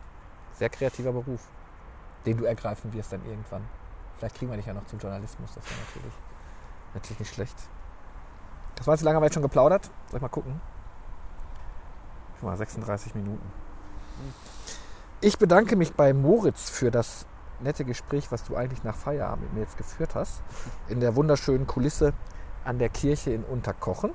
Sehr 0.53 0.69
kreativer 0.69 1.11
Beruf, 1.11 1.47
den 2.25 2.37
du 2.37 2.45
ergreifen 2.45 2.93
wirst 2.93 3.11
dann 3.11 3.25
irgendwann. 3.25 3.67
Vielleicht 4.17 4.35
kriegen 4.35 4.51
wir 4.51 4.57
dich 4.57 4.67
ja 4.67 4.73
noch 4.73 4.85
zum 4.85 4.99
Journalismus, 4.99 5.53
das 5.53 5.65
wäre 5.65 5.79
natürlich, 5.87 6.13
natürlich 6.93 7.19
nicht 7.19 7.33
schlecht. 7.33 7.55
Das 8.75 8.87
war 8.87 8.93
jetzt 8.93 9.03
lange 9.03 9.19
Weit 9.21 9.33
schon 9.33 9.43
geplaudert. 9.43 9.89
Soll 10.09 10.17
ich 10.17 10.21
mal 10.21 10.29
gucken? 10.29 10.61
Schon 12.39 12.49
mal 12.49 12.57
36 12.57 13.15
Minuten. 13.15 13.51
Ich 15.19 15.37
bedanke 15.37 15.75
mich 15.75 15.93
bei 15.93 16.13
Moritz 16.13 16.69
für 16.69 16.91
das 16.91 17.25
nette 17.59 17.85
Gespräch, 17.85 18.31
was 18.31 18.43
du 18.43 18.55
eigentlich 18.55 18.83
nach 18.83 18.95
Feierabend 18.95 19.43
mit 19.43 19.53
mir 19.53 19.61
jetzt 19.61 19.77
geführt 19.77 20.15
hast. 20.15 20.41
In 20.87 20.99
der 20.99 21.15
wunderschönen 21.15 21.67
Kulisse 21.67 22.13
an 22.63 22.79
der 22.79 22.89
Kirche 22.89 23.31
in 23.31 23.43
Unterkochen. 23.43 24.11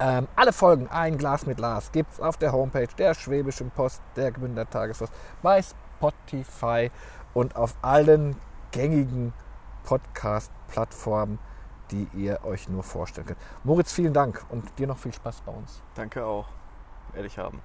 Ähm, 0.00 0.28
alle 0.34 0.52
Folgen 0.52 0.88
Ein 0.88 1.18
Glas 1.18 1.46
mit 1.46 1.60
Lars 1.60 1.92
gibt 1.92 2.14
es 2.14 2.20
auf 2.20 2.38
der 2.38 2.52
Homepage 2.52 2.88
der 2.98 3.14
Schwäbischen 3.14 3.70
Post, 3.70 4.02
der 4.16 4.32
Gmünder 4.32 4.68
Tagespost, 4.68 5.12
bei 5.42 5.62
Spotify 5.62 6.90
und 7.34 7.54
auf 7.54 7.74
allen 7.82 8.36
gängigen 8.72 9.34
Podcast-Plattformen, 9.84 11.38
die 11.90 12.08
ihr 12.14 12.40
euch 12.44 12.68
nur 12.68 12.82
vorstellen 12.82 13.26
könnt. 13.26 13.40
Moritz, 13.62 13.92
vielen 13.92 14.14
Dank 14.14 14.44
und 14.48 14.78
dir 14.78 14.86
noch 14.86 14.98
viel 14.98 15.12
Spaß 15.12 15.42
bei 15.42 15.52
uns. 15.52 15.82
Danke 15.94 16.24
auch. 16.24 16.46
Werde 17.12 17.26
ich 17.26 17.38
haben. 17.38 17.60